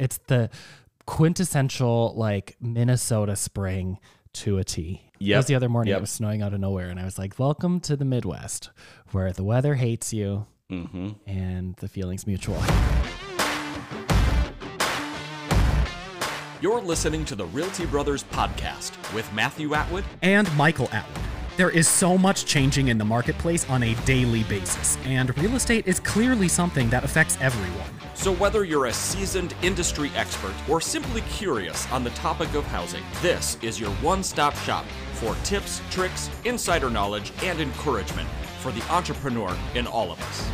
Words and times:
It's 0.00 0.18
the 0.28 0.48
quintessential 1.04 2.14
like 2.16 2.56
Minnesota 2.58 3.36
spring 3.36 3.98
to 4.32 4.56
a 4.56 4.64
T. 4.64 5.02
It 5.20 5.36
was 5.36 5.44
the 5.44 5.54
other 5.54 5.68
morning. 5.68 5.90
Yep. 5.90 5.98
It 5.98 6.00
was 6.00 6.10
snowing 6.10 6.40
out 6.40 6.54
of 6.54 6.60
nowhere, 6.60 6.88
and 6.88 6.98
I 6.98 7.04
was 7.04 7.18
like, 7.18 7.38
"Welcome 7.38 7.80
to 7.80 7.96
the 7.96 8.06
Midwest, 8.06 8.70
where 9.12 9.30
the 9.30 9.44
weather 9.44 9.74
hates 9.74 10.12
you 10.14 10.46
Mm-hmm. 10.70 11.10
and 11.26 11.76
the 11.76 11.88
feeling's 11.88 12.26
mutual." 12.26 12.62
You're 16.62 16.80
listening 16.80 17.26
to 17.26 17.34
the 17.34 17.44
Realty 17.46 17.84
Brothers 17.84 18.24
Podcast 18.24 18.92
with 19.14 19.30
Matthew 19.34 19.74
Atwood 19.74 20.04
and 20.22 20.50
Michael 20.56 20.88
Atwood. 20.92 21.24
There 21.60 21.68
is 21.68 21.86
so 21.86 22.16
much 22.16 22.46
changing 22.46 22.88
in 22.88 22.96
the 22.96 23.04
marketplace 23.04 23.68
on 23.68 23.82
a 23.82 23.94
daily 24.06 24.44
basis, 24.44 24.96
and 25.04 25.36
real 25.36 25.56
estate 25.56 25.86
is 25.86 26.00
clearly 26.00 26.48
something 26.48 26.88
that 26.88 27.04
affects 27.04 27.36
everyone. 27.38 27.90
So, 28.14 28.32
whether 28.32 28.64
you're 28.64 28.86
a 28.86 28.92
seasoned 28.94 29.54
industry 29.60 30.10
expert 30.16 30.54
or 30.70 30.80
simply 30.80 31.20
curious 31.28 31.86
on 31.92 32.02
the 32.02 32.08
topic 32.12 32.54
of 32.54 32.64
housing, 32.64 33.02
this 33.20 33.58
is 33.60 33.78
your 33.78 33.90
one 33.96 34.22
stop 34.22 34.56
shop 34.56 34.86
for 35.12 35.34
tips, 35.44 35.82
tricks, 35.90 36.30
insider 36.46 36.88
knowledge, 36.88 37.30
and 37.42 37.60
encouragement 37.60 38.26
for 38.60 38.72
the 38.72 38.80
entrepreneur 38.90 39.54
in 39.74 39.86
all 39.86 40.10
of 40.10 40.22
us. 40.22 40.48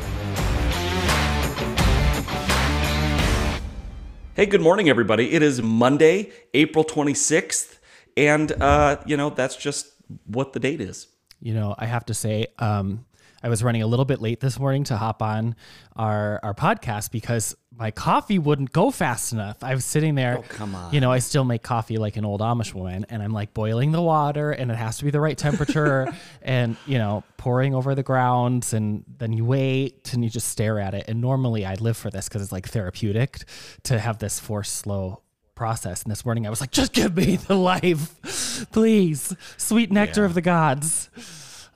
Hey, 4.34 4.46
good 4.46 4.60
morning, 4.60 4.88
everybody. 4.88 5.34
It 5.34 5.44
is 5.44 5.62
Monday, 5.62 6.32
April 6.52 6.82
26th, 6.84 7.78
and 8.16 8.50
uh, 8.60 8.96
you 9.06 9.16
know 9.16 9.30
that's 9.30 9.54
just 9.54 9.95
what 10.26 10.52
the 10.52 10.60
date 10.60 10.80
is. 10.80 11.08
You 11.40 11.54
know, 11.54 11.74
I 11.78 11.86
have 11.86 12.06
to 12.06 12.14
say, 12.14 12.46
um, 12.58 13.04
I 13.42 13.48
was 13.48 13.62
running 13.62 13.82
a 13.82 13.86
little 13.86 14.04
bit 14.04 14.20
late 14.20 14.40
this 14.40 14.58
morning 14.58 14.84
to 14.84 14.96
hop 14.96 15.22
on 15.22 15.54
our 15.94 16.40
our 16.42 16.54
podcast 16.54 17.10
because 17.10 17.54
my 17.78 17.90
coffee 17.90 18.38
wouldn't 18.38 18.72
go 18.72 18.90
fast 18.90 19.32
enough. 19.32 19.62
I 19.62 19.74
was 19.74 19.84
sitting 19.84 20.14
there. 20.14 20.38
Oh, 20.38 20.44
come 20.48 20.74
on. 20.74 20.94
You 20.94 21.00
know, 21.00 21.12
I 21.12 21.18
still 21.18 21.44
make 21.44 21.62
coffee 21.62 21.98
like 21.98 22.16
an 22.16 22.24
old 22.24 22.40
Amish 22.40 22.72
woman, 22.72 23.04
and 23.10 23.22
I'm 23.22 23.32
like 23.32 23.52
boiling 23.52 23.92
the 23.92 24.00
water, 24.00 24.50
and 24.50 24.70
it 24.70 24.76
has 24.76 24.98
to 24.98 25.04
be 25.04 25.10
the 25.10 25.20
right 25.20 25.36
temperature, 25.36 26.12
and 26.42 26.76
you 26.86 26.98
know, 26.98 27.22
pouring 27.36 27.74
over 27.74 27.94
the 27.94 28.02
grounds, 28.02 28.72
and 28.72 29.04
then 29.18 29.32
you 29.32 29.44
wait 29.44 30.12
and 30.14 30.24
you 30.24 30.30
just 30.30 30.48
stare 30.48 30.80
at 30.80 30.94
it. 30.94 31.04
And 31.06 31.20
normally, 31.20 31.66
I 31.66 31.74
live 31.74 31.96
for 31.96 32.10
this 32.10 32.28
because 32.28 32.42
it's 32.42 32.52
like 32.52 32.68
therapeutic 32.68 33.44
to 33.84 33.98
have 33.98 34.18
this 34.18 34.40
forced 34.40 34.74
slow 34.74 35.22
process. 35.56 36.04
And 36.04 36.12
this 36.12 36.24
morning, 36.24 36.46
I 36.46 36.50
was 36.50 36.60
like, 36.60 36.70
just 36.70 36.92
give 36.92 37.16
me 37.16 37.34
the 37.48 37.56
life, 37.56 38.68
please, 38.70 39.34
sweet 39.56 39.90
nectar 39.90 40.20
Yeah. 40.20 40.26
of 40.26 40.34
the 40.34 40.42
gods. 40.42 41.10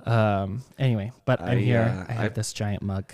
Um. 0.07 0.63
Anyway, 0.79 1.11
but 1.25 1.41
I'm 1.43 1.59
I, 1.59 1.61
here. 1.61 1.81
uh, 1.83 2.07
I 2.09 2.13
have 2.15 2.25
I- 2.33 2.35
this 2.35 2.53
giant 2.53 2.83
mug. 2.83 3.13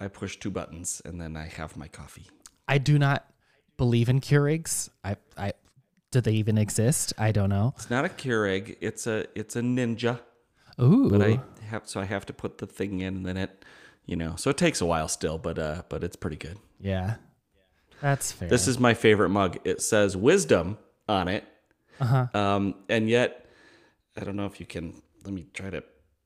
I 0.00 0.06
push 0.06 0.36
two 0.36 0.50
buttons 0.50 1.02
and 1.04 1.20
then 1.20 1.36
I 1.36 1.46
have 1.46 1.76
my 1.76 1.88
coffee. 1.88 2.26
I 2.68 2.78
do 2.78 2.98
not 3.00 3.28
believe 3.76 4.08
in 4.08 4.20
Keurigs. 4.20 4.88
I. 5.02 5.16
I. 5.36 5.52
Do 6.10 6.22
they 6.22 6.32
even 6.32 6.56
exist? 6.56 7.12
I 7.18 7.32
don't 7.32 7.50
know. 7.50 7.74
It's 7.76 7.90
not 7.90 8.06
a 8.06 8.08
Keurig. 8.08 8.76
It's 8.80 9.06
a 9.06 9.26
it's 9.38 9.56
a 9.56 9.60
Ninja. 9.60 10.20
Ooh. 10.80 11.10
But 11.10 11.20
I 11.20 11.40
have 11.68 11.82
so 11.86 12.00
I 12.00 12.04
have 12.06 12.24
to 12.26 12.32
put 12.32 12.56
the 12.58 12.66
thing 12.66 13.00
in 13.00 13.16
and 13.16 13.26
then 13.26 13.36
it, 13.36 13.64
you 14.06 14.16
know, 14.16 14.34
so 14.36 14.48
it 14.48 14.56
takes 14.56 14.80
a 14.80 14.86
while 14.86 15.08
still, 15.08 15.36
but 15.36 15.58
uh, 15.58 15.82
but 15.90 16.02
it's 16.02 16.16
pretty 16.16 16.36
good. 16.38 16.56
yeah. 16.80 17.16
That's 18.00 18.32
fair. 18.32 18.48
This 18.48 18.68
is 18.68 18.78
my 18.78 18.94
favorite 18.94 19.30
mug. 19.30 19.58
It 19.64 19.82
says 19.82 20.16
wisdom 20.16 20.78
on 21.08 21.28
it. 21.28 21.44
Uh-huh. 22.00 22.26
Um, 22.32 22.74
and 22.88 23.08
yet, 23.08 23.46
I 24.16 24.24
don't 24.24 24.36
know 24.36 24.46
if 24.46 24.60
you 24.60 24.66
can. 24.66 25.02
Let 25.24 25.34
me 25.34 25.46
try 25.52 25.70
to. 25.70 25.82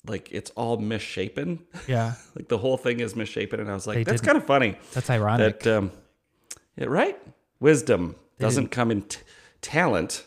Like 0.07 0.33
it's 0.33 0.51
all 0.57 0.79
misshapen. 0.79 1.61
yeah. 1.87 2.15
like 2.35 2.49
the 2.49 2.59
whole 2.59 2.77
thing 2.77 2.99
is 3.01 3.15
misshapen, 3.15 3.61
and 3.61 3.71
I 3.71 3.75
was 3.75 3.87
like, 3.87 3.99
They 3.99 4.05
that's 4.05 4.21
kind 4.21 4.37
of 4.37 4.45
funny. 4.45 4.77
That's 4.93 5.09
ironic. 5.09 5.61
That 5.61 5.79
um, 5.79 5.93
yeah, 6.77 6.87
right. 6.87 7.17
Wisdom 7.61 8.17
doesn't 8.41 8.69
come 8.73 8.91
in 8.91 9.03
t- 9.03 9.21
talent. 9.61 10.25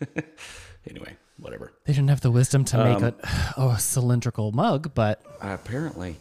anyway, 0.90 1.16
whatever. 1.38 1.72
They 1.84 1.92
didn't 1.92 2.08
have 2.10 2.20
the 2.20 2.30
wisdom 2.30 2.64
to 2.66 2.78
make 2.84 2.96
Um, 2.96 3.04
a 3.04 3.14
oh 3.56 3.70
a 3.70 3.78
cylindrical 3.78 4.50
mug, 4.52 4.92
but 4.94 5.22
Apparently. 5.40 6.16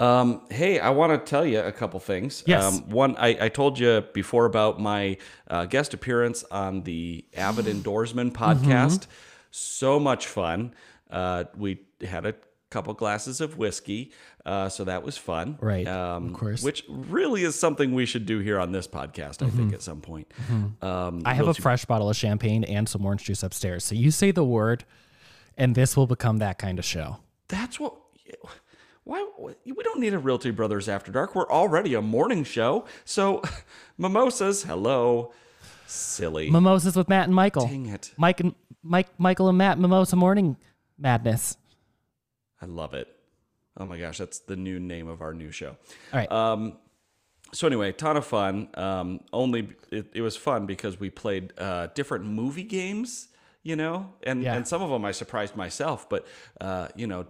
Um, 0.00 0.40
hey, 0.50 0.80
I 0.80 0.90
want 0.90 1.12
to 1.12 1.30
tell 1.30 1.44
you 1.44 1.60
a 1.60 1.72
couple 1.72 2.00
things. 2.00 2.42
Yes. 2.46 2.64
Um, 2.64 2.88
one, 2.88 3.16
I, 3.18 3.36
I 3.44 3.48
told 3.50 3.78
you 3.78 4.02
before 4.14 4.46
about 4.46 4.80
my 4.80 5.18
uh, 5.48 5.66
guest 5.66 5.92
appearance 5.92 6.42
on 6.50 6.82
the 6.84 7.24
Avid 7.36 7.66
Indoorsman 7.66 8.32
podcast. 8.32 9.06
So 9.50 10.00
much 10.00 10.26
fun. 10.26 10.74
Uh, 11.10 11.44
we 11.56 11.80
had 12.00 12.24
a 12.24 12.34
couple 12.70 12.94
glasses 12.94 13.40
of 13.42 13.58
whiskey, 13.58 14.12
uh, 14.46 14.68
so 14.70 14.84
that 14.84 15.02
was 15.02 15.18
fun. 15.18 15.58
Right, 15.60 15.86
Um, 15.88 16.28
of 16.28 16.32
course. 16.34 16.62
Which 16.62 16.84
really 16.88 17.42
is 17.42 17.54
something 17.58 17.92
we 17.92 18.06
should 18.06 18.24
do 18.26 18.38
here 18.38 18.58
on 18.60 18.72
this 18.72 18.86
podcast, 18.88 19.44
I 19.44 19.50
think, 19.50 19.74
at 19.74 19.82
some 19.82 20.00
point. 20.00 20.32
Um, 20.80 21.22
I 21.26 21.34
have 21.34 21.48
a 21.48 21.52
fresh 21.54 21.84
bottle 21.84 22.08
of 22.08 22.16
champagne 22.16 22.64
and 22.64 22.88
some 22.88 23.04
orange 23.04 23.24
juice 23.24 23.42
upstairs. 23.42 23.84
So 23.84 23.94
you 23.96 24.10
say 24.10 24.30
the 24.30 24.44
word, 24.44 24.84
and 25.58 25.74
this 25.74 25.94
will 25.96 26.06
become 26.06 26.38
that 26.38 26.58
kind 26.58 26.78
of 26.78 26.84
show. 26.86 27.18
That's 27.48 27.78
what. 27.78 27.94
Why 29.10 29.26
we 29.38 29.82
don't 29.82 29.98
need 29.98 30.14
a 30.14 30.20
Realty 30.20 30.52
Brothers 30.52 30.88
After 30.88 31.10
Dark. 31.10 31.34
We're 31.34 31.50
already 31.50 31.94
a 31.94 32.00
morning 32.00 32.44
show. 32.44 32.84
So, 33.04 33.42
mimosas, 33.98 34.62
hello, 34.62 35.32
silly. 35.88 36.48
Mimosas 36.48 36.94
with 36.94 37.08
Matt 37.08 37.24
and 37.24 37.34
Michael. 37.34 37.66
Dang 37.66 37.86
it! 37.86 38.12
Mike 38.16 38.38
and 38.38 38.54
Mike, 38.84 39.08
Michael 39.18 39.48
and 39.48 39.58
Matt, 39.58 39.80
Mimosa 39.80 40.14
Morning 40.14 40.56
Madness. 40.96 41.56
I 42.62 42.66
love 42.66 42.94
it. 42.94 43.08
Oh 43.76 43.84
my 43.84 43.98
gosh, 43.98 44.18
that's 44.18 44.38
the 44.38 44.54
new 44.54 44.78
name 44.78 45.08
of 45.08 45.22
our 45.22 45.34
new 45.34 45.50
show. 45.50 45.70
All 45.70 45.76
right. 46.20 46.30
Um, 46.30 46.76
so 47.52 47.66
anyway, 47.66 47.90
ton 47.90 48.16
of 48.16 48.24
fun. 48.24 48.68
Um, 48.74 49.22
only 49.32 49.70
it, 49.90 50.06
it 50.14 50.20
was 50.20 50.36
fun 50.36 50.66
because 50.66 51.00
we 51.00 51.10
played 51.10 51.52
uh, 51.58 51.88
different 51.96 52.26
movie 52.26 52.62
games, 52.62 53.26
you 53.64 53.74
know, 53.74 54.12
and 54.22 54.40
Yeah. 54.44 54.54
and 54.54 54.68
some 54.68 54.82
of 54.82 54.90
them 54.90 55.04
I 55.04 55.10
surprised 55.10 55.56
myself, 55.56 56.08
but 56.08 56.28
uh, 56.60 56.86
you 56.94 57.08
know, 57.08 57.26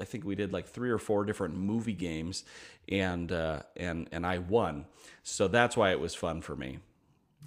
I 0.00 0.04
think 0.04 0.24
we 0.24 0.34
did 0.34 0.52
like 0.52 0.66
three 0.66 0.90
or 0.90 0.98
four 0.98 1.24
different 1.24 1.56
movie 1.56 1.92
games, 1.94 2.44
and 2.88 3.30
uh, 3.30 3.62
and 3.76 4.08
and 4.12 4.26
I 4.26 4.38
won. 4.38 4.86
So 5.22 5.48
that's 5.48 5.76
why 5.76 5.90
it 5.90 6.00
was 6.00 6.14
fun 6.14 6.42
for 6.42 6.56
me. 6.56 6.78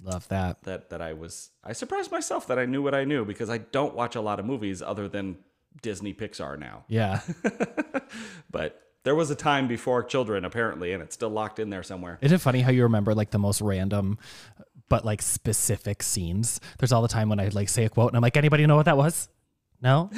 Love 0.02 0.26
that. 0.28 0.62
That 0.64 0.90
that 0.90 1.00
I 1.00 1.12
was 1.12 1.50
I 1.62 1.72
surprised 1.72 2.10
myself 2.10 2.46
that 2.48 2.58
I 2.58 2.66
knew 2.66 2.82
what 2.82 2.94
I 2.94 3.04
knew 3.04 3.24
because 3.24 3.50
I 3.50 3.58
don't 3.58 3.94
watch 3.94 4.16
a 4.16 4.20
lot 4.20 4.40
of 4.40 4.46
movies 4.46 4.82
other 4.82 5.08
than 5.08 5.38
Disney 5.82 6.12
Pixar 6.14 6.58
now. 6.58 6.84
Yeah. 6.88 7.20
But 8.50 8.80
there 9.02 9.16
was 9.16 9.30
a 9.30 9.34
time 9.34 9.66
before 9.66 10.04
children 10.04 10.44
apparently, 10.44 10.92
and 10.92 11.02
it's 11.02 11.14
still 11.14 11.30
locked 11.30 11.58
in 11.58 11.70
there 11.70 11.82
somewhere. 11.82 12.18
Isn't 12.20 12.36
it 12.36 12.40
funny 12.40 12.60
how 12.60 12.70
you 12.70 12.84
remember 12.84 13.14
like 13.14 13.30
the 13.30 13.38
most 13.38 13.60
random 13.60 14.18
but 14.88 15.04
like 15.04 15.20
specific 15.22 16.02
scenes? 16.02 16.60
There's 16.78 16.92
all 16.92 17.02
the 17.02 17.08
time 17.08 17.28
when 17.28 17.40
I 17.40 17.48
like 17.48 17.68
say 17.68 17.84
a 17.84 17.88
quote 17.88 18.10
and 18.10 18.16
I'm 18.16 18.22
like, 18.22 18.36
anybody 18.36 18.64
know 18.66 18.76
what 18.76 18.86
that 18.86 18.96
was? 18.96 19.28
No? 19.82 20.10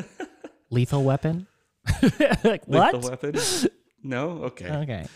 Lethal 0.70 1.02
weapon? 1.02 1.46
like 2.44 2.64
what? 2.66 2.94
Lethal 2.94 3.10
Weapon? 3.10 3.34
No? 4.02 4.44
Okay. 4.44 4.70
Okay. 4.70 5.06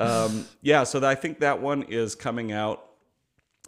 Um, 0.00 0.46
yeah, 0.60 0.84
so 0.84 1.06
I 1.06 1.14
think 1.14 1.40
that 1.40 1.60
one 1.60 1.84
is 1.84 2.14
coming 2.14 2.52
out 2.52 2.84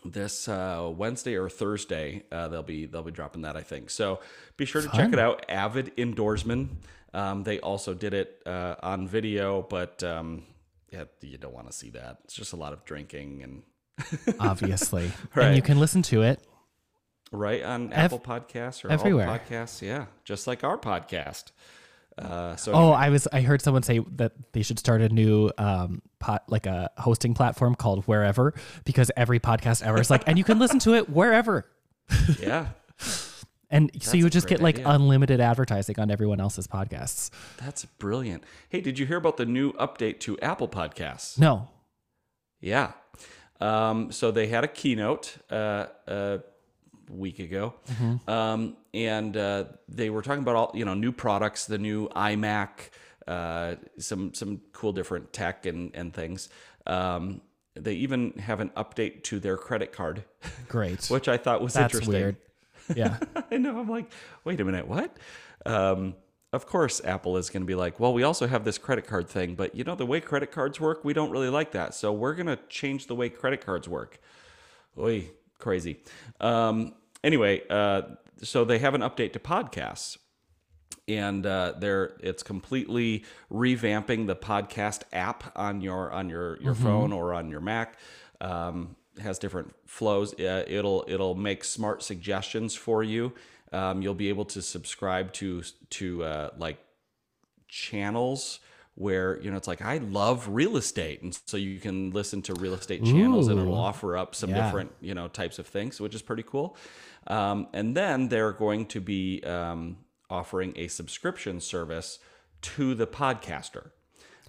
this 0.04 0.48
uh, 0.48 0.90
Wednesday 0.94 1.36
or 1.36 1.48
Thursday. 1.48 2.24
Uh, 2.30 2.48
they'll 2.48 2.62
be 2.62 2.86
they'll 2.86 3.02
be 3.02 3.12
dropping 3.12 3.42
that, 3.42 3.56
I 3.56 3.62
think. 3.62 3.90
So 3.90 4.20
be 4.56 4.64
sure 4.64 4.82
to 4.82 4.88
check 4.88 5.12
it 5.12 5.18
out. 5.18 5.44
Avid 5.48 5.96
Indoorsman. 5.96 6.68
Um, 7.14 7.44
they 7.44 7.60
also 7.60 7.94
did 7.94 8.12
it 8.12 8.42
uh, 8.44 8.74
on 8.82 9.08
video, 9.08 9.62
but 9.62 10.02
um, 10.02 10.42
yeah, 10.92 11.04
you 11.22 11.38
don't 11.38 11.54
want 11.54 11.68
to 11.68 11.72
see 11.72 11.90
that. 11.90 12.18
It's 12.24 12.34
just 12.34 12.52
a 12.52 12.56
lot 12.56 12.72
of 12.72 12.84
drinking 12.84 13.42
and 13.42 13.62
Obviously. 14.40 15.10
Right. 15.34 15.46
And 15.46 15.56
you 15.56 15.62
can 15.62 15.78
listen 15.78 16.02
to 16.02 16.22
it. 16.22 16.40
right 17.32 17.62
on 17.62 17.92
Apple 17.92 18.18
Podcasts 18.18 18.84
or 18.84 18.90
everywhere. 18.90 19.28
all 19.28 19.38
podcasts. 19.38 19.82
Yeah, 19.82 20.06
just 20.24 20.46
like 20.46 20.64
our 20.64 20.78
podcast. 20.78 21.52
Uh, 22.18 22.56
so 22.56 22.72
Oh, 22.72 22.90
I 22.92 23.10
was 23.10 23.28
I 23.32 23.42
heard 23.42 23.60
someone 23.60 23.82
say 23.82 23.98
that 24.16 24.32
they 24.52 24.62
should 24.62 24.78
start 24.78 25.02
a 25.02 25.08
new 25.10 25.50
um 25.58 26.00
pot 26.18 26.44
like 26.48 26.66
a 26.66 26.90
hosting 26.96 27.34
platform 27.34 27.74
called 27.74 28.04
Wherever 28.06 28.54
because 28.84 29.10
every 29.16 29.38
podcast 29.38 29.82
ever 29.82 30.00
is 30.00 30.10
like 30.10 30.22
and 30.26 30.38
you 30.38 30.44
can 30.44 30.58
listen 30.58 30.78
to 30.80 30.94
it 30.94 31.10
wherever. 31.10 31.66
yeah, 32.40 32.68
And 33.68 33.90
so 34.00 34.16
you 34.16 34.22
would 34.24 34.32
just 34.32 34.46
get 34.46 34.60
like 34.60 34.76
idea. 34.76 34.88
unlimited 34.88 35.40
advertising 35.40 35.98
on 35.98 36.10
everyone 36.10 36.40
else's 36.40 36.66
podcasts. 36.66 37.30
that's 37.58 37.84
brilliant. 37.84 38.44
Hey, 38.68 38.80
did 38.80 38.98
you 38.98 39.06
hear 39.06 39.16
about 39.18 39.36
the 39.36 39.44
new 39.46 39.72
update 39.72 40.20
to 40.20 40.38
Apple 40.40 40.68
Podcasts? 40.68 41.38
No. 41.38 41.68
Yeah. 42.60 42.92
Um, 43.60 44.12
so 44.12 44.30
they 44.30 44.46
had 44.46 44.64
a 44.64 44.68
keynote 44.68 45.36
uh, 45.50 45.86
a 46.06 46.40
week 47.10 47.38
ago, 47.38 47.74
um, 48.26 48.76
and 48.94 49.36
uh, 49.36 49.64
they 49.88 50.10
were 50.10 50.22
talking 50.22 50.42
about 50.42 50.56
all 50.56 50.70
you 50.74 50.84
know 50.84 50.94
new 50.94 51.12
products, 51.12 51.66
the 51.66 51.78
new 51.78 52.08
iMac, 52.10 52.68
uh, 53.26 53.76
some 53.98 54.34
some 54.34 54.60
cool 54.72 54.92
different 54.92 55.32
tech 55.32 55.66
and 55.66 55.90
and 55.94 56.12
things. 56.12 56.48
Um, 56.86 57.40
they 57.74 57.94
even 57.94 58.32
have 58.38 58.60
an 58.60 58.70
update 58.70 59.22
to 59.24 59.38
their 59.38 59.56
credit 59.56 59.92
card, 59.92 60.24
Great. 60.68 61.06
which 61.10 61.28
I 61.28 61.36
thought 61.36 61.60
was 61.60 61.74
That's 61.74 61.94
interesting. 61.94 62.14
weird. 62.14 62.36
Yeah. 62.94 63.18
I 63.50 63.58
know. 63.58 63.78
I'm 63.78 63.88
like, 63.88 64.10
wait 64.44 64.60
a 64.60 64.64
minute, 64.64 64.86
what? 64.88 65.16
Um, 65.66 66.14
of 66.52 66.66
course 66.66 67.02
Apple 67.04 67.36
is 67.36 67.50
going 67.50 67.62
to 67.62 67.66
be 67.66 67.74
like, 67.74 68.00
well, 68.00 68.14
we 68.14 68.22
also 68.22 68.46
have 68.46 68.64
this 68.64 68.78
credit 68.78 69.06
card 69.06 69.28
thing, 69.28 69.54
but 69.56 69.74
you 69.74 69.84
know 69.84 69.94
the 69.94 70.06
way 70.06 70.20
credit 70.20 70.50
cards 70.52 70.80
work, 70.80 71.04
we 71.04 71.12
don't 71.12 71.30
really 71.30 71.50
like 71.50 71.72
that, 71.72 71.94
so 71.94 72.12
we're 72.12 72.34
going 72.34 72.46
to 72.46 72.58
change 72.68 73.08
the 73.08 73.14
way 73.14 73.28
credit 73.28 73.64
cards 73.64 73.88
work. 73.88 74.20
Oy, 74.98 75.30
crazy. 75.58 76.02
Um, 76.40 76.94
anyway, 77.22 77.62
uh, 77.68 78.02
so 78.42 78.64
they 78.64 78.78
have 78.78 78.94
an 78.94 79.00
update 79.00 79.32
to 79.32 79.38
podcasts 79.38 80.18
and 81.08 81.46
uh, 81.46 81.74
they're 81.78 82.16
it's 82.20 82.42
completely 82.42 83.24
revamping 83.50 84.26
the 84.26 84.36
podcast 84.36 85.02
app 85.12 85.52
on 85.56 85.80
your 85.80 86.10
on 86.12 86.28
your 86.28 86.60
your 86.60 86.74
phone 86.74 87.12
or 87.12 87.32
on 87.32 87.50
your 87.50 87.60
Mac. 87.60 87.98
Um, 88.40 88.96
has 89.20 89.38
different 89.38 89.74
flows. 89.86 90.34
Uh, 90.34 90.64
it'll 90.66 91.04
it'll 91.08 91.34
make 91.34 91.64
smart 91.64 92.02
suggestions 92.02 92.74
for 92.74 93.02
you. 93.02 93.32
Um, 93.72 94.02
you'll 94.02 94.14
be 94.14 94.28
able 94.28 94.44
to 94.46 94.62
subscribe 94.62 95.32
to 95.34 95.62
to 95.90 96.24
uh, 96.24 96.50
like 96.58 96.78
channels 97.68 98.60
where 98.96 99.38
you 99.40 99.50
know 99.50 99.56
it's 99.56 99.68
like 99.68 99.82
I 99.82 99.98
love 99.98 100.48
real 100.48 100.76
estate, 100.76 101.22
and 101.22 101.38
so 101.46 101.56
you 101.56 101.78
can 101.78 102.10
listen 102.10 102.42
to 102.42 102.54
real 102.54 102.74
estate 102.74 103.04
channels, 103.04 103.48
and 103.48 103.60
it'll 103.60 103.74
offer 103.74 104.16
up 104.16 104.34
some 104.34 104.50
Yeah. 104.50 104.64
different 104.64 104.90
you 105.00 105.14
know 105.14 105.28
types 105.28 105.58
of 105.58 105.66
things, 105.66 106.00
which 106.00 106.14
is 106.14 106.22
pretty 106.22 106.42
cool. 106.42 106.76
Um, 107.28 107.68
and 107.72 107.96
then 107.96 108.28
they're 108.28 108.52
going 108.52 108.86
to 108.86 109.00
be 109.00 109.42
um, 109.44 109.98
offering 110.30 110.72
a 110.76 110.88
subscription 110.88 111.60
service 111.60 112.18
to 112.62 112.94
the 112.94 113.06
podcaster. 113.06 113.90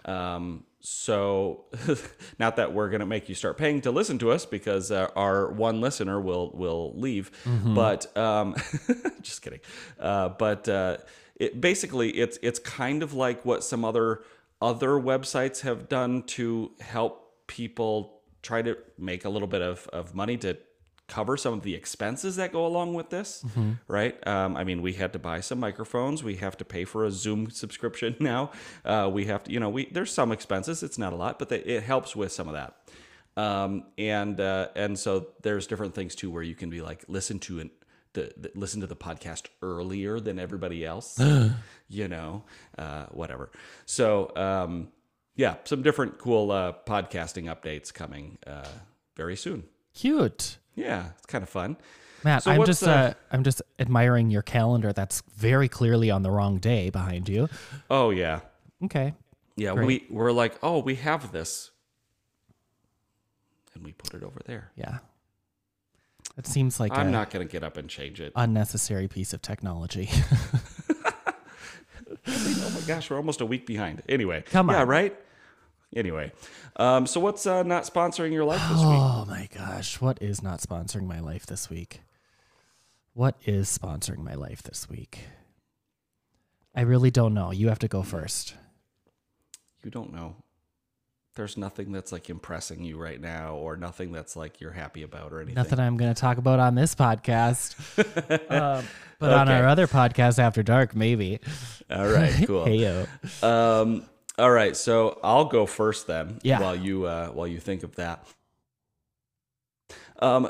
Um, 0.06 0.64
so, 0.80 1.66
not 2.40 2.56
that 2.56 2.72
we're 2.74 2.90
going 2.90 3.02
to 3.02 3.06
make 3.06 3.28
you 3.28 3.36
start 3.36 3.58
paying 3.58 3.82
to 3.82 3.92
listen 3.92 4.18
to 4.20 4.32
us 4.32 4.46
because 4.46 4.92
uh, 4.92 5.10
our 5.16 5.52
one 5.52 5.82
listener 5.82 6.22
will 6.22 6.52
will 6.54 6.94
leave, 6.98 7.32
but 7.66 8.16
um, 8.16 8.56
just 9.22 9.42
kidding. 9.42 9.60
Uh, 10.00 10.30
but 10.30 10.70
uh, 10.70 10.98
it 11.36 11.60
basically 11.60 12.12
it's 12.12 12.38
it's 12.42 12.60
kind 12.60 13.04
of 13.04 13.14
like 13.14 13.44
what 13.44 13.64
some 13.64 13.84
other 13.84 14.22
other 14.62 14.92
websites 14.92 15.62
have 15.62 15.88
done 15.90 16.24
to 16.24 16.72
help 16.80 17.48
people 17.48 18.22
try 18.42 18.62
to 18.62 18.78
make 18.98 19.26
a 19.26 19.30
little 19.30 19.48
bit 19.48 19.62
of, 19.62 19.88
of 19.94 20.16
money 20.16 20.38
to 20.38 20.58
cover 21.08 21.38
some 21.38 21.54
of 21.54 21.62
the 21.62 21.74
expenses 21.74 22.36
that 22.36 22.52
go 22.52 22.66
along 22.66 22.94
with 22.94 23.10
this, 23.10 23.46
right? 23.88 24.16
Um, 24.28 24.58
I 24.58 24.64
mean, 24.66 24.82
we 24.82 24.94
had 24.94 25.14
to 25.14 25.20
buy 25.20 25.40
some 25.40 25.60
microphones. 25.60 26.22
We 26.22 26.36
have 26.38 26.58
to 26.58 26.66
pay 26.66 26.84
for 26.84 27.06
a 27.06 27.12
Zoom 27.12 27.50
subscription 27.50 28.16
now. 28.20 28.52
Uh, 28.84 29.10
we 29.12 29.26
have 29.26 29.44
to, 29.46 29.52
you 29.52 29.60
know, 29.60 29.70
we 29.70 29.86
there's 29.86 30.12
some 30.12 30.32
expenses. 30.32 30.84
It's 30.84 30.98
not 30.98 31.14
a 31.14 31.16
lot, 31.16 31.40
but 31.40 31.50
they, 31.50 31.60
it 31.60 31.84
helps 31.84 32.16
with 32.16 32.32
some 32.32 32.48
of 32.48 32.56
that. 32.56 32.76
Um, 33.42 33.86
and 33.98 34.40
uh, 34.42 34.70
and 34.76 34.98
so 34.98 35.28
there's 35.44 35.68
different 35.68 35.94
things 35.96 36.16
too 36.16 36.30
where 36.32 36.44
you 36.44 36.56
can 36.56 36.70
be 36.70 36.82
like 36.82 37.06
listen 37.08 37.40
to 37.40 37.60
an 37.60 37.70
the, 38.18 38.34
the 38.38 38.52
listen 38.56 38.82
to 38.82 38.88
the 38.88 38.96
podcast 38.96 39.44
earlier 39.62 40.20
than 40.20 40.40
everybody 40.40 40.84
else, 40.86 41.20
you 41.88 42.08
know, 42.08 42.44
uh, 42.78 43.06
whatever. 43.12 43.52
So 43.86 44.32
um, 44.36 44.88
yeah, 45.36 45.56
some 45.66 45.84
different 45.84 46.18
cool 46.18 46.52
uh, 46.52 46.74
podcasting 46.86 47.46
updates 47.46 47.94
coming 47.94 48.38
uh, 48.48 48.68
very 49.16 49.36
soon. 49.36 49.64
Cute. 49.94 50.58
Yeah, 50.76 51.10
it's 51.18 51.26
kind 51.28 51.44
of 51.44 51.50
fun. 51.50 51.78
Matt, 52.24 52.44
So 52.44 52.52
I'm 52.52 52.66
just 52.66 52.84
uh, 52.84 52.90
uh, 52.92 53.14
I'm 53.32 53.44
just 53.44 53.62
admiring 53.78 54.32
your 54.32 54.42
calendar. 54.42 54.92
That's 54.94 55.22
very 55.36 55.70
clearly 55.70 56.10
on 56.10 56.24
the 56.24 56.32
wrong 56.32 56.58
day 56.58 56.90
behind 56.90 57.30
you. 57.30 57.48
Oh 57.90 58.10
yeah, 58.10 58.40
Okay. 58.84 59.14
yeah. 59.56 59.74
Great. 59.74 59.86
We 59.88 60.06
we're 60.10 60.32
like, 60.32 60.58
oh, 60.64 60.80
we 60.80 60.96
have 60.96 61.32
this, 61.32 61.70
and 63.76 63.84
we 63.86 63.92
put 63.92 64.16
it 64.16 64.24
over 64.24 64.40
there. 64.46 64.72
Yeah. 64.76 64.98
It 66.38 66.46
seems 66.48 66.80
like 66.80 66.92
I'm 66.92 67.08
a 67.08 67.12
not 67.12 67.30
gonna 67.32 67.46
get 67.46 67.64
up 67.64 67.78
and 67.78 67.90
change 67.90 68.22
it. 68.22 68.32
unnecessary 68.36 69.08
piece 69.08 69.34
of 69.34 69.42
technology. 69.42 70.10
oh 72.28 72.72
my 72.76 72.82
gosh, 72.88 73.10
we're 73.10 73.18
almost 73.18 73.42
a 73.42 73.46
week 73.46 73.66
behind. 73.66 74.02
Anyway, 74.08 74.44
Come 74.48 74.70
yeah, 74.70 74.82
on. 74.82 74.88
right. 74.88 75.18
Anyway, 75.96 76.32
um, 76.76 77.08
so 77.08 77.20
what's 77.20 77.46
uh, 77.48 77.64
not 77.64 77.84
sponsoring 77.84 78.34
your 78.34 78.44
life 78.46 78.62
this 78.70 78.78
week? 78.78 78.88
oh 78.88 79.26
my 79.28 79.48
gosh, 79.56 80.02
what 80.02 80.22
is 80.22 80.44
not 80.44 80.60
sponsoring 80.60 81.08
my 81.08 81.20
life 81.20 81.46
this 81.46 81.70
week? 81.70 82.02
What 83.14 83.36
is 83.46 83.76
sponsoring 83.76 84.20
my 84.20 84.36
life 84.36 84.62
this 84.62 84.90
week? 84.90 85.20
I 86.76 86.82
really 86.82 87.10
don't 87.10 87.34
know. 87.34 87.52
You 87.52 87.70
have 87.70 87.80
to 87.80 87.88
go 87.88 88.04
first. 88.04 88.54
You 89.84 89.90
don't 89.90 90.14
know. 90.14 90.36
There's 91.38 91.56
nothing 91.56 91.92
that's 91.92 92.12
like 92.12 92.30
impressing 92.30 92.84
you 92.84 92.98
right 92.98 93.22
now, 93.22 93.56
or 93.56 93.78
nothing 93.78 94.12
that's 94.12 94.36
like 94.36 94.60
you're 94.60 94.72
happy 94.72 95.04
about, 95.04 95.32
or 95.32 95.38
anything. 95.38 95.56
Nothing 95.56 95.80
I'm 95.80 95.96
going 95.96 96.14
to 96.14 96.20
talk 96.20 96.38
about 96.38 96.60
on 96.60 96.76
this 96.76 96.94
podcast. 96.96 97.78
um, 98.52 98.86
but 99.20 99.34
on 99.34 99.48
our 99.48 99.68
other 99.68 99.88
podcast 99.88 100.40
after 100.40 100.64
dark, 100.64 100.96
maybe. 100.96 101.40
All 101.90 102.08
right, 102.08 102.34
cool. 102.46 102.66
Heyo. 102.66 103.08
Um, 103.44 104.06
all 104.38 104.52
right, 104.52 104.76
so 104.76 105.20
I'll 105.24 105.46
go 105.46 105.66
first 105.66 106.08
then. 106.08 106.40
Yeah. 106.44 106.60
While 106.60 106.76
you 106.76 107.06
uh, 107.06 107.30
while 107.30 107.48
you 107.48 107.60
think 107.60 107.84
of 107.84 107.96
that. 107.96 108.28
Um, 110.20 110.50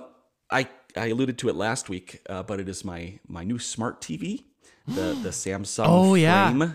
I 0.49 0.67
I 0.95 1.07
alluded 1.07 1.37
to 1.39 1.49
it 1.49 1.55
last 1.55 1.89
week, 1.89 2.21
uh, 2.29 2.43
but 2.43 2.59
it 2.59 2.69
is 2.69 2.83
my 2.83 3.19
my 3.27 3.43
new 3.43 3.59
smart 3.59 4.01
TV, 4.01 4.45
the 4.87 5.17
the 5.21 5.29
Samsung. 5.31 5.85
Oh, 5.87 6.15
yeah. 6.15 6.71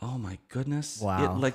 Oh 0.00 0.18
my 0.18 0.38
goodness! 0.48 1.00
Wow. 1.00 1.24
It, 1.24 1.40
like, 1.40 1.54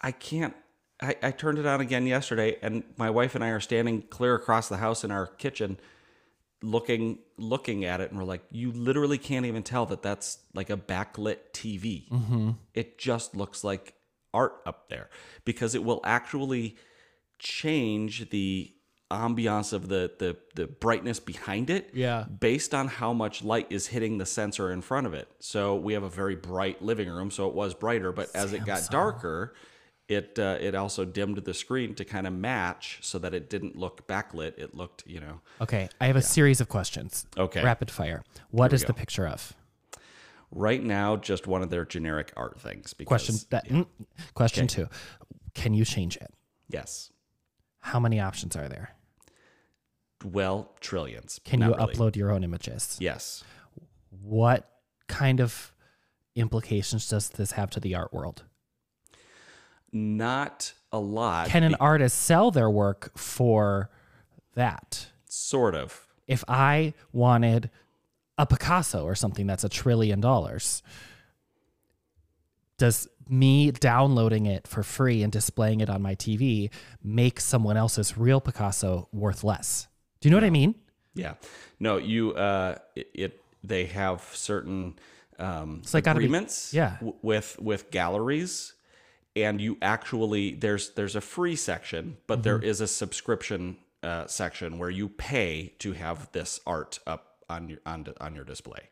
I 0.00 0.12
can't. 0.12 0.54
I, 1.02 1.16
I 1.22 1.30
turned 1.30 1.58
it 1.58 1.66
on 1.66 1.80
again 1.80 2.06
yesterday, 2.06 2.56
and 2.62 2.84
my 2.96 3.08
wife 3.10 3.34
and 3.34 3.42
I 3.42 3.48
are 3.50 3.60
standing 3.60 4.02
clear 4.02 4.34
across 4.34 4.68
the 4.68 4.76
house 4.76 5.02
in 5.02 5.10
our 5.10 5.26
kitchen, 5.26 5.78
looking 6.62 7.18
looking 7.38 7.84
at 7.84 8.00
it, 8.00 8.10
and 8.10 8.18
we're 8.18 8.24
like, 8.26 8.42
you 8.50 8.70
literally 8.72 9.18
can't 9.18 9.46
even 9.46 9.62
tell 9.62 9.86
that 9.86 10.02
that's 10.02 10.38
like 10.54 10.68
a 10.70 10.76
backlit 10.76 11.38
TV. 11.52 12.08
Mm-hmm. 12.10 12.50
It 12.74 12.98
just 12.98 13.34
looks 13.34 13.64
like 13.64 13.94
art 14.34 14.54
up 14.66 14.88
there 14.90 15.08
because 15.44 15.74
it 15.74 15.82
will 15.82 16.00
actually 16.04 16.76
change 17.38 18.30
the 18.30 18.72
ambiance 19.10 19.72
of 19.72 19.88
the 19.88 20.12
the 20.20 20.36
the 20.54 20.66
brightness 20.68 21.18
behind 21.18 21.68
it 21.68 21.90
Yeah. 21.94 22.24
based 22.38 22.74
on 22.74 22.86
how 22.86 23.12
much 23.12 23.42
light 23.42 23.66
is 23.70 23.88
hitting 23.88 24.18
the 24.18 24.26
sensor 24.26 24.70
in 24.70 24.82
front 24.82 25.06
of 25.06 25.14
it. 25.14 25.28
So 25.40 25.74
we 25.76 25.94
have 25.94 26.04
a 26.04 26.08
very 26.08 26.36
bright 26.36 26.80
living 26.82 27.08
room, 27.08 27.30
so 27.30 27.48
it 27.48 27.54
was 27.54 27.74
brighter, 27.74 28.12
but 28.12 28.28
as 28.36 28.52
it 28.52 28.64
got 28.64 28.88
darker, 28.90 29.54
it 30.10 30.38
uh, 30.38 30.58
it 30.60 30.74
also 30.74 31.04
dimmed 31.04 31.38
the 31.44 31.54
screen 31.54 31.94
to 31.94 32.04
kind 32.04 32.26
of 32.26 32.32
match 32.32 32.98
so 33.00 33.18
that 33.20 33.32
it 33.32 33.48
didn't 33.48 33.76
look 33.76 34.06
backlit. 34.08 34.58
It 34.58 34.74
looked, 34.74 35.04
you 35.06 35.20
know, 35.20 35.40
Okay. 35.60 35.88
I 36.00 36.06
have 36.06 36.16
a 36.16 36.22
series 36.22 36.60
of 36.60 36.68
questions. 36.68 37.26
Okay. 37.38 37.62
Rapid 37.62 37.90
fire. 37.90 38.24
What 38.50 38.72
is 38.72 38.82
is 38.82 38.86
the 38.86 38.94
picture 38.94 39.26
of? 39.26 39.54
right 40.52 40.82
now 40.82 41.14
just 41.14 41.46
one 41.46 41.62
of 41.62 41.70
their 41.70 41.84
generic 41.84 42.32
art 42.36 42.58
things. 42.60 42.92
Because, 42.92 43.08
Question 43.24 43.36
that, 43.50 43.68
mm, 43.68 43.86
question 44.34 44.66
two. 44.66 44.88
Can 45.54 45.74
you 45.74 45.84
change 45.84 46.16
it? 46.16 46.32
yes, 46.68 47.12
How 47.78 48.00
many 48.00 48.18
options 48.18 48.56
are 48.56 48.68
there? 48.68 48.90
well, 50.24 50.72
trillions. 50.80 51.38
Can 51.44 51.60
you 51.60 51.68
really. 51.74 51.94
upload 51.94 52.16
your 52.16 52.32
own 52.32 52.42
images? 52.44 52.96
Yes. 53.00 53.44
What 54.10 54.68
kind 55.06 55.40
of 55.40 55.72
implications 56.34 57.08
does 57.08 57.28
this 57.30 57.52
have 57.52 57.70
to 57.70 57.80
the 57.80 57.94
art 57.94 58.12
world? 58.12 58.42
Not 59.92 60.72
a 60.92 60.98
lot. 60.98 61.48
Can 61.48 61.62
an 61.62 61.76
artist 61.80 62.18
sell 62.18 62.50
their 62.50 62.70
work 62.70 63.16
for 63.16 63.90
that? 64.54 65.06
sort 65.32 65.74
of. 65.74 66.06
If 66.26 66.44
I 66.48 66.94
wanted 67.12 67.70
a 68.38 68.46
Picasso 68.46 69.04
or 69.04 69.14
something 69.14 69.46
that's 69.46 69.64
a 69.64 69.68
trillion 69.68 70.20
dollars, 70.20 70.82
does 72.78 73.08
me 73.28 73.70
downloading 73.70 74.46
it 74.46 74.66
for 74.66 74.82
free 74.82 75.22
and 75.22 75.32
displaying 75.32 75.80
it 75.80 75.90
on 75.90 76.02
my 76.02 76.14
TV 76.14 76.70
make 77.02 77.40
someone 77.40 77.76
else's 77.76 78.16
real 78.16 78.40
Picasso 78.40 79.08
worth 79.12 79.44
less? 79.44 79.86
Do 80.20 80.28
you 80.28 80.30
know 80.30 80.36
what 80.36 80.44
I 80.44 80.50
mean? 80.50 80.74
Yeah. 81.14 81.34
No, 81.78 81.96
you 81.96 82.32
uh 82.34 82.76
it, 82.94 83.10
it 83.14 83.40
they 83.62 83.86
have 83.86 84.22
certain 84.32 84.98
um 85.38 85.82
like 85.92 86.04
gotta 86.04 86.18
be- 86.18 86.24
agreements 86.26 86.72
yeah. 86.72 86.94
w- 86.96 87.16
with 87.22 87.58
with 87.60 87.90
galleries 87.90 88.74
and 89.36 89.60
you 89.60 89.78
actually 89.82 90.54
there's 90.54 90.90
there's 90.90 91.16
a 91.16 91.20
free 91.20 91.56
section, 91.56 92.16
but 92.26 92.42
there 92.42 92.58
Mm-hmm. 92.58 92.68
is 92.68 92.80
a 92.80 92.86
subscription 92.88 93.76
uh 94.02 94.26
section 94.26 94.78
where 94.78 94.90
you 94.90 95.08
pay 95.08 95.74
to 95.78 95.92
have 95.92 96.30
this 96.32 96.60
art 96.66 96.98
up 97.06 97.44
on 97.48 97.68
your 97.68 97.78
on 97.86 98.06
on 98.20 98.34
your 98.34 98.44
display. 98.44 98.88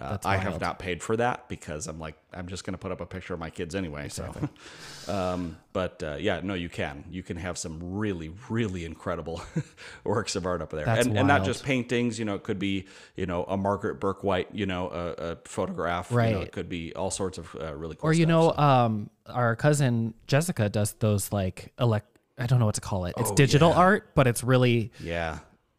Uh, 0.00 0.16
I 0.24 0.36
have 0.36 0.60
not 0.60 0.78
paid 0.78 1.02
for 1.02 1.16
that 1.16 1.48
because 1.48 1.88
I'm 1.88 1.98
like 1.98 2.14
I'm 2.32 2.46
just 2.46 2.62
going 2.64 2.74
to 2.74 2.78
put 2.78 2.92
up 2.92 3.00
a 3.00 3.06
picture 3.06 3.34
of 3.34 3.40
my 3.40 3.50
kids 3.50 3.74
anyway. 3.74 4.08
So, 4.08 4.32
um, 5.08 5.56
but 5.72 6.00
uh, 6.04 6.16
yeah, 6.20 6.40
no, 6.42 6.54
you 6.54 6.68
can. 6.68 7.04
You 7.10 7.24
can 7.24 7.36
have 7.36 7.58
some 7.58 7.78
really, 7.96 8.30
really 8.48 8.84
incredible 8.84 9.42
works 10.04 10.36
of 10.36 10.46
art 10.46 10.62
up 10.62 10.70
there, 10.70 10.88
and, 10.88 11.18
and 11.18 11.26
not 11.26 11.44
just 11.44 11.64
paintings. 11.64 12.16
You 12.16 12.26
know, 12.26 12.36
it 12.36 12.44
could 12.44 12.60
be 12.60 12.86
you 13.16 13.26
know 13.26 13.42
a 13.44 13.56
Margaret 13.56 13.98
Bourke-White, 13.98 14.48
you 14.54 14.66
know, 14.66 14.88
a, 14.88 15.32
a 15.32 15.36
photograph. 15.44 16.10
You 16.12 16.16
know, 16.16 16.22
Right. 16.22 16.36
it 16.46 16.52
could 16.52 16.68
be 16.68 16.94
all 16.94 17.10
sorts 17.10 17.38
of 17.38 17.56
uh, 17.60 17.74
really 17.74 17.96
cool. 17.96 18.10
Or 18.10 18.12
you 18.12 18.24
stuff, 18.24 18.28
know, 18.28 18.52
so. 18.56 18.62
um, 18.62 19.10
our 19.26 19.56
cousin 19.56 20.14
Jessica 20.28 20.68
does 20.68 20.92
those 20.94 21.32
like 21.32 21.72
elect. 21.80 22.06
I 22.38 22.46
don't 22.46 22.60
know 22.60 22.66
what 22.66 22.76
to 22.76 22.80
call 22.80 23.06
it. 23.06 23.14
It's 23.18 23.30
Oh, 23.32 23.34
digital 23.34 23.70
yeah. 23.70 23.76
art, 23.78 24.10
but 24.14 24.28
it's 24.28 24.44
really 24.44 24.92
yeah, 25.00 25.38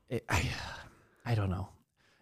it, 0.09 0.25
I, 0.27 0.43
I 1.25 1.35
don't 1.35 1.49
know. 1.49 1.69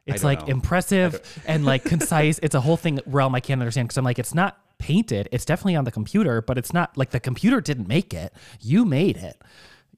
It's 0.08 0.24
like 0.24 0.42
know. 0.42 0.48
impressive 0.54 1.42
and 1.46 1.66
like 1.66 1.84
concise. 1.94 2.40
It's 2.42 2.56
a 2.56 2.62
whole 2.62 2.78
thing 2.78 3.00
realm 3.06 3.36
I 3.36 3.40
can't 3.40 3.62
understand 3.62 3.88
because 3.88 3.98
I'm 3.98 4.06
like, 4.06 4.20
it's 4.20 4.34
not 4.34 4.58
painted. 4.80 5.28
It's 5.32 5.46
definitely 5.46 5.76
on 5.76 5.84
the 5.84 5.92
computer, 5.92 6.42
but 6.42 6.58
it's 6.58 6.74
not 6.74 6.98
like 6.98 7.10
the 7.12 7.20
computer 7.20 7.62
didn't 7.62 7.88
make 7.88 8.14
it. 8.14 8.34
You 8.62 8.86
made 8.86 9.18
it 9.18 9.42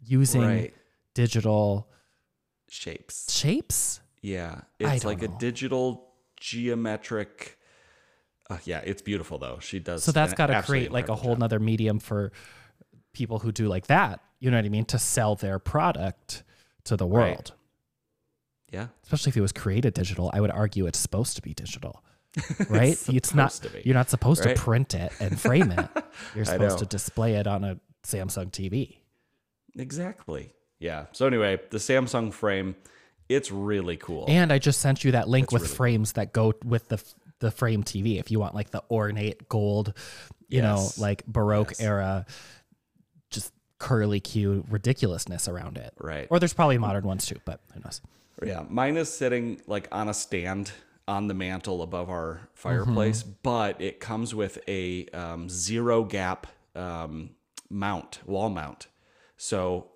using 0.02 0.42
Right. 0.42 0.74
digital 1.14 1.90
Shapes. 2.70 3.32
shapes. 3.32 4.00
Yeah, 4.22 4.62
it's 4.80 5.06
like 5.06 5.22
a 5.24 5.28
digital 5.28 6.14
geometric. 6.40 7.58
Uh, 8.50 8.58
yeah, 8.66 8.82
it's 8.84 9.02
beautiful 9.02 9.38
though. 9.38 9.60
She 9.62 9.80
does. 9.80 10.04
So 10.04 10.12
that's 10.12 10.34
got 10.34 10.48
to 10.48 10.62
create 10.64 10.92
like 10.92 11.10
a 11.10 11.16
whole 11.16 11.34
job. 11.34 11.40
nother 11.40 11.60
medium 11.60 12.00
for 12.00 12.32
people 13.14 13.40
who 13.40 13.52
do 13.52 13.68
like 13.68 13.88
that. 13.88 14.22
You 14.40 14.50
know 14.52 14.58
what 14.58 14.66
I 14.66 14.70
mean? 14.70 14.86
To 14.86 15.00
sell 15.00 15.36
their 15.36 15.60
product 15.60 16.44
to 16.86 16.96
the 16.98 17.06
Right. 17.08 17.52
Yeah, 18.72 18.88
Especially 19.04 19.32
if 19.32 19.38
it 19.38 19.42
was 19.42 19.52
created 19.52 19.94
digital, 19.94 20.30
I 20.34 20.42
would 20.42 20.52
argue 20.52 20.86
it's 20.86 21.00
supposed 21.00 21.36
to 21.38 21.42
be 21.42 21.54
digital. 21.54 22.04
Right? 22.70 22.98
it's, 23.10 23.34
not 23.34 23.52
to 23.52 23.70
be, 23.70 23.82
you're 23.86 23.96
not 23.96 24.10
supposed 24.10 24.46
right? 24.46 24.56
to 24.56 24.62
print 24.62 24.94
it 24.94 25.12
and 25.20 25.40
frame 25.40 25.72
it. 25.72 25.88
You're 26.36 26.46
supposed 26.46 26.78
to 26.80 26.86
display 26.86 27.34
it 27.36 27.48
on 27.48 27.64
a 27.64 27.80
Samsung 28.06 28.52
TV. 28.52 28.98
exactly. 29.76 30.54
Yeah. 30.80 31.06
So 31.12 31.26
anyway, 31.28 31.60
the 31.72 31.78
Samsung 31.80 32.32
frame, 32.32 32.76
it's 33.28 33.52
really 33.52 33.98
cool. 33.98 34.26
And 34.28 34.54
I 34.54 34.60
just 34.60 34.80
sent 34.80 35.04
you 35.04 35.12
that 35.14 35.28
link 35.28 35.52
with 35.52 35.64
really 35.64 35.70
cool. 35.70 35.76
frames 35.76 36.12
that 36.14 36.32
go 36.34 36.54
with 36.64 36.88
the 36.88 37.04
the 37.40 37.52
frame 37.52 37.84
TV 37.84 38.20
if 38.20 38.32
you 38.32 38.40
want 38.40 38.54
like 38.54 38.70
the 38.72 38.84
ornate 38.92 39.50
gold, 39.50 39.94
you 40.48 40.62
know, 40.62 40.88
like 40.98 41.26
baroque 41.26 41.72
Yes. 41.72 41.82
era 41.82 42.26
just 43.30 43.54
curly 43.80 44.20
Q 44.20 44.66
ridiculousness 44.70 45.48
around 45.48 45.78
it. 45.78 45.94
Right. 46.00 46.28
Or 46.30 46.40
there's 46.40 46.54
probably 46.54 46.78
modern 46.78 47.06
ones 47.06 47.26
too, 47.26 47.38
but 47.46 47.60
who 47.74 47.80
knows. 47.82 48.02
Yeah, 48.46 48.64
mine 48.70 48.98
is 48.98 49.12
sitting 49.12 49.62
like 49.68 49.88
on 49.92 50.08
a 50.10 50.14
stand 50.14 50.72
on 51.08 51.28
the 51.28 51.34
mantle 51.34 51.82
above 51.82 52.10
our 52.10 52.50
fireplace, 52.54 53.24
Mm-hmm. 53.24 53.32
but 53.44 53.82
it 53.82 54.00
comes 54.00 54.36
with 54.36 54.60
a 54.68 55.08
um, 55.08 55.50
zero 55.50 56.04
gap 56.04 56.48
um, 56.76 57.32
mount, 57.70 58.20
wall 58.26 58.50
mount. 58.50 58.88
So 59.38 59.88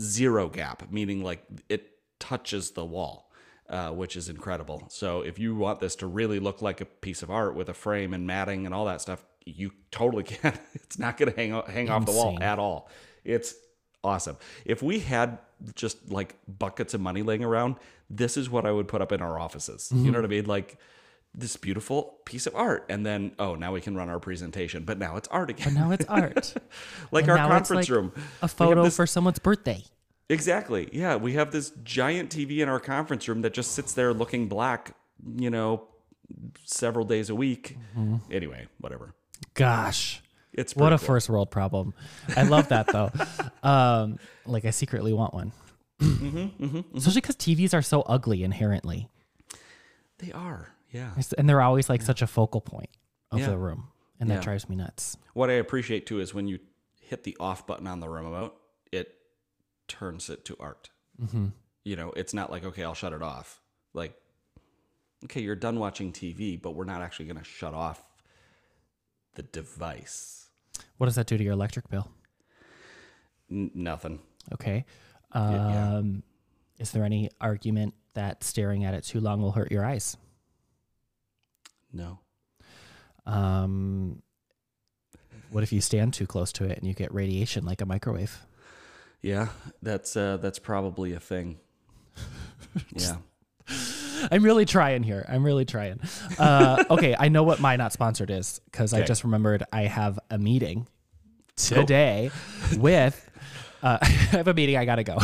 zero 0.00 0.48
gap, 0.48 0.90
meaning 0.90 1.22
like 1.22 1.44
it 1.68 1.90
touches 2.18 2.72
the 2.72 2.84
wall, 2.84 3.30
uh, 3.68 3.90
which 3.90 4.16
is 4.16 4.28
incredible. 4.28 4.84
So 4.88 5.22
if 5.22 5.38
you 5.38 5.54
want 5.56 5.80
this 5.80 5.96
to 5.96 6.06
really 6.06 6.38
look 6.38 6.60
like 6.62 6.80
a 6.80 6.84
piece 6.84 7.22
of 7.22 7.30
art 7.30 7.54
with 7.54 7.68
a 7.68 7.74
frame 7.74 8.12
and 8.12 8.26
matting 8.26 8.66
and 8.66 8.74
all 8.74 8.84
that 8.86 9.00
stuff, 9.00 9.24
you 9.44 9.70
totally 9.90 10.22
can. 10.24 10.58
It's 10.74 10.98
not 10.98 11.16
going 11.16 11.32
to 11.32 11.36
hang 11.36 11.52
hang 11.72 11.88
off 11.90 12.04
the 12.04 12.12
wall 12.12 12.38
at 12.42 12.58
all. 12.58 12.90
It's 13.24 13.54
awesome. 14.04 14.36
If 14.64 14.82
we 14.82 15.00
had 15.00 15.38
just 15.74 16.10
like 16.10 16.36
buckets 16.46 16.94
of 16.94 17.00
money 17.00 17.22
laying 17.22 17.44
around, 17.44 17.76
this 18.10 18.36
is 18.36 18.48
what 18.50 18.64
I 18.66 18.72
would 18.72 18.88
put 18.88 19.00
up 19.02 19.12
in 19.12 19.20
our 19.20 19.38
offices. 19.38 19.90
You 19.94 20.10
know 20.10 20.18
what 20.18 20.24
I 20.24 20.28
mean? 20.28 20.46
Like 20.46 20.78
this 21.34 21.56
beautiful 21.56 22.18
piece 22.24 22.46
of 22.46 22.54
art. 22.54 22.86
And 22.88 23.04
then, 23.04 23.32
oh, 23.38 23.54
now 23.56 23.72
we 23.72 23.80
can 23.80 23.94
run 23.96 24.08
our 24.08 24.20
presentation, 24.20 24.84
but 24.84 24.98
now 24.98 25.16
it's 25.16 25.28
art 25.28 25.50
again. 25.50 25.74
But 25.74 25.80
now 25.80 25.90
it's 25.90 26.04
art. 26.08 26.54
like 27.10 27.24
And 27.24 27.32
our 27.32 27.36
conference 27.48 27.70
like 27.70 27.88
room. 27.88 28.12
A 28.42 28.48
photo 28.48 28.84
this- 28.84 28.96
for 28.96 29.06
someone's 29.06 29.38
birthday. 29.38 29.82
Exactly. 30.28 30.88
Yeah. 30.92 31.16
We 31.16 31.34
have 31.34 31.52
this 31.52 31.70
giant 31.84 32.30
TV 32.30 32.58
in 32.58 32.68
our 32.68 32.80
conference 32.80 33.28
room 33.28 33.42
that 33.42 33.54
just 33.54 33.72
sits 33.72 33.92
there 33.92 34.12
looking 34.12 34.48
black, 34.48 34.96
you 35.36 35.50
know, 35.50 35.86
several 36.64 37.04
days 37.04 37.30
a 37.30 37.34
week. 37.34 37.76
Mm-hmm. 37.96 38.32
Anyway, 38.32 38.66
whatever. 38.80 39.14
Gosh. 39.54 40.20
It's 40.56 40.74
What 40.74 40.92
a 40.92 40.98
cool. 40.98 41.06
first 41.06 41.28
world 41.28 41.50
problem. 41.50 41.94
I 42.36 42.42
love 42.44 42.68
that 42.68 42.86
though. 42.88 43.10
um, 43.68 44.18
like 44.46 44.64
I 44.64 44.70
secretly 44.70 45.12
want 45.12 45.34
one. 45.34 45.52
Mm-hmm, 46.00 46.96
Especially 46.96 47.20
because 47.20 47.36
TVs 47.36 47.74
are 47.74 47.82
so 47.82 48.02
ugly 48.02 48.42
inherently. 48.42 49.08
They 50.18 50.32
are. 50.32 50.68
Yeah. 50.90 51.10
And 51.38 51.48
they're 51.48 51.60
always 51.62 51.88
like 51.88 52.02
such 52.02 52.22
a 52.22 52.26
focal 52.26 52.60
point 52.60 52.90
of 53.30 53.40
Yeah. 53.40 53.48
the 53.50 53.58
room. 53.58 53.88
And 54.18 54.30
that 54.30 54.36
Yeah. 54.36 54.40
drives 54.42 54.68
me 54.68 54.76
nuts. 54.76 55.16
What 55.34 55.50
I 55.50 55.54
appreciate 55.54 56.06
too 56.06 56.20
is 56.20 56.32
when 56.32 56.46
you 56.48 56.58
hit 57.00 57.24
the 57.24 57.36
off 57.38 57.66
button 57.66 57.86
on 57.86 58.00
the 58.00 58.08
remote, 58.08 58.56
it 58.92 59.14
turns 59.88 60.30
it 60.30 60.44
to 60.46 60.56
art. 60.58 60.90
Mm-hmm. 61.20 61.48
You 61.84 61.96
know, 61.96 62.10
it's 62.16 62.32
not 62.34 62.50
like, 62.50 62.64
okay, 62.64 62.82
I'll 62.82 62.94
shut 62.94 63.12
it 63.12 63.22
off. 63.22 63.60
Like, 63.94 64.14
okay, 65.24 65.40
you're 65.40 65.54
done 65.54 65.78
watching 65.78 66.12
TV, 66.12 66.60
but 66.60 66.74
we're 66.74 66.84
not 66.84 67.02
actually 67.02 67.26
going 67.26 67.38
to 67.38 67.44
shut 67.44 67.74
off 67.74 68.02
the 69.34 69.42
device. 69.42 70.45
What 70.98 71.06
does 71.06 71.16
that 71.16 71.26
do 71.26 71.36
to 71.36 71.44
your 71.44 71.52
electric 71.52 71.88
bill? 71.88 72.08
N- 73.50 73.70
nothing. 73.74 74.20
Okay. 74.52 74.84
Um, 75.32 75.52
yeah. 75.54 76.82
Is 76.82 76.90
there 76.90 77.04
any 77.04 77.30
argument 77.40 77.94
that 78.14 78.44
staring 78.44 78.84
at 78.84 78.94
it 78.94 79.04
too 79.04 79.20
long 79.20 79.40
will 79.40 79.52
hurt 79.52 79.70
your 79.70 79.84
eyes? 79.84 80.16
No. 81.92 82.18
Um, 83.24 84.22
what 85.50 85.62
if 85.62 85.72
you 85.72 85.80
stand 85.80 86.14
too 86.14 86.26
close 86.26 86.52
to 86.52 86.64
it 86.64 86.78
and 86.78 86.86
you 86.86 86.94
get 86.94 87.12
radiation 87.12 87.64
like 87.64 87.80
a 87.80 87.86
microwave? 87.86 88.44
Yeah, 89.22 89.48
that's 89.82 90.16
uh, 90.16 90.36
that's 90.36 90.58
probably 90.58 91.12
a 91.12 91.20
thing. 91.20 91.58
yeah. 92.94 93.16
I'm 94.30 94.42
really 94.42 94.64
trying 94.64 95.02
here. 95.02 95.24
I'm 95.28 95.44
really 95.44 95.64
trying. 95.64 96.00
Uh, 96.38 96.84
okay, 96.90 97.14
I 97.18 97.28
know 97.28 97.42
what 97.42 97.60
my 97.60 97.76
not 97.76 97.92
sponsored 97.92 98.30
is 98.30 98.60
because 98.70 98.92
I 98.92 99.02
just 99.02 99.24
remembered 99.24 99.64
I 99.72 99.82
have 99.82 100.18
a 100.30 100.38
meeting 100.38 100.86
today 101.56 102.30
with. 102.76 103.22
Uh, 103.82 103.98
I 104.02 104.06
have 104.06 104.48
a 104.48 104.54
meeting. 104.54 104.76
I 104.76 104.84
gotta 104.84 105.04
go. 105.04 105.18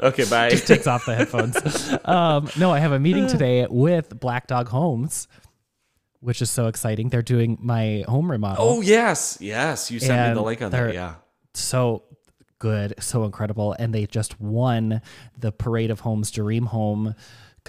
Okay. 0.00 0.24
Bye. 0.30 0.50
just 0.50 0.66
Takes 0.66 0.86
off 0.86 1.04
the 1.04 1.14
headphones. 1.14 1.56
Um, 2.04 2.48
no, 2.58 2.70
I 2.72 2.78
have 2.78 2.92
a 2.92 2.98
meeting 2.98 3.26
today 3.28 3.66
with 3.68 4.18
Black 4.18 4.46
Dog 4.46 4.68
Homes, 4.68 5.28
which 6.20 6.40
is 6.40 6.50
so 6.50 6.66
exciting. 6.68 7.08
They're 7.08 7.22
doing 7.22 7.58
my 7.60 8.04
home 8.08 8.30
remodel. 8.30 8.64
oh 8.64 8.80
yes, 8.80 9.38
yes. 9.40 9.90
You 9.90 9.98
sent 10.00 10.28
me 10.30 10.34
the 10.34 10.42
link 10.44 10.62
on 10.62 10.70
that. 10.70 10.94
Yeah. 10.94 11.16
so 11.54 12.04
good, 12.60 12.94
so 12.98 13.24
incredible. 13.24 13.74
And 13.78 13.92
they 13.94 14.06
just 14.06 14.40
won 14.40 15.00
the 15.36 15.52
Parade 15.52 15.90
of 15.90 16.00
Homes 16.00 16.30
Dream 16.30 16.66
Home 16.66 17.14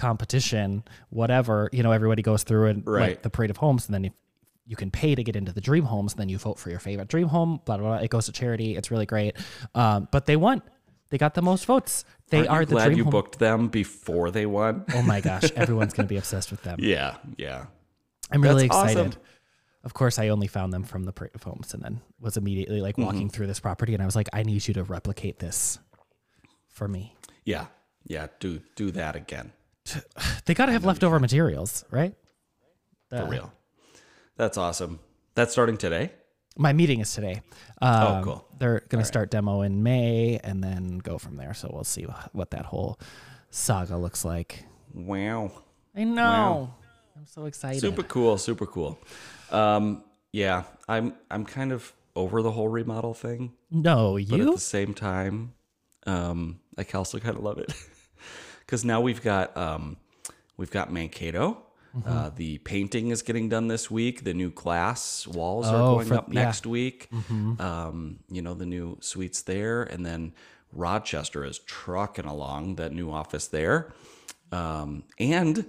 competition, 0.00 0.82
whatever. 1.10 1.68
You 1.72 1.82
know, 1.82 1.92
everybody 1.92 2.22
goes 2.22 2.42
through 2.42 2.66
and 2.68 2.86
like 2.86 3.00
Right. 3.00 3.22
the 3.22 3.30
Parade 3.30 3.50
of 3.50 3.58
Homes, 3.58 3.86
and 3.86 3.94
then 3.94 4.04
if 4.06 4.12
you 4.66 4.76
can 4.76 4.90
pay 4.90 5.14
to 5.14 5.22
get 5.22 5.36
into 5.36 5.52
the 5.52 5.60
dream 5.60 5.84
homes, 5.84 6.12
and 6.12 6.20
then 6.20 6.28
you 6.28 6.38
vote 6.38 6.58
for 6.58 6.70
your 6.70 6.78
favorite 6.78 7.08
dream 7.08 7.28
home, 7.28 7.60
blah, 7.64 7.76
blah, 7.76 7.88
blah. 7.88 7.96
It 8.04 8.10
goes 8.10 8.26
to 8.26 8.32
charity. 8.32 8.76
It's 8.76 8.90
really 8.90 9.06
great. 9.06 9.36
Um, 9.74 10.08
but 10.12 10.26
they 10.26 10.36
won. 10.36 10.62
They 11.10 11.18
got 11.18 11.34
the 11.34 11.42
most 11.42 11.66
votes. 11.66 12.04
They 12.28 12.38
Aren't 12.46 12.50
are 12.50 12.60
you 12.62 12.66
the 12.66 12.74
glad 12.74 12.84
dream 12.86 12.98
you 12.98 13.04
home. 13.04 13.10
booked 13.10 13.38
them 13.40 13.68
before 13.68 14.30
they 14.30 14.46
won. 14.46 14.84
Oh 14.94 15.02
my 15.02 15.20
gosh, 15.30 15.50
everyone's 15.56 15.92
going 15.92 16.06
to 16.06 16.12
be 16.12 16.18
obsessed 16.18 16.50
with 16.52 16.62
them. 16.62 16.78
yeah. 16.80 17.16
Yeah. 17.36 17.66
I'm 18.30 18.42
really 18.42 18.66
excited. 18.66 19.08
awesome. 19.08 19.20
Of 19.82 19.92
course, 19.94 20.18
I 20.20 20.28
only 20.28 20.46
found 20.46 20.72
them 20.72 20.84
from 20.84 21.02
the 21.04 21.12
Parade 21.12 21.34
of 21.34 21.42
Homes 21.42 21.74
and 21.74 21.82
then 21.82 22.00
was 22.20 22.36
immediately 22.36 22.80
like 22.80 22.96
walking 22.98 23.22
Mm-hmm. 23.22 23.28
through 23.28 23.46
this 23.48 23.58
property. 23.58 23.92
And 23.94 24.00
I 24.02 24.06
was 24.06 24.14
like, 24.14 24.28
I 24.32 24.42
need 24.44 24.68
you 24.68 24.74
to 24.74 24.84
replicate 24.84 25.38
this 25.40 25.78
for 26.68 26.86
me. 26.86 27.16
Yeah. 27.44 27.66
Yeah. 28.06 28.28
Do 28.38 28.60
do 28.76 28.90
that 28.92 29.16
again. 29.16 29.50
They 30.44 30.54
got 30.54 30.66
to 30.66 30.72
have 30.72 30.84
leftover 30.84 31.18
materials, 31.20 31.84
right? 31.90 32.14
For 33.08 33.24
real. 33.24 33.52
That's 34.36 34.56
awesome. 34.56 35.00
That's 35.34 35.52
starting 35.52 35.76
today. 35.76 36.12
My 36.56 36.72
meeting 36.72 37.00
is 37.00 37.12
today. 37.14 37.42
Um, 37.80 37.90
Oh, 38.06 38.20
cool. 38.24 38.48
They're 38.58 38.80
going 38.88 39.00
to 39.02 39.06
start 39.06 39.30
demo 39.30 39.62
in 39.62 39.82
May 39.82 40.38
and 40.42 40.62
then 40.62 40.98
go 40.98 41.18
from 41.18 41.36
there. 41.36 41.54
So 41.54 41.70
we'll 41.72 41.84
see 41.84 42.06
what 42.32 42.50
that 42.50 42.64
whole 42.66 42.98
saga 43.50 43.96
looks 43.96 44.24
like. 44.24 44.64
Wow. 44.92 45.52
I 45.96 46.04
know. 46.04 46.74
I'm 47.16 47.26
so 47.26 47.46
excited. 47.46 47.80
Super 47.80 48.02
cool. 48.02 48.38
Super 48.38 48.66
cool. 48.66 48.98
Um, 49.50 50.04
yeah, 50.32 50.64
I'm 50.88 51.14
I'm 51.30 51.44
kind 51.44 51.72
of 51.72 51.92
over 52.16 52.42
the 52.42 52.50
whole 52.52 52.68
remodel 52.68 53.14
thing, 53.14 53.52
No, 53.70 54.16
you. 54.16 54.26
but 54.28 54.40
at 54.40 54.46
the 54.46 54.58
same 54.58 54.94
time, 54.94 55.54
um, 56.06 56.60
I 56.78 56.86
also 56.94 57.18
kind 57.18 57.36
of 57.36 57.42
love 57.42 57.58
it 57.58 57.72
because 58.70 58.84
now 58.84 59.00
we've 59.00 59.20
got 59.22 59.56
um, 59.56 59.96
we've 60.56 60.70
got 60.70 60.92
Mankato. 60.92 61.58
Mm-hmm. 61.96 62.08
Uh, 62.08 62.30
the 62.36 62.58
painting 62.58 63.08
is 63.08 63.20
getting 63.22 63.48
done 63.48 63.66
this 63.66 63.90
week. 63.90 64.22
The 64.22 64.32
new 64.32 64.50
glass 64.50 65.26
walls 65.26 65.66
are 65.66 65.74
Oh, 65.82 65.94
going 65.96 66.06
for- 66.06 66.14
up 66.14 66.26
yeah. 66.28 66.34
Mm-hmm. 66.34 66.44
next 66.46 66.66
week. 66.66 67.08
Um, 67.58 68.20
you 68.30 68.42
know 68.42 68.54
the 68.54 68.66
new 68.66 68.96
suites 69.00 69.42
there, 69.42 69.82
and 69.82 70.06
then 70.06 70.32
Rochester 70.72 71.44
is 71.44 71.58
trucking 71.60 72.26
along 72.26 72.76
that 72.76 72.92
new 72.92 73.10
office 73.10 73.48
there, 73.48 73.92
um, 74.52 75.02
and 75.18 75.68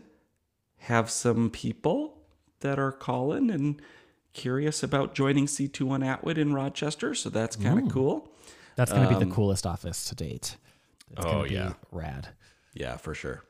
have 0.78 1.10
some 1.10 1.50
people 1.50 2.20
that 2.60 2.78
are 2.78 2.92
calling 2.92 3.50
and 3.50 3.82
curious 4.34 4.84
about 4.84 5.16
joining 5.16 5.48
C21 5.48 6.06
Atwood 6.06 6.38
in 6.38 6.54
Rochester. 6.54 7.16
So 7.16 7.32
that's 7.32 7.56
kind 7.56 7.80
of 7.88 7.92
cool. 7.92 8.30
That's 8.76 8.92
going 8.92 9.08
to 9.10 9.20
be 9.20 9.26
the 9.26 9.32
coolest 9.32 9.66
office 9.66 10.06
to 10.06 10.16
date. 10.16 10.58
It's 11.12 11.26
Um, 11.26 11.28
oh, 11.28 11.32
gonna 11.40 11.48
be 11.50 11.56
yeah. 11.56 11.74
rad. 11.92 12.30
Yeah, 12.74 12.98
for 12.98 13.14
sure. 13.14 13.44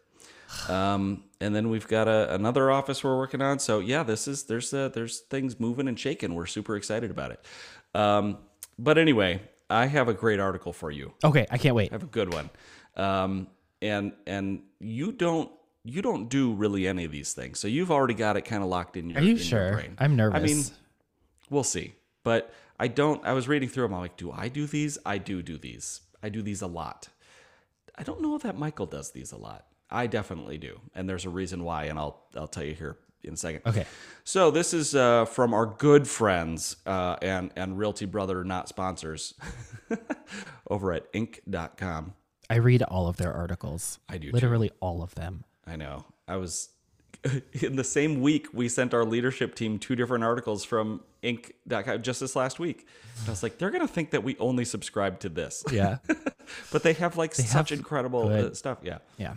Um, 0.67 1.23
and 1.39 1.55
then 1.55 1.69
we've 1.69 1.87
got 1.87 2.07
a, 2.07 2.33
another 2.33 2.69
office 2.71 3.03
we're 3.03 3.17
working 3.17 3.41
on. 3.41 3.59
So 3.59 3.79
yeah, 3.79 4.03
this 4.03 4.27
is 4.27 4.43
there's 4.43 4.73
uh, 4.73 4.89
there's 4.89 5.19
things 5.19 5.59
moving 5.59 5.87
and 5.87 5.99
shaking. 5.99 6.35
We're 6.35 6.45
super 6.45 6.75
excited 6.75 7.11
about 7.11 7.31
it. 7.31 7.45
Um, 7.93 8.37
but 8.77 8.97
anyway, 8.97 9.41
I 9.69 9.85
have 9.85 10.07
a 10.07 10.13
great 10.13 10.39
article 10.39 10.73
for 10.73 10.91
you. 10.91 11.13
Okay, 11.23 11.45
I 11.49 11.57
can't 11.57 11.75
wait. 11.75 11.91
I 11.91 11.95
have 11.95 12.03
a 12.03 12.07
good 12.07 12.33
one. 12.33 12.49
Um, 12.95 13.47
and 13.81 14.13
and 14.27 14.63
you 14.79 15.11
don't 15.11 15.51
you 15.83 16.01
don't 16.01 16.29
do 16.29 16.53
really 16.53 16.87
any 16.87 17.05
of 17.05 17.11
these 17.11 17.33
things, 17.33 17.59
so 17.59 17.67
you've 17.67 17.91
already 17.91 18.13
got 18.13 18.37
it 18.37 18.41
kind 18.41 18.61
of 18.61 18.69
locked 18.69 18.97
in 18.97 19.09
your. 19.09 19.19
Are 19.19 19.23
you 19.23 19.37
sure? 19.37 19.73
brain. 19.73 19.95
I'm 19.97 20.15
nervous. 20.15 20.41
I 20.41 20.45
mean, 20.45 20.63
we'll 21.49 21.63
see. 21.63 21.95
But 22.23 22.53
I 22.79 22.87
don't. 22.87 23.25
I 23.25 23.33
was 23.33 23.47
reading 23.47 23.69
through 23.69 23.85
them. 23.85 23.93
I'm 23.93 24.01
like, 24.01 24.17
do 24.17 24.31
I 24.31 24.47
do 24.47 24.67
these? 24.67 24.97
I 25.05 25.17
do 25.17 25.41
do 25.41 25.57
these. 25.57 26.01
I 26.21 26.29
do 26.29 26.41
these 26.41 26.61
a 26.61 26.67
lot. 26.67 27.09
I 27.95 28.03
don't 28.03 28.21
know 28.21 28.37
that 28.39 28.57
Michael 28.57 28.85
does 28.85 29.11
these 29.11 29.31
a 29.31 29.37
lot. 29.37 29.65
I 29.89 30.07
definitely 30.07 30.57
do, 30.57 30.79
and 30.95 31.07
there's 31.07 31.25
a 31.25 31.29
reason 31.29 31.63
why, 31.63 31.85
and 31.85 31.99
I'll 31.99 32.23
I'll 32.35 32.47
tell 32.47 32.63
you 32.63 32.73
here 32.73 32.97
in 33.23 33.33
a 33.33 33.37
second. 33.37 33.61
Okay. 33.65 33.85
So 34.23 34.51
this 34.51 34.73
is 34.73 34.95
uh, 34.95 35.25
from 35.25 35.53
our 35.53 35.65
good 35.65 36.07
friends 36.07 36.77
uh, 36.85 37.17
and 37.21 37.51
and 37.55 37.77
Realty 37.77 38.05
Brother, 38.05 38.43
not 38.43 38.69
sponsors, 38.69 39.33
over 40.69 40.93
at 40.93 41.11
Inc.com. 41.13 42.13
I 42.49 42.55
read 42.55 42.83
all 42.83 43.07
of 43.07 43.17
their 43.17 43.33
articles. 43.33 43.99
I 44.09 44.17
do 44.17 44.27
too. 44.27 44.33
Literally 44.33 44.71
all 44.79 45.03
of 45.03 45.15
them. 45.15 45.43
I 45.65 45.75
know. 45.75 46.05
I 46.27 46.37
was 46.37 46.69
in 47.53 47.75
the 47.75 47.83
same 47.83 48.21
week 48.21 48.47
we 48.53 48.67
sent 48.69 48.93
our 48.93 49.05
leadership 49.05 49.55
team 49.55 49.77
two 49.79 49.95
different 49.95 50.23
articles 50.23 50.63
from 50.63 51.01
Inc.com 51.23 52.01
just 52.01 52.19
this 52.19 52.35
last 52.35 52.59
week. 52.59 52.87
And 53.19 53.27
I 53.27 53.31
was 53.31 53.43
like, 53.43 53.57
they're 53.57 53.69
gonna 53.71 53.87
think 53.87 54.11
that 54.11 54.23
we 54.23 54.37
only 54.37 54.65
subscribe 54.65 55.19
to 55.21 55.29
this, 55.29 55.63
Yeah. 55.71 55.97
but 56.71 56.83
they 56.83 56.93
have 56.93 57.17
like 57.17 57.35
such 57.35 57.69
have 57.69 57.71
incredible 57.71 58.27
uh, 58.27 58.41
good- 58.41 58.57
stuff. 58.57 58.79
Yeah. 58.81 58.99
yeah. 59.17 59.33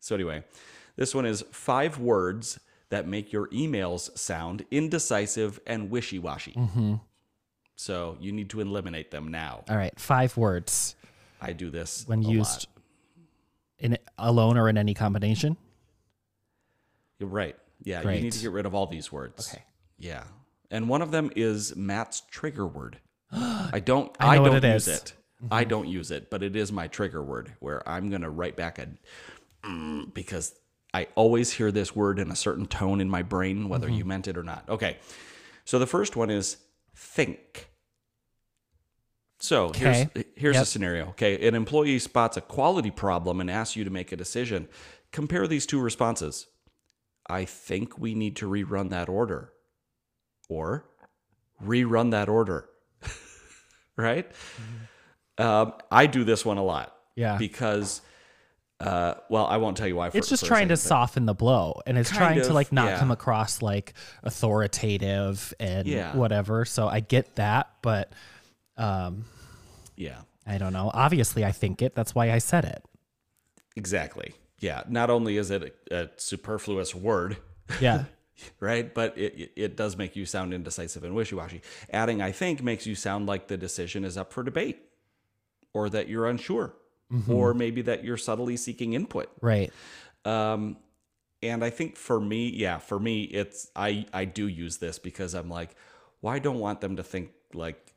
So 0.00 0.14
anyway, 0.14 0.44
this 0.96 1.14
one 1.14 1.26
is 1.26 1.44
five 1.50 1.98
words 1.98 2.60
that 2.90 3.06
make 3.06 3.32
your 3.32 3.48
emails 3.48 4.16
sound 4.16 4.64
indecisive 4.70 5.60
and 5.66 5.90
wishy-washy. 5.90 6.52
Mm-hmm. 6.52 6.94
So 7.76 8.16
you 8.20 8.32
need 8.32 8.50
to 8.50 8.60
eliminate 8.60 9.10
them 9.10 9.28
now. 9.28 9.64
All 9.68 9.76
right. 9.76 9.98
Five 10.00 10.36
words 10.36 10.96
I 11.40 11.52
do 11.52 11.70
this 11.70 12.04
when 12.06 12.22
used 12.22 12.66
lot. 12.66 12.82
in 13.78 13.98
alone 14.18 14.56
or 14.58 14.68
in 14.68 14.76
any 14.78 14.94
combination. 14.94 15.56
Right. 17.20 17.56
Yeah, 17.82 18.02
you 18.02 18.20
need 18.20 18.32
to 18.32 18.38
get 18.40 18.50
rid 18.52 18.66
of 18.66 18.74
all 18.74 18.86
these 18.86 19.12
words. 19.12 19.48
Okay. 19.52 19.62
Yeah. 19.98 20.24
And 20.70 20.88
one 20.88 21.00
of 21.02 21.10
them 21.10 21.30
is 21.36 21.74
Matt's 21.76 22.22
trigger 22.30 22.66
word. 22.66 22.98
I 23.32 23.80
don't 23.84 24.14
I 24.18 24.30
I, 24.30 24.36
don't 24.36 24.56
it 24.64 24.64
use 24.64 24.88
is. 24.88 24.96
it. 24.98 25.12
I 25.50 25.64
don't 25.64 25.88
use 25.88 26.10
it, 26.10 26.30
but 26.30 26.42
it 26.42 26.56
is 26.56 26.72
my 26.72 26.88
trigger 26.88 27.22
word 27.22 27.52
where 27.60 27.88
I'm 27.88 28.10
going 28.10 28.22
to 28.22 28.30
write 28.30 28.56
back 28.56 28.78
a 28.80 28.88
mm, 29.64 30.12
because 30.12 30.54
I 30.92 31.06
always 31.14 31.52
hear 31.52 31.70
this 31.70 31.94
word 31.94 32.18
in 32.18 32.30
a 32.30 32.36
certain 32.36 32.66
tone 32.66 33.00
in 33.00 33.08
my 33.08 33.22
brain 33.22 33.68
whether 33.68 33.88
you 33.88 34.04
meant 34.04 34.26
it 34.26 34.36
or 34.36 34.42
not. 34.42 34.64
Okay. 34.68 34.96
So 35.64 35.78
the 35.78 35.86
first 35.86 36.16
one 36.16 36.30
is 36.30 36.56
think. 36.96 37.68
So 39.40 39.70
here's 39.72 40.06
here's 40.34 40.54
Yep. 40.56 40.62
a 40.62 40.66
scenario. 40.66 41.08
Okay, 41.10 41.46
an 41.46 41.54
employee 41.54 41.98
spots 42.00 42.36
a 42.36 42.40
quality 42.40 42.90
problem 42.90 43.40
and 43.40 43.48
asks 43.50 43.76
you 43.76 43.84
to 43.84 43.90
make 43.90 44.10
a 44.10 44.16
decision. 44.16 44.68
Compare 45.12 45.46
these 45.46 45.64
two 45.66 45.80
responses. 45.80 46.48
I 47.28 47.44
think 47.44 47.98
we 47.98 48.14
need 48.14 48.36
to 48.36 48.48
rerun 48.48 48.90
that 48.90 49.08
order. 49.08 49.52
Or 50.48 50.84
rerun 51.62 52.10
that 52.12 52.28
order. 52.28 52.68
right? 53.96 54.30
Um, 55.36 55.74
I 55.90 56.06
do 56.06 56.24
this 56.24 56.44
one 56.44 56.56
a 56.58 56.64
lot. 56.64 56.94
Yeah. 57.16 57.36
Because, 57.36 58.00
uh, 58.80 59.14
well, 59.28 59.44
I 59.46 59.58
won't 59.58 59.76
tell 59.76 59.86
you 59.88 59.96
why. 59.96 60.10
For, 60.10 60.16
It's 60.18 60.28
just 60.28 60.46
trying 60.46 60.68
to 60.68 60.76
soften 60.76 61.26
the 61.26 61.34
blow 61.34 61.82
and 61.86 61.98
it's 61.98 62.10
trying 62.10 62.40
to 62.40 62.52
like 62.52 62.72
not 62.72 62.86
yeah. 62.90 62.98
come 62.98 63.10
across 63.10 63.60
like 63.60 63.92
authoritative 64.22 65.52
and 65.60 65.86
Yeah. 65.86 66.16
whatever. 66.16 66.64
So 66.64 66.88
I 66.88 67.00
get 67.00 67.36
that, 67.36 67.70
but 67.82 68.12
um 68.76 69.24
but- 69.24 69.90
Yeah, 69.96 70.20
I 70.46 70.58
don't 70.58 70.72
know. 70.72 70.90
Obviously 70.94 71.44
I 71.44 71.52
think 71.52 71.82
it. 71.82 71.94
That's 71.94 72.14
why 72.14 72.30
I 72.30 72.38
said 72.38 72.64
it. 72.64 72.82
exactly. 73.76 74.34
Yeah. 74.60 74.82
Not 74.88 75.10
only 75.10 75.36
is 75.36 75.50
it 75.50 75.74
a, 75.90 75.96
a 76.04 76.10
superfluous 76.16 76.94
word, 76.94 77.36
Yeah. 77.80 78.04
right? 78.60 78.92
But 78.92 79.16
it, 79.18 79.52
it- 79.56 79.76
does 79.76 79.96
make 79.96 80.16
you 80.16 80.26
sound 80.26 80.52
indecisive 80.54 81.04
and 81.04 81.14
wishy 81.14 81.34
washy. 81.36 81.60
Adding, 81.92 82.20
I 82.22 82.32
think, 82.32 82.62
makes 82.62 82.86
you 82.86 82.94
sound 82.94 83.26
like 83.26 83.48
the 83.48 83.56
decision 83.56 84.04
is 84.04 84.16
up 84.16 84.32
for 84.32 84.42
debate 84.42 84.80
or 85.74 85.88
that 85.90 86.08
you're 86.08 86.26
unsure 86.26 86.74
or 87.28 87.54
maybe 87.54 87.80
that 87.82 88.04
you're 88.04 88.18
subtly 88.18 88.56
seeking 88.56 88.92
input. 88.92 89.30
right. 89.40 89.72
Um, 90.24 90.76
and 91.42 91.64
I 91.64 91.70
think 91.70 91.96
for 91.96 92.20
me, 92.20 92.48
yeah, 92.50 92.78
for 92.78 92.98
me, 92.98 93.22
it's 93.22 93.70
I 93.76 94.06
I 94.12 94.24
do 94.24 94.46
use 94.48 94.78
this 94.78 94.98
because 94.98 95.34
I'm 95.34 95.48
like, 95.48 95.70
well, 96.20 96.34
I 96.34 96.38
don't 96.40 96.58
want 96.58 96.80
them 96.80 96.96
to 96.96 97.02
think 97.04 97.30
like, 97.54 97.94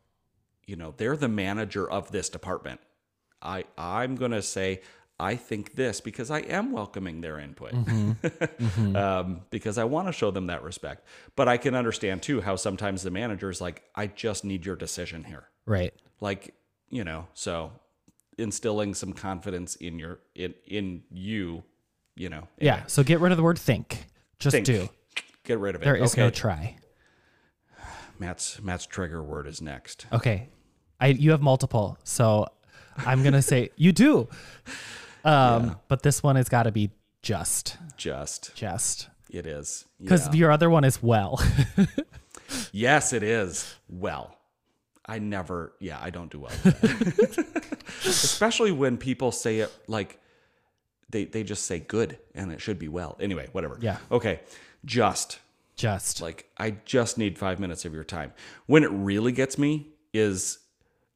you 0.68 0.76
know, 0.76 0.94
they're 0.96 1.18
the 1.18 1.28
manager 1.28 1.90
of 1.90 2.12
this 2.12 2.30
department. 2.30 2.80
I 3.42 3.66
I'm 3.78 4.16
gonna 4.16 4.44
say 4.44 4.82
I 5.22 5.36
think 5.36 5.76
this 5.76 6.02
because 6.02 6.32
I 6.32 6.40
am 6.40 6.72
welcoming 6.72 7.22
their 7.22 7.38
input 7.40 7.74
um, 8.96 9.42
because 9.52 9.78
I 9.78 9.84
want 9.84 10.08
to 10.08 10.12
show 10.14 10.32
them 10.32 10.48
that 10.48 10.64
respect. 10.64 11.06
But 11.36 11.48
I 11.48 11.58
can 11.58 11.76
understand 11.76 12.22
too 12.24 12.42
how 12.42 12.56
sometimes 12.56 13.04
the 13.04 13.12
manager 13.12 13.50
is 13.50 13.62
like, 13.62 13.84
I 13.96 14.08
just 14.08 14.44
need 14.44 14.66
your 14.66 14.76
decision 14.76 15.24
here 15.24 15.46
Right. 15.66 15.94
like 16.20 16.54
you 16.90 17.04
know 17.04 17.28
so 17.34 17.72
instilling 18.38 18.94
some 18.96 19.14
confidence 19.14 19.76
in 19.76 20.00
your 20.00 20.20
in 20.36 20.54
in 20.68 21.04
you 21.12 21.64
you 22.16 22.30
know 22.30 22.48
Yeah. 22.60 22.84
So 22.88 23.04
get 23.04 23.20
rid 23.20 23.32
of 23.32 23.38
the 23.38 23.44
word 23.44 23.60
think. 23.60 24.06
Just 24.40 24.54
Think. 24.56 24.66
do. 24.66 24.90
get 25.44 25.60
rid 25.60 25.76
of 25.76 25.82
it 25.82 25.86
There 25.86 25.96
is 25.96 26.14
okay 26.14 26.22
no 26.24 26.30
try. 26.32 26.76
matt's 28.20 28.62
matt's 28.62 28.86
trigger 28.88 29.22
word 29.24 29.48
is 29.48 29.62
next 29.62 30.06
Okay. 30.12 30.50
I 31.00 31.08
you 31.08 31.32
have 31.32 31.42
multiple. 31.42 31.98
So 32.04 32.48
I'm 32.98 33.22
going 33.24 33.34
to 33.34 33.42
say 33.42 33.70
you 33.76 33.92
do. 33.92 34.28
Um 35.24 35.78
but 35.88 36.02
this 36.04 36.22
one 36.24 36.36
has 36.36 36.50
got 36.50 36.64
to 36.64 36.72
be 36.72 36.92
just 37.22 37.78
just 37.98 38.56
just 38.56 39.10
it 39.30 39.46
is 39.46 39.86
cuz 40.08 40.28
Yeah. 40.28 40.34
your 40.34 40.52
other 40.52 40.70
one 40.70 40.84
is 40.84 41.02
well. 41.04 41.40
yes 42.74 43.14
it 43.14 43.24
is 43.24 43.76
well 43.88 44.36
i 45.06 45.20
never 45.20 45.72
yeah 45.80 45.98
i 46.02 46.10
don't 46.10 46.30
do 46.32 46.40
well 46.40 46.52
especially 48.06 48.72
when 48.72 48.98
people 48.98 49.32
say 49.32 49.60
it 49.60 49.72
like 49.88 50.20
they 51.10 51.26
they 51.26 51.44
just 51.44 51.66
say 51.66 51.80
good 51.80 52.18
and 52.36 52.52
it 52.52 52.60
should 52.62 52.78
be 52.80 52.88
well 52.88 53.16
anyway 53.22 53.48
whatever 53.54 53.78
Yeah. 53.82 53.98
okay 54.12 54.42
just 54.84 55.40
just. 55.78 56.22
Like, 56.22 56.48
I 56.60 56.72
just 56.86 57.18
need 57.18 57.40
five 57.40 57.60
minutes 57.60 57.86
of 57.86 57.94
your 57.94 58.04
time. 58.04 58.34
When 58.68 58.84
it 58.84 58.92
really 58.92 59.32
gets 59.32 59.58
me 59.58 59.88
is 60.14 60.60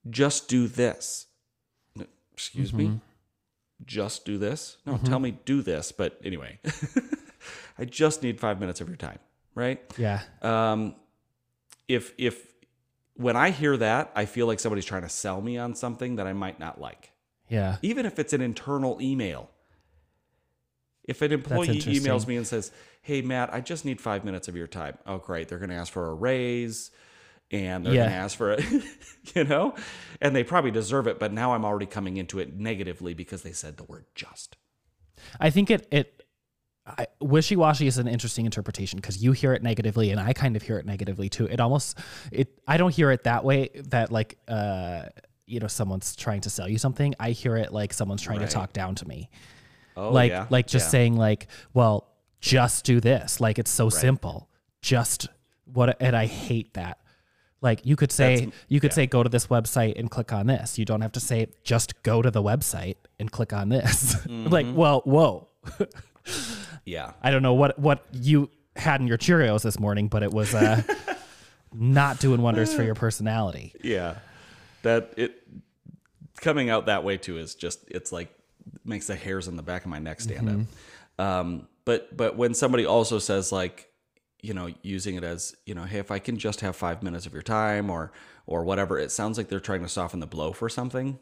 just 0.10 0.48
do 0.48 0.68
this. 0.68 1.28
Excuse 2.34 2.74
me? 2.74 3.00
Just 3.84 4.26
do 4.26 4.38
this? 4.38 4.78
No, 4.86 4.98
tell 4.98 5.20
me 5.20 5.38
do 5.46 5.62
this. 5.62 5.92
But 5.92 6.20
anyway, 6.24 6.60
I 7.78 7.86
just 7.86 8.24
need 8.24 8.40
five 8.40 8.60
minutes 8.60 8.80
of 8.82 8.88
your 8.88 8.98
time, 8.98 9.20
right? 9.54 9.82
yeah. 9.98 10.22
Um, 10.42 10.96
if, 11.88 12.14
if, 12.18 12.54
when 13.16 13.36
I 13.36 13.52
hear 13.52 13.76
that, 13.78 14.12
I 14.16 14.26
feel 14.26 14.48
like 14.48 14.60
somebody's 14.60 14.86
trying 14.86 15.04
to 15.04 15.10
sell 15.10 15.42
me 15.42 15.58
on 15.58 15.76
something 15.76 16.16
that 16.16 16.26
I 16.26 16.34
might 16.34 16.60
not 16.60 16.80
like, 16.80 17.12
Yeah. 17.50 17.78
even 17.82 18.06
if 18.06 18.18
it's 18.18 18.34
an 18.34 18.42
internal 18.42 18.98
email. 19.02 19.50
If 21.04 21.22
an 21.22 21.32
employee 21.32 21.68
emails 21.82 22.26
me 22.26 22.36
and 22.36 22.48
says, 22.48 22.72
"Hey 23.04 23.22
Matt, 23.22 23.54
I 23.54 23.62
just 23.62 23.86
need 23.86 24.02
five 24.02 24.26
minutes 24.26 24.48
of 24.48 24.56
your 24.56 24.66
time," 24.66 24.98
oh 25.06 25.20
great, 25.20 25.48
they're 25.48 25.60
going 25.60 25.70
to 25.70 25.76
ask 25.76 25.94
for 25.94 26.08
a 26.10 26.14
raise, 26.16 26.90
and 27.52 27.86
they're 27.86 27.94
Yeah. 27.94 28.02
going 28.02 28.12
to 28.12 28.16
ask 28.18 28.38
for 28.38 28.52
it, 28.54 28.64
you 29.36 29.44
know, 29.44 29.76
and 30.22 30.36
they 30.36 30.44
probably 30.44 30.72
deserve 30.72 31.08
it. 31.08 31.20
But 31.20 31.32
now 31.34 31.54
I'm 31.54 31.64
already 31.66 31.86
coming 31.86 32.18
into 32.18 32.40
it 32.40 32.56
negatively 32.56 33.14
because 33.14 33.42
they 33.44 33.52
said 33.52 33.78
the 33.78 33.84
word 33.84 34.06
"just." 34.16 34.58
I 35.40 35.50
think 35.50 35.70
it 35.72 35.88
it 35.92 36.24
I, 36.88 37.08
wishy-washy 37.20 37.88
is 37.88 37.98
an 37.98 38.08
interesting 38.08 38.46
interpretation 38.46 38.98
because 38.98 39.24
you 39.24 39.32
hear 39.32 39.54
it 39.54 39.64
negatively 39.64 40.12
and 40.12 40.20
I 40.20 40.34
kind 40.34 40.56
of 40.56 40.62
hear 40.62 40.78
it 40.78 40.86
negatively 40.86 41.30
too. 41.30 41.46
It 41.48 41.60
almost 41.60 41.98
it 42.32 42.62
I 42.68 42.78
don't 42.78 42.94
hear 42.94 43.10
it 43.12 43.24
that 43.24 43.44
way 43.44 43.70
that 43.90 44.12
like 44.12 44.38
uh 44.48 45.06
you 45.48 45.60
know 45.60 45.68
someone's 45.68 46.16
trying 46.16 46.42
to 46.42 46.50
sell 46.50 46.68
you 46.70 46.78
something. 46.78 47.16
I 47.20 47.32
hear 47.32 47.56
it 47.56 47.72
like 47.72 47.92
someone's 47.94 48.22
trying 48.22 48.40
Right. 48.40 48.50
to 48.50 48.54
talk 48.54 48.74
down 48.74 48.94
to 48.96 49.08
me. 49.08 49.30
Oh, 49.98 50.12
like 50.12 50.30
yeah, 50.32 50.46
like 50.50 50.68
just 50.68 50.88
yeah. 50.88 50.90
saying 50.92 51.16
like, 51.16 51.48
well, 51.74 52.12
just 52.40 52.86
do 52.86 53.00
this. 53.00 53.40
Like 53.40 53.58
it's 53.58 53.72
so 53.72 53.90
simple. 53.90 54.50
Just 54.82 55.28
what 55.66 55.98
and 56.02 56.16
I 56.16 56.26
hate 56.28 56.74
that. 56.76 57.00
Like 57.66 57.86
you 57.86 57.96
could 57.96 58.12
say 58.12 58.36
That's- 58.36 58.54
you 58.70 58.80
could 58.80 58.92
yeah. 58.92 58.96
say 58.96 59.08
go 59.08 59.24
to 59.24 59.30
this 59.30 59.48
website 59.48 60.00
and 60.00 60.10
click 60.10 60.32
on 60.32 60.48
this. 60.48 60.78
You 60.80 60.86
don't 60.86 61.02
have 61.02 61.12
to 61.14 61.20
say 61.20 61.48
just 61.64 62.02
go 62.04 62.22
to 62.22 62.30
the 62.32 62.42
website 62.42 62.96
and 63.20 63.30
click 63.32 63.52
on 63.54 63.70
this. 63.70 64.14
like, 64.28 64.66
Mm-hmm. 64.68 64.76
well, 64.76 65.02
whoa. 65.06 65.48
yeah, 66.86 67.12
I 67.22 67.32
don't 67.32 67.42
know 67.42 67.54
what 67.54 67.78
what 67.80 68.06
you 68.14 68.50
had 68.76 69.02
in 69.02 69.08
your 69.08 69.18
Cheerios 69.18 69.64
this 69.64 69.80
morning, 69.80 70.08
but 70.08 70.22
it 70.24 70.32
was 70.32 70.54
uh, 70.54 70.82
not 71.74 72.20
doing 72.20 72.42
wonders 72.42 72.74
for 72.74 72.84
your 72.84 72.96
personality. 72.96 73.74
yeah, 73.84 74.16
that 74.84 75.14
it 75.18 75.42
coming 76.42 76.70
out 76.70 76.86
that 76.88 77.04
way 77.04 77.18
too 77.18 77.38
is 77.38 77.56
just 77.56 77.80
it's 77.90 78.12
like 78.12 78.32
makes 78.84 79.08
the 79.08 79.16
hairs 79.16 79.48
on 79.48 79.56
the 79.56 79.64
back 79.64 79.84
of 79.84 79.90
my 79.90 80.00
neck 80.00 80.22
stand 80.22 80.68
up. 81.18 81.26
Um, 81.26 81.68
but 81.86 82.16
but 82.16 82.36
when 82.36 82.54
somebody 82.54 82.86
also 82.86 83.20
says 83.20 83.52
like 83.52 83.88
you 84.46 84.54
know 84.54 84.70
using 84.82 85.16
it 85.16 85.24
as 85.24 85.56
you 85.66 85.74
know 85.74 85.84
hey 85.84 86.00
if 86.00 86.12
I 86.12 86.20
can 86.20 86.38
just 86.38 86.62
have 86.62 86.76
five 86.76 87.04
minutes 87.04 87.26
of 87.26 87.34
your 87.34 87.42
time 87.42 87.90
or 87.90 88.12
or 88.46 88.64
whatever 88.64 89.00
it 89.00 89.12
sounds 89.12 89.38
like 89.38 89.48
they're 89.50 89.60
trying 89.60 89.82
to 89.82 89.90
soften 89.90 90.20
the 90.20 90.28
blow 90.28 90.54
for 90.54 90.70
something 90.70 91.18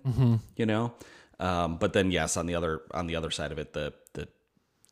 you 0.56 0.66
know 0.66 0.94
um, 1.40 1.78
but 1.78 1.94
then 1.94 2.12
yes 2.12 2.38
on 2.38 2.46
the 2.46 2.56
other 2.56 2.82
on 2.92 3.08
the 3.08 3.16
other 3.16 3.32
side 3.32 3.52
of 3.52 3.58
it 3.58 3.74
the 3.74 3.94
the 4.14 4.28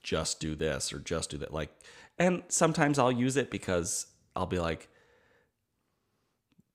just 0.04 0.40
do 0.40 0.56
this 0.56 0.92
or 0.94 1.00
just 1.00 1.30
do 1.32 1.38
that. 1.38 1.54
Like, 1.54 1.70
and 2.18 2.44
sometimes 2.48 3.00
I'll 3.00 3.12
use 3.12 3.38
it 3.38 3.50
because 3.50 4.08
I'll 4.36 4.46
be 4.46 4.60
like, 4.60 4.88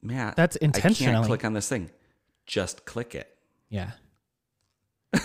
Matt, 0.02 0.36
That's 0.36 0.56
I 0.62 0.68
can't 0.68 1.26
click 1.26 1.44
on 1.44 1.52
this 1.52 1.68
thing. 1.68 1.90
Just 2.46 2.84
click 2.84 3.14
it. 3.14 3.28
Yeah. 3.68 3.92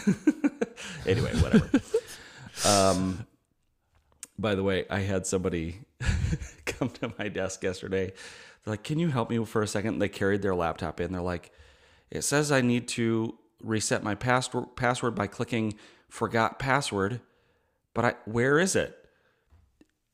anyway, 1.06 1.36
whatever. 1.36 1.70
um, 2.68 3.28
by 4.42 4.56
the 4.56 4.64
way, 4.64 4.86
I 4.90 5.00
had 5.00 5.26
somebody 5.26 5.82
come 6.66 6.90
to 6.90 7.14
my 7.18 7.28
desk 7.28 7.64
yesterday. 7.64 8.08
They're 8.64 8.74
like, 8.74 8.84
"Can 8.84 9.00
you 9.00 9.10
help 9.10 9.30
me 9.30 9.44
for 9.46 9.62
a 9.62 9.68
second? 9.68 10.00
They 10.00 10.10
carried 10.10 10.42
their 10.42 10.56
laptop 10.56 11.00
in. 11.00 11.12
They're 11.12 11.22
like, 11.22 11.52
"It 12.10 12.24
says 12.24 12.52
I 12.52 12.62
need 12.62 12.88
to 12.90 13.38
reset 13.64 14.04
my 14.04 14.16
password 14.16 14.76
password 14.76 15.16
by 15.16 15.28
clicking 15.28 15.76
forgot 16.10 16.60
password, 16.60 17.22
but 17.94 18.06
I 18.06 18.16
where 18.26 18.60
is 18.60 18.76
it?" 18.76 18.98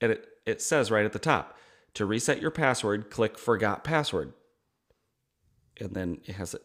And 0.01 0.11
it 0.11 0.27
it 0.45 0.61
says 0.61 0.91
right 0.91 1.05
at 1.05 1.13
the 1.13 1.19
top, 1.19 1.57
"To 1.95 2.05
reset 2.05 2.41
your 2.41 2.51
password, 2.51 3.09
click 3.09 3.37
forgot 3.37 3.83
password." 3.83 4.33
And 5.79 5.91
then 5.91 6.21
it 6.25 6.35
has 6.35 6.53
it, 6.53 6.63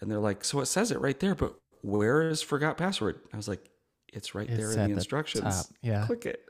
and 0.00 0.10
they're 0.10 0.18
like, 0.18 0.44
"So 0.44 0.60
it 0.60 0.66
says 0.66 0.90
it 0.90 1.00
right 1.00 1.18
there, 1.20 1.34
but 1.34 1.56
where 1.82 2.22
is 2.28 2.42
forgot 2.42 2.76
password?" 2.76 3.20
I 3.32 3.36
was 3.36 3.48
like, 3.48 3.70
"It's 4.14 4.34
right 4.34 4.48
there 4.48 4.72
in 4.72 4.90
the 4.90 4.96
instructions. 4.96 5.72
yeah. 5.82 6.06
click 6.06 6.26
it." 6.26 6.44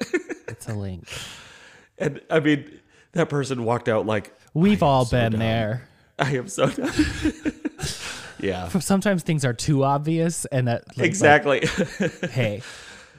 It's 0.48 0.68
a 0.68 0.74
link. 0.74 1.08
and 1.98 2.20
I 2.30 2.40
mean, 2.40 2.80
that 3.12 3.28
person 3.28 3.64
walked 3.64 3.88
out 3.88 4.06
like, 4.06 4.32
We've 4.52 4.82
all 4.82 5.04
so 5.04 5.16
been 5.16 5.32
dumb. 5.32 5.40
there. 5.40 5.88
I 6.18 6.36
am 6.36 6.46
so 6.48 6.68
done. 6.68 6.92
yeah, 8.38 8.68
Sometimes 8.68 9.22
things 9.22 9.44
are 9.44 9.52
too 9.52 9.82
obvious, 9.82 10.44
and 10.46 10.68
that 10.68 10.84
like, 10.96 11.06
exactly. 11.06 11.60
like, 11.60 12.20
hey, 12.30 12.62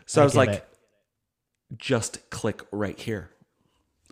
so 0.06 0.22
I, 0.22 0.24
was 0.24 0.36
like, 0.36 0.50
it. 0.50 0.68
just 1.78 2.30
click 2.30 2.62
right 2.72 2.98
here. 2.98 3.32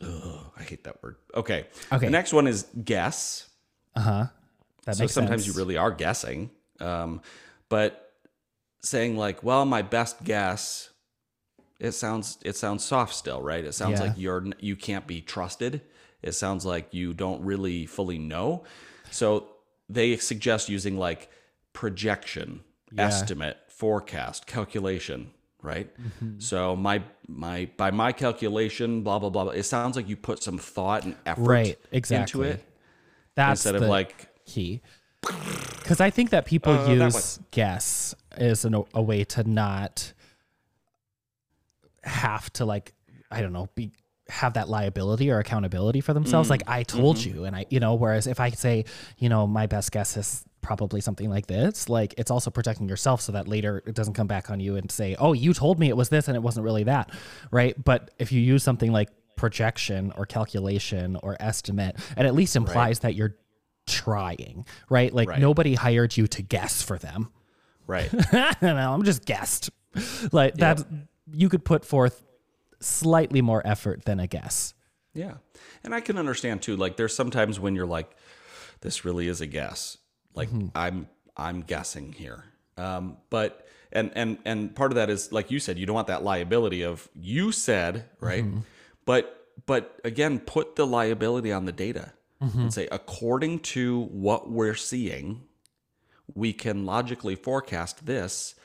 Ugh, 0.02 0.52
I 0.58 0.64
hate 0.64 0.84
that 0.84 1.02
word. 1.02 1.16
Okay. 1.34 1.66
Okay. 1.94 2.06
The 2.08 2.12
next 2.12 2.34
one 2.34 2.48
is 2.48 2.66
guess. 2.84 3.48
uh 3.96 4.02
huh. 4.02 4.26
That 4.86 4.98
so 4.98 5.08
sometimes 5.08 5.46
sense. 5.46 5.56
you 5.56 5.62
really 5.62 5.78
are 5.78 5.92
guessing. 5.92 6.50
Um, 6.82 7.22
but 7.70 8.03
saying 8.84 9.18
like, 9.18 9.44
well, 9.44 9.66
my 9.66 9.82
best 9.82 10.24
guess, 10.24 10.90
it 11.80 11.94
sounds 11.94 12.38
it 12.44 12.56
sounds 12.56 12.84
soft 12.84 13.14
still, 13.16 13.42
right? 13.42 13.64
It 13.64 13.74
sounds 13.74 14.00
Yeah. 14.00 14.08
like 14.08 14.18
you're 14.18 14.46
you 14.60 14.76
can't 14.76 15.08
be 15.08 15.22
trusted. 15.22 15.82
It 16.22 16.34
sounds 16.34 16.66
like 16.66 16.94
you 16.94 17.14
don't 17.14 17.42
really 17.44 17.86
fully 17.86 18.18
know. 18.20 18.64
So 19.12 19.48
they 19.90 20.16
suggest 20.18 20.70
using 20.70 20.98
like 20.98 21.30
projection, 21.74 22.62
Yeah. 22.92 23.08
estimate, 23.08 23.58
forecast, 23.68 24.46
calculation, 24.48 25.32
right? 25.62 25.90
Mm-hmm. 26.00 26.40
So 26.40 26.76
my 26.76 27.04
my 27.28 27.70
by 27.78 27.92
my 27.92 28.12
calculation, 28.12 29.02
blah 29.02 29.20
blah 29.20 29.30
blah. 29.30 29.46
blah. 29.46 29.54
It 29.54 29.64
sounds 29.64 29.96
like 29.96 30.08
you 30.08 30.16
put 30.16 30.42
some 30.44 30.58
thought 30.58 31.04
and 31.04 31.16
effort 31.26 31.42
Right, 31.44 31.80
exactly. 31.92 32.48
into 32.50 32.54
it 32.54 32.66
That's 33.36 33.66
instead 33.66 33.80
the 33.82 33.86
of 33.86 33.90
like 33.90 34.30
key. 34.46 34.82
Because 35.22 36.00
I 36.00 36.10
think 36.10 36.30
that 36.30 36.46
people 36.46 36.74
Uh, 36.74 36.86
that 36.96 37.14
use 37.14 37.40
guess 37.52 38.14
as 38.36 38.66
an, 38.66 38.84
a 38.94 39.02
way 39.02 39.24
to 39.24 39.44
not 39.50 40.14
have 42.04 42.52
to 42.54 42.66
like 42.66 42.94
I 43.32 43.42
don't 43.42 43.54
know 43.54 43.70
be 43.76 43.92
have 44.30 44.54
that 44.54 44.70
liability 44.70 45.30
or 45.30 45.40
accountability 45.40 46.02
for 46.02 46.14
themselves. 46.14 46.48
Mm, 46.48 46.52
like 46.52 46.64
I 46.68 46.84
mm-hmm. 46.84 46.98
told 46.98 47.24
you, 47.24 47.46
and 47.46 47.56
I 47.56 47.66
you 47.70 47.80
know. 47.80 47.96
Whereas 47.96 48.28
if 48.28 48.40
I 48.40 48.50
say 48.52 48.86
you 49.18 49.30
know 49.30 49.48
my 49.48 49.68
best 49.68 49.92
guess 49.92 50.18
is 50.18 50.44
probably 50.62 51.02
something 51.02 51.30
like 51.30 51.48
this, 51.48 51.90
like 51.90 52.14
it's 52.18 52.32
also 52.32 52.50
protecting 52.50 52.88
yourself 52.88 53.22
so 53.22 53.34
that 53.34 53.48
later 53.48 53.84
it 53.86 53.96
doesn't 53.96 54.14
come 54.14 54.28
back 54.28 54.50
on 54.50 54.60
you 54.60 54.76
and 54.76 54.90
say 54.90 55.16
oh 55.20 55.34
you 55.34 55.54
told 55.54 55.78
me 55.78 55.90
it 55.90 55.98
was 55.98 56.10
this 56.10 56.28
and 56.28 56.36
it 56.36 56.42
wasn't 56.42 56.64
really 56.64 56.84
that, 56.84 57.12
right? 57.52 57.82
But 57.84 58.12
if 58.18 58.32
you 58.32 58.42
use 58.42 58.64
something 58.64 58.92
like 58.92 59.10
projection 59.36 60.14
or 60.16 60.26
calculation 60.26 61.18
or 61.22 61.36
estimate, 61.40 61.98
it 62.16 62.26
at 62.26 62.34
least 62.34 62.56
implies 62.56 63.00
that 63.00 63.16
you're 63.16 63.36
trying, 63.88 64.66
right? 64.90 65.14
Like 65.14 65.30
Right. 65.30 65.40
nobody 65.40 65.76
hired 65.76 66.16
you 66.16 66.28
to 66.28 66.42
guess 66.42 66.82
for 66.82 66.98
them. 66.98 67.30
Right. 67.88 68.10
I 68.34 68.56
don't 68.62 68.76
know, 68.76 68.94
I'm 68.94 69.04
just 69.04 69.26
guessed. 69.26 69.70
Like 70.32 70.56
that 70.56 70.84
you 71.32 71.50
could 71.50 71.64
put 71.64 71.86
forth 71.86 72.24
slightly 72.80 73.42
more 73.42 73.62
effort 73.66 74.06
than 74.06 74.20
a 74.20 74.28
guess. 74.28 74.74
Yeah. 75.14 75.36
And 75.84 75.94
I 75.94 76.02
can 76.02 76.18
understand 76.18 76.62
too, 76.62 76.76
like 76.76 76.98
there's 76.98 77.16
sometimes 77.16 77.60
when 77.60 77.76
you're 77.76 77.86
like, 77.86 78.10
this 78.82 79.06
really 79.06 79.28
is 79.28 79.42
a 79.42 79.48
guess. 79.48 79.98
Like 80.34 80.50
mm-hmm. 80.50 80.68
I'm 80.76 81.08
I'm 81.38 81.62
guessing 81.62 82.14
here. 82.14 82.44
Um, 82.78 83.18
but 83.30 83.68
and 83.92 84.12
and 84.16 84.38
and 84.46 84.76
part 84.76 84.92
of 84.92 84.96
that 84.96 85.10
is 85.10 85.32
like 85.32 85.52
you 85.52 85.60
said, 85.60 85.78
you 85.78 85.86
don't 85.86 85.96
want 85.96 86.08
that 86.08 86.24
liability 86.24 86.84
of 86.84 87.08
you 87.14 87.52
said, 87.52 88.06
right? 88.20 88.44
Mm-hmm. 88.44 88.60
But 89.06 89.48
but 89.66 90.00
again, 90.04 90.40
put 90.40 90.76
the 90.76 90.88
liability 90.88 91.52
on 91.52 91.66
the 91.66 91.72
data 91.72 92.14
mm-hmm. 92.42 92.60
and 92.60 92.74
say, 92.74 92.88
according 92.92 93.60
to 93.60 94.06
what 94.06 94.50
we're 94.50 94.76
seeing, 94.76 95.44
we 96.36 96.54
can 96.54 96.86
logically 96.86 97.36
forecast 97.36 98.06
this 98.06 98.56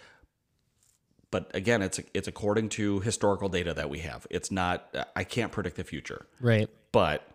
but 1.31 1.51
again 1.55 1.83
it's 1.83 2.01
it's 2.15 2.29
according 2.29 2.69
to 2.69 3.01
historical 3.01 3.49
data 3.49 3.75
that 3.75 3.91
we 3.91 3.99
have 4.01 4.27
it's 4.31 4.51
not 4.51 4.95
i 5.15 5.25
can't 5.25 5.53
predict 5.53 5.77
the 5.77 5.85
future 5.85 6.27
Right. 6.41 6.69
but 6.93 7.27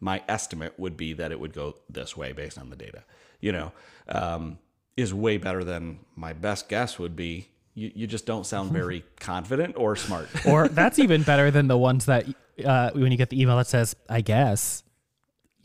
my 0.00 0.22
estimate 0.28 0.78
would 0.78 0.96
be 0.96 1.12
that 1.12 1.30
it 1.32 1.38
would 1.38 1.52
go 1.52 1.76
this 1.90 2.16
way 2.16 2.32
based 2.32 2.58
on 2.58 2.70
the 2.70 2.76
data 2.76 3.04
you 3.40 3.52
know 3.52 3.72
um, 4.08 4.58
is 4.96 5.12
way 5.14 5.36
better 5.36 5.62
than 5.64 6.00
my 6.16 6.32
best 6.32 6.68
guess 6.68 6.98
would 6.98 7.14
be 7.16 7.48
you, 7.74 7.90
you 7.94 8.06
just 8.06 8.26
don't 8.26 8.44
sound 8.46 8.70
very 8.80 9.04
confident 9.20 9.74
or 9.76 9.96
smart 9.96 10.28
Or 10.46 10.68
that's 10.68 10.98
even 10.98 11.22
better 11.22 11.50
than 11.50 11.68
the 11.68 11.78
ones 11.78 12.06
that 12.06 12.26
uh, 12.64 12.90
when 12.94 13.10
you 13.12 13.16
get 13.18 13.30
the 13.30 13.40
email 13.40 13.56
that 13.56 13.66
says, 13.66 13.96
I 14.10 14.20
guess. 14.20 14.82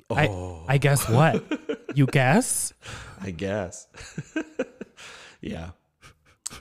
I, 0.10 0.30
I 0.70 0.78
guess 0.78 1.08
what? 1.10 1.44
you 1.96 2.06
guess? 2.06 2.72
I 3.22 3.32
guess 3.32 3.88
yeah 5.42 5.70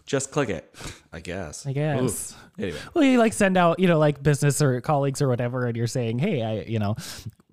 just 0.05 0.31
click 0.33 0.49
it 0.49 0.75
i 1.13 1.21
guess 1.21 1.67
I 1.67 1.73
guess. 1.73 2.35
Ooh. 2.59 2.63
anyway 2.63 2.79
Well, 2.95 3.05
you 3.05 3.19
like 3.19 3.33
send 3.33 3.57
out, 3.57 3.79
you 3.79 3.87
know, 3.87 3.99
like 3.99 4.23
business 4.23 4.61
or 4.63 4.81
colleagues 4.81 5.21
or 5.23 5.29
whatever, 5.29 5.67
and 5.67 5.77
you're 5.77 5.87
saying, 5.87 6.19
hey, 6.19 6.43
I, 6.43 6.61
you 6.63 6.79
know, 6.79 6.97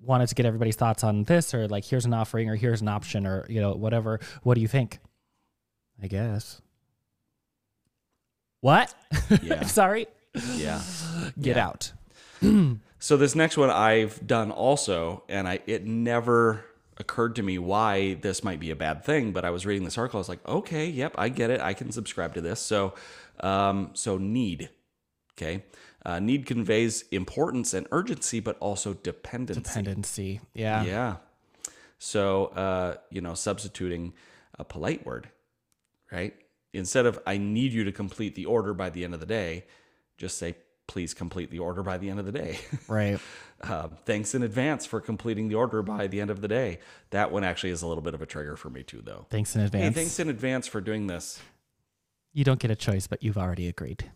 wanted 0.00 0.28
to 0.28 0.34
get 0.34 0.44
everybody's 0.46 0.76
thoughts 0.76 1.04
on 1.04 1.24
this, 1.24 1.54
or 1.54 1.68
like, 1.68 1.84
here's 1.84 2.04
an 2.06 2.12
offering, 2.14 2.48
or 2.50 2.56
here's 2.56 2.80
an 2.80 2.88
option, 2.88 3.26
or, 3.26 3.46
you 3.48 3.60
know, 3.60 3.72
whatever. 3.74 4.18
What 4.42 4.54
do 4.56 4.60
you 4.62 4.68
think? 4.68 4.98
I 6.02 6.06
guess. 6.08 6.60
What? 8.60 8.92
Yeah. 9.42 9.62
Sorry. 9.66 10.06
yeah 10.54 10.80
Get 11.40 11.56
Yeah. 11.56 11.66
out. 11.66 11.92
So 12.98 13.16
this 13.16 13.34
next 13.34 13.56
one 13.56 13.70
I've 13.70 14.26
done 14.26 14.50
also, 14.50 15.22
and 15.28 15.46
I 15.48 15.60
it 15.66 15.84
never 15.86 16.64
occurred 16.96 17.36
to 17.36 17.42
me 17.42 17.58
why 17.58 18.14
this 18.14 18.44
might 18.44 18.60
be 18.60 18.70
a 18.70 18.76
bad 18.76 19.04
thing. 19.04 19.32
But 19.32 19.44
I 19.44 19.50
was 19.50 19.66
reading 19.66 19.84
this 19.84 19.98
article, 19.98 20.18
I 20.18 20.20
was 20.20 20.28
like, 20.28 20.46
okay, 20.46 20.86
yep, 20.86 21.14
I 21.18 21.28
get 21.28 21.50
it. 21.50 21.60
I 21.60 21.74
can 21.74 21.92
subscribe 21.92 22.34
to 22.34 22.40
this. 22.40 22.60
So, 22.60 22.94
um, 23.40 23.90
so 23.94 24.18
need, 24.18 24.70
okay, 25.32 25.64
uh, 26.04 26.18
need 26.18 26.46
conveys 26.46 27.04
importance 27.10 27.74
and 27.74 27.86
urgency, 27.90 28.40
but 28.40 28.58
also 28.58 28.94
dependency. 28.94 29.62
Dependency. 29.62 30.40
Yeah. 30.52 30.84
Yeah. 30.84 31.16
So, 31.98 32.46
uh, 32.46 32.96
you 33.10 33.20
know, 33.20 33.34
substituting 33.34 34.12
a 34.58 34.64
polite 34.64 35.06
word, 35.06 35.28
right? 36.12 36.34
Instead 36.72 37.06
of 37.06 37.18
I 37.26 37.38
need 37.38 37.72
you 37.72 37.84
to 37.84 37.92
complete 37.92 38.34
the 38.34 38.44
order 38.46 38.74
by 38.74 38.90
the 38.90 39.04
end 39.04 39.14
of 39.14 39.20
the 39.20 39.26
day, 39.26 39.64
just 40.16 40.38
say 40.38 40.56
please 40.86 41.14
complete 41.14 41.50
the 41.50 41.58
order 41.58 41.82
by 41.82 41.98
the 41.98 42.10
end 42.10 42.20
of 42.20 42.26
the 42.26 42.32
day. 42.32 42.58
Right. 42.88 43.18
uh, 43.62 43.88
thanks 44.04 44.34
in 44.34 44.42
advance 44.42 44.84
for 44.86 45.00
completing 45.00 45.48
the 45.48 45.54
order 45.54 45.82
by 45.82 46.06
the 46.06 46.20
end 46.20 46.30
of 46.30 46.40
the 46.40 46.48
day. 46.48 46.80
That 47.10 47.32
one 47.32 47.44
actually 47.44 47.70
is 47.70 47.82
a 47.82 47.86
little 47.86 48.02
bit 48.02 48.14
of 48.14 48.20
a 48.22 48.26
trigger 48.26 48.56
for 48.56 48.68
me 48.70 48.82
too, 48.82 49.00
though. 49.02 49.26
Thanks 49.30 49.54
in 49.54 49.60
Hey, 49.60 49.66
advance. 49.66 49.94
thanks 49.94 50.18
in 50.20 50.28
advance 50.28 50.66
for 50.66 50.80
doing 50.80 51.06
this. 51.06 51.40
You 52.32 52.44
don't 52.44 52.58
get 52.60 52.70
a 52.70 52.76
choice, 52.76 53.06
but 53.06 53.22
you've 53.22 53.38
already 53.38 53.68
agreed. 53.68 54.10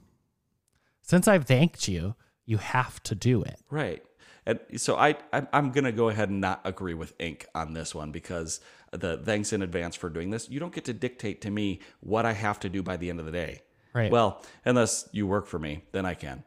Since 1.03 1.27
I've 1.29 1.47
thanked 1.47 1.89
you, 1.89 2.15
you 2.45 2.59
have 2.59 3.03
to 3.05 3.15
do 3.15 3.43
it. 3.43 3.61
Right. 3.71 4.03
And 4.45 4.59
so 4.77 4.97
I, 4.97 5.17
I'm, 5.33 5.49
I'm 5.53 5.71
going 5.73 5.85
to 5.85 5.93
go 5.93 6.09
ahead 6.09 6.29
and 6.31 6.41
not 6.41 6.61
agree 6.65 6.95
with 6.95 7.17
Inc 7.19 7.45
on 7.55 7.75
this 7.75 7.95
one 7.95 8.11
because 8.13 8.61
the 8.91 9.17
thanks 9.19 9.53
in 9.53 9.63
advance 9.63 9.95
for 9.97 10.09
doing 10.11 10.31
this. 10.31 10.49
You 10.51 10.59
don't 10.61 10.75
get 10.75 10.85
to 10.87 10.93
dictate 10.93 11.41
to 11.43 11.51
me 11.51 11.81
what 12.01 12.27
I 12.27 12.33
have 12.33 12.59
to 12.61 12.69
do 12.69 12.83
by 12.83 12.97
the 12.97 13.09
end 13.11 13.21
of 13.21 13.27
the 13.27 13.33
day. 13.33 13.63
Right. 13.93 14.11
Well, 14.11 14.43
unless 14.65 15.09
you 15.13 15.27
work 15.27 15.47
for 15.47 15.59
me, 15.59 15.83
then 15.93 16.07
I 16.07 16.15
can. 16.15 16.45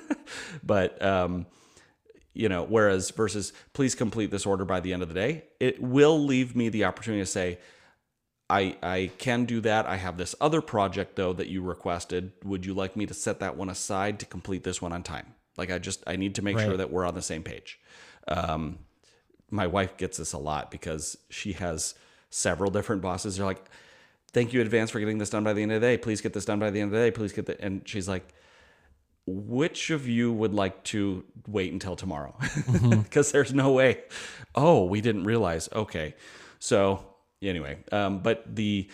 but, 0.62 1.00
um, 1.02 1.46
you 2.32 2.48
know, 2.48 2.64
whereas 2.64 3.10
versus 3.10 3.52
please 3.72 3.94
complete 3.94 4.30
this 4.30 4.46
order 4.46 4.64
by 4.64 4.80
the 4.80 4.92
end 4.92 5.02
of 5.02 5.08
the 5.08 5.14
day, 5.14 5.44
it 5.58 5.80
will 5.80 6.18
leave 6.18 6.56
me 6.56 6.68
the 6.68 6.84
opportunity 6.84 7.22
to 7.22 7.26
say, 7.26 7.58
I, 8.48 8.76
I 8.82 9.10
can 9.18 9.44
do 9.44 9.60
that. 9.60 9.86
I 9.86 9.96
have 9.96 10.16
this 10.16 10.34
other 10.40 10.60
project 10.60 11.16
though 11.16 11.32
that 11.34 11.48
you 11.48 11.62
requested. 11.62 12.32
Would 12.44 12.66
you 12.66 12.74
like 12.74 12.96
me 12.96 13.06
to 13.06 13.14
set 13.14 13.40
that 13.40 13.56
one 13.56 13.68
aside 13.68 14.18
to 14.20 14.26
complete 14.26 14.64
this 14.64 14.82
one 14.82 14.92
on 14.92 15.02
time? 15.02 15.34
Like 15.56 15.70
I 15.70 15.78
just 15.78 16.02
I 16.06 16.16
need 16.16 16.34
to 16.36 16.42
make 16.42 16.58
sure 16.58 16.76
that 16.76 16.90
we're 16.90 17.06
on 17.06 17.14
the 17.14 17.22
same 17.22 17.42
page. 17.42 17.78
Um, 18.26 18.78
my 19.50 19.66
wife 19.66 19.96
gets 19.96 20.16
this 20.16 20.32
a 20.32 20.38
lot 20.38 20.70
because 20.70 21.16
she 21.28 21.52
has 21.54 21.94
several 22.30 22.70
different 22.70 23.02
bosses. 23.02 23.36
They're 23.36 23.46
like, 23.46 23.64
"Thank 24.32 24.52
you 24.52 24.60
in 24.60 24.66
advance 24.66 24.90
for 24.90 25.00
getting 25.00 25.18
this 25.18 25.30
done 25.30 25.44
by 25.44 25.52
the 25.52 25.62
end 25.62 25.72
of 25.72 25.80
the 25.80 25.86
day. 25.86 25.96
Please 25.98 26.20
get 26.20 26.32
this 26.32 26.44
done 26.44 26.58
by 26.58 26.70
the 26.70 26.80
end 26.80 26.92
of 26.92 26.98
the 26.98 27.04
day. 27.06 27.10
Please 27.10 27.32
get 27.32 27.46
the." 27.46 27.60
And 27.60 27.82
she's 27.88 28.08
like, 28.08 28.32
which 29.26 29.90
of 29.90 30.08
you 30.08 30.32
would 30.32 30.54
like 30.54 30.82
to 30.84 31.24
wait 31.46 31.72
until 31.72 31.94
tomorrow? 31.96 32.34
Because 32.90 33.32
there's 33.32 33.52
no 33.54 33.72
way. 33.72 34.02
Oh, 34.54 34.84
we 34.86 35.00
didn't 35.00 35.24
realize. 35.24 35.68
Okay. 35.72 36.14
So, 36.58 37.04
anyway, 37.42 37.78
um, 37.92 38.20
but 38.20 38.56
the 38.56 38.88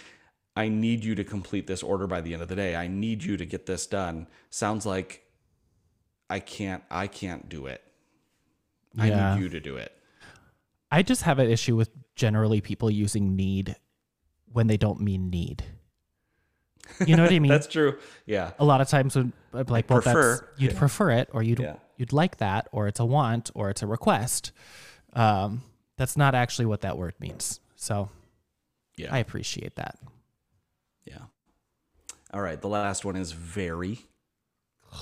I 0.57 0.69
need 0.69 1.05
you 1.05 1.15
to 1.17 1.25
complete 1.25 1.67
this 1.67 1.83
order 1.83 2.07
by 2.07 2.21
the 2.23 2.33
end 2.33 2.43
of 2.43 2.49
the 2.49 2.57
day. 2.57 2.75
I 2.77 2.87
need 2.89 3.23
you 3.23 3.37
to 3.37 3.45
get 3.47 3.67
this 3.67 3.87
done. 3.87 4.27
Sounds 4.51 4.85
like 4.87 5.23
I 6.29 6.41
can't 6.41 6.83
I 6.91 7.07
can't 7.07 7.49
do 7.49 7.67
it. 7.67 7.83
I 8.99 9.09
Yeah. 9.09 9.35
need 9.35 9.43
you 9.43 9.49
to 9.51 9.61
do 9.61 9.77
it. 9.77 9.93
I 10.91 11.03
just 11.03 11.23
have 11.23 11.39
an 11.39 11.51
issue 11.51 11.77
with 11.77 11.91
generally 12.15 12.61
people 12.61 12.91
using 12.91 13.37
need 13.37 13.77
when 14.57 14.67
they 14.69 14.79
don't 14.79 15.01
mean 15.03 15.29
need. 15.29 15.63
You 17.07 17.15
know 17.15 17.25
what 17.25 17.33
I 17.33 17.39
mean? 17.41 17.51
That's 17.51 17.67
true. 17.67 17.99
Yeah. 18.25 18.53
a 18.59 18.65
lot 18.65 18.81
of 18.81 18.89
times 18.89 19.15
when 19.15 19.33
I'm 19.53 19.67
like, 19.67 19.91
well, 19.91 20.01
prefer, 20.01 20.37
that's, 20.37 20.43
you'd 20.61 20.73
yeah. 20.73 20.79
prefer 20.79 21.11
it, 21.11 21.29
or 21.33 21.43
you'd 21.43 21.61
Yeah. 21.61 21.77
you'd 21.99 22.13
like 22.15 22.39
that, 22.39 22.69
or 22.73 22.89
it's 22.89 22.99
a 23.01 23.05
want, 23.05 23.51
or 23.55 23.69
it's 23.69 23.83
a 23.83 23.87
request. 23.87 24.53
Um, 25.13 25.63
that's 25.99 26.17
not 26.17 26.35
actually 26.35 26.65
what 26.67 26.81
that 26.81 26.97
word 26.97 27.15
means. 27.21 27.61
So 27.77 28.09
Yeah. 28.97 29.15
I 29.15 29.19
appreciate 29.19 29.77
that. 29.77 29.99
yeah. 31.05 31.19
All 32.33 32.41
right, 32.41 32.61
the 32.61 32.69
last 32.69 33.05
one 33.05 33.17
is 33.17 33.33
very. 33.33 33.99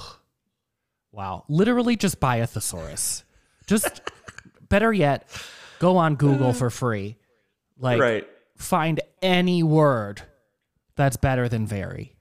Wow, 1.12 1.44
literally 1.48 1.94
just 1.94 2.18
buy 2.18 2.38
a 2.38 2.46
thesaurus. 2.48 3.22
Just 3.68 4.00
better 4.68 4.92
yet, 4.92 5.28
go 5.78 5.96
on 5.96 6.16
Google 6.16 6.52
for 6.52 6.70
free. 6.70 7.18
Like 7.78 8.00
right. 8.00 8.28
Find 8.56 9.00
any 9.22 9.62
word 9.62 10.22
that's 10.96 11.16
better 11.16 11.48
than 11.48 11.66
very. 11.66 12.14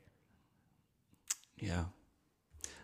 Yeah. 1.58 1.86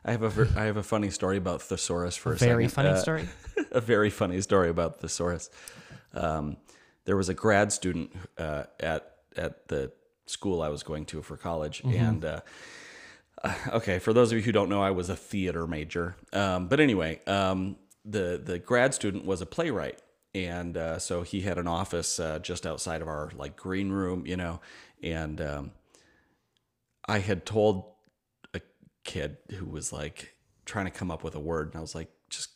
I 0.06 0.12
have 0.12 0.22
a 0.24 0.30
ver- 0.30 0.50
I 0.56 0.64
have 0.66 0.78
a 0.78 0.84
funny 0.84 1.10
story 1.10 1.38
about 1.38 1.62
thesaurus 1.62 2.16
for 2.16 2.32
a 2.34 2.36
Very 2.36 2.68
second. 2.70 2.76
funny 2.86 2.90
Uh, 2.90 3.02
story. 3.02 3.30
a 3.72 3.82
very 3.82 4.10
funny 4.10 4.40
story 4.42 4.70
about 4.70 5.00
thesaurus. 5.02 5.50
Um, 6.14 6.58
there 7.06 7.18
was 7.18 7.30
a 7.30 7.34
grad 7.34 7.72
student 7.74 8.12
uh, 8.38 8.64
at 8.80 9.12
at 9.36 9.68
the 9.68 9.92
school 10.26 10.62
I 10.62 10.70
was 10.70 10.84
going 10.84 11.06
to 11.08 11.22
for 11.22 11.38
college, 11.38 11.82
and 11.84 12.24
uh, 12.24 12.42
uh, 13.44 13.54
okay, 13.74 14.00
for 14.00 14.14
those 14.14 14.32
of 14.32 14.38
you 14.38 14.44
who 14.44 14.52
don't 14.52 14.70
know, 14.70 14.82
I 14.82 14.92
was 14.92 15.10
a 15.10 15.16
theater 15.16 15.68
major. 15.68 16.16
Um, 16.34 16.68
but 16.68 16.80
anyway, 16.80 17.20
um, 17.28 17.76
the 18.06 18.42
the 18.44 18.58
grad 18.58 18.94
student 18.94 19.26
was 19.26 19.42
a 19.42 19.46
playwright, 19.46 20.00
and 20.34 20.78
uh, 20.78 21.00
so 21.00 21.24
he 21.24 21.42
had 21.42 21.58
an 21.58 21.68
office 21.68 22.20
uh, 22.20 22.40
just 22.40 22.66
outside 22.66 23.02
of 23.02 23.08
our 23.08 23.32
like 23.36 23.56
green 23.56 23.90
room, 23.90 24.26
you 24.26 24.38
know, 24.38 24.62
and 25.02 25.42
um, 25.42 25.72
I 27.08 27.20
had 27.20 27.46
told 27.46 27.86
a 28.54 28.62
kid 29.04 29.38
who 29.56 29.66
was 29.66 29.92
like 29.92 30.36
trying 30.66 30.86
to 30.86 30.92
come 30.92 31.10
up 31.10 31.24
with 31.24 31.36
a 31.36 31.40
word, 31.40 31.70
and 31.70 31.78
I 31.78 31.82
was 31.82 31.96
like, 31.96 32.10
just 32.30 32.52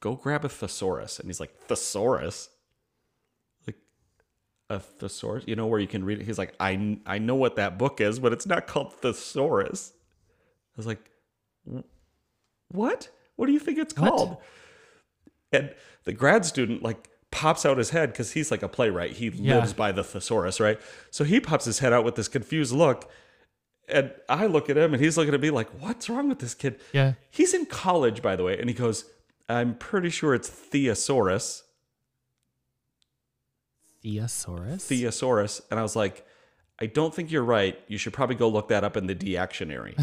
go 0.00 0.14
grab 0.14 0.44
a 0.44 0.48
thesaurus. 0.48 1.18
And 1.18 1.28
he's 1.28 1.40
like, 1.40 1.58
thesaurus? 1.62 2.48
Like, 3.66 3.76
a 4.70 4.78
thesaurus? 4.78 5.44
You 5.48 5.56
know, 5.56 5.66
where 5.66 5.80
you 5.80 5.88
can 5.88 6.04
read 6.04 6.20
it? 6.20 6.26
He's 6.26 6.38
like, 6.38 6.54
I, 6.60 6.98
I 7.04 7.18
know 7.18 7.34
what 7.34 7.56
that 7.56 7.78
book 7.78 8.00
is, 8.00 8.20
but 8.20 8.32
it's 8.32 8.46
not 8.46 8.68
called 8.68 8.92
thesaurus. 8.92 9.92
I 9.92 10.76
was 10.76 10.86
like, 10.86 11.10
what? 12.68 13.10
What 13.34 13.46
do 13.46 13.52
you 13.52 13.58
think 13.58 13.78
it's 13.78 13.92
called? 13.92 14.36
And 15.52 15.74
the 16.04 16.12
grad 16.12 16.44
student, 16.44 16.82
like, 16.82 17.08
pops 17.30 17.66
out 17.66 17.76
his 17.78 17.90
head 17.90 18.12
because 18.12 18.32
he's 18.32 18.50
like 18.50 18.62
a 18.62 18.68
playwright. 18.68 19.12
He 19.12 19.28
Yeah. 19.28 19.56
lives 19.56 19.72
by 19.72 19.92
the 19.92 20.02
thesaurus, 20.04 20.60
right? 20.60 20.80
So 21.10 21.24
he 21.24 21.40
pops 21.40 21.64
his 21.64 21.80
head 21.80 21.92
out 21.92 22.04
with 22.04 22.14
this 22.14 22.28
confused 22.28 22.72
look. 22.72 23.10
And 23.88 24.12
I 24.28 24.46
look 24.46 24.68
at 24.70 24.76
him 24.76 24.94
and 24.94 25.02
he's 25.02 25.16
looking 25.16 25.34
at 25.34 25.40
me 25.40 25.50
like, 25.50 25.68
what's 25.80 26.08
wrong 26.08 26.28
with 26.28 26.38
this 26.40 26.54
kid? 26.54 26.80
Yeah. 26.92 27.14
He's 27.30 27.54
in 27.54 27.66
college, 27.66 28.20
by 28.22 28.34
the 28.36 28.42
way. 28.42 28.58
And 28.58 28.68
he 28.68 28.74
goes, 28.74 29.04
I'm 29.48 29.74
pretty 29.76 30.10
sure 30.10 30.34
it's 30.34 30.48
Theosaurus. 30.48 31.62
Thesaurus. 34.02 34.84
Theosaurus. 34.88 35.60
And 35.70 35.78
I 35.78 35.82
was 35.82 35.96
like, 35.96 36.24
I 36.80 36.86
don't 36.86 37.14
think 37.14 37.30
you're 37.30 37.44
right. 37.44 37.78
You 37.88 37.98
should 37.98 38.12
probably 38.12 38.36
go 38.36 38.48
look 38.48 38.68
that 38.68 38.84
up 38.84 38.96
in 38.96 39.06
the 39.06 39.14
dictionary. 39.14 39.94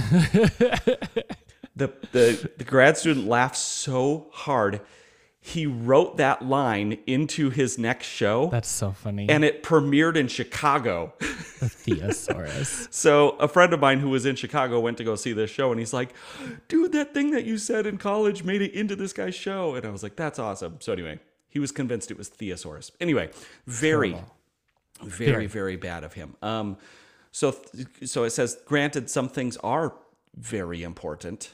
the, 1.75 1.91
the, 2.12 2.49
the 2.57 2.63
grad 2.63 2.97
student 2.97 3.27
laughed 3.27 3.57
so 3.57 4.29
hard. 4.31 4.81
He 5.45 5.65
wrote 5.65 6.15
that 6.17 6.41
line 6.41 6.99
into 7.06 7.49
his 7.49 7.77
next 7.77 8.08
show. 8.08 8.47
That's 8.47 8.69
so 8.69 8.93
funny. 8.93 9.27
and 9.29 9.43
it 9.43 9.62
premiered 9.62 10.15
in 10.15 10.29
Chicago. 10.29 11.13
the 11.19 11.67
thesaurus. 11.69 12.88
So 12.91 13.32
a 13.32 13.49
friend 13.49 13.73
of 13.73 13.82
mine 13.82 13.99
who 13.99 14.10
was 14.10 14.25
in 14.25 14.38
Chicago 14.38 14.79
went 14.79 14.97
to 14.99 15.03
go 15.03 15.15
see 15.15 15.34
this 15.34 15.49
show, 15.49 15.71
and 15.71 15.79
he's 15.79 15.91
like, 15.91 16.13
"Dude, 16.69 16.93
that 16.93 17.13
thing 17.13 17.32
that 17.32 17.43
you 17.43 17.58
said 17.58 17.86
in 17.86 17.97
college 17.97 18.45
made 18.45 18.62
it 18.62 18.71
into 18.73 18.95
this 18.95 19.12
guy's 19.12 19.36
show." 19.36 19.75
And 19.75 19.86
I 19.86 19.89
was 19.89 20.01
like, 20.01 20.15
"That's 20.15 20.39
awesome." 20.39 20.77
So 20.79 20.93
anyway, 20.93 21.19
he 21.49 21.60
was 21.60 21.73
convinced 21.73 22.10
it 22.10 22.17
was 22.17 22.29
Theosaurus. 22.29 22.91
Anyway, 23.01 23.29
very, 23.67 24.15
very, 25.03 25.47
very 25.47 25.75
bad 25.75 26.06
of 26.06 26.13
him. 26.13 26.36
Um, 26.41 26.77
so 27.32 27.53
so 28.06 28.23
it 28.23 28.29
says, 28.29 28.58
granted, 28.65 29.10
some 29.10 29.27
things 29.27 29.58
are 29.58 29.93
very 30.38 30.84
important, 30.84 31.51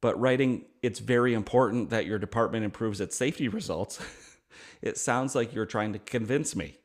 but 0.00 0.18
writing 0.20 0.64
it's 0.82 0.98
very 0.98 1.34
important 1.34 1.90
that 1.90 2.06
your 2.06 2.18
department 2.18 2.64
improves 2.64 3.00
its 3.00 3.16
safety 3.16 3.48
results. 3.48 4.00
it 4.82 4.96
sounds 4.98 5.34
like 5.34 5.54
you're 5.54 5.66
trying 5.66 5.92
to 5.92 5.98
convince 5.98 6.54
me. 6.54 6.76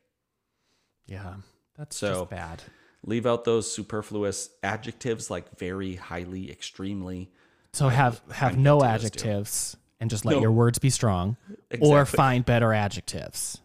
Yeah. 1.05 1.35
That's 1.77 1.97
So- 1.97 2.13
just 2.21 2.29
bad. 2.29 2.63
Leave 3.03 3.25
out 3.25 3.45
those 3.45 3.71
superfluous 3.71 4.51
adjectives 4.61 5.31
like 5.31 5.57
very, 5.57 5.95
highly, 5.95 6.51
extremely. 6.51 7.31
So 7.73 7.89
have 7.89 8.21
have 8.31 8.59
no 8.59 8.79
this, 8.81 8.83
too. 8.83 8.95
adjectives 9.07 9.77
and 9.99 10.07
just 10.07 10.23
let 10.23 10.35
No. 10.35 10.41
your 10.41 10.51
words 10.51 10.77
be 10.77 10.91
strong 10.91 11.35
or 11.79 12.05
find 12.05 12.45
better 12.45 12.73
adjectives. 12.73 13.59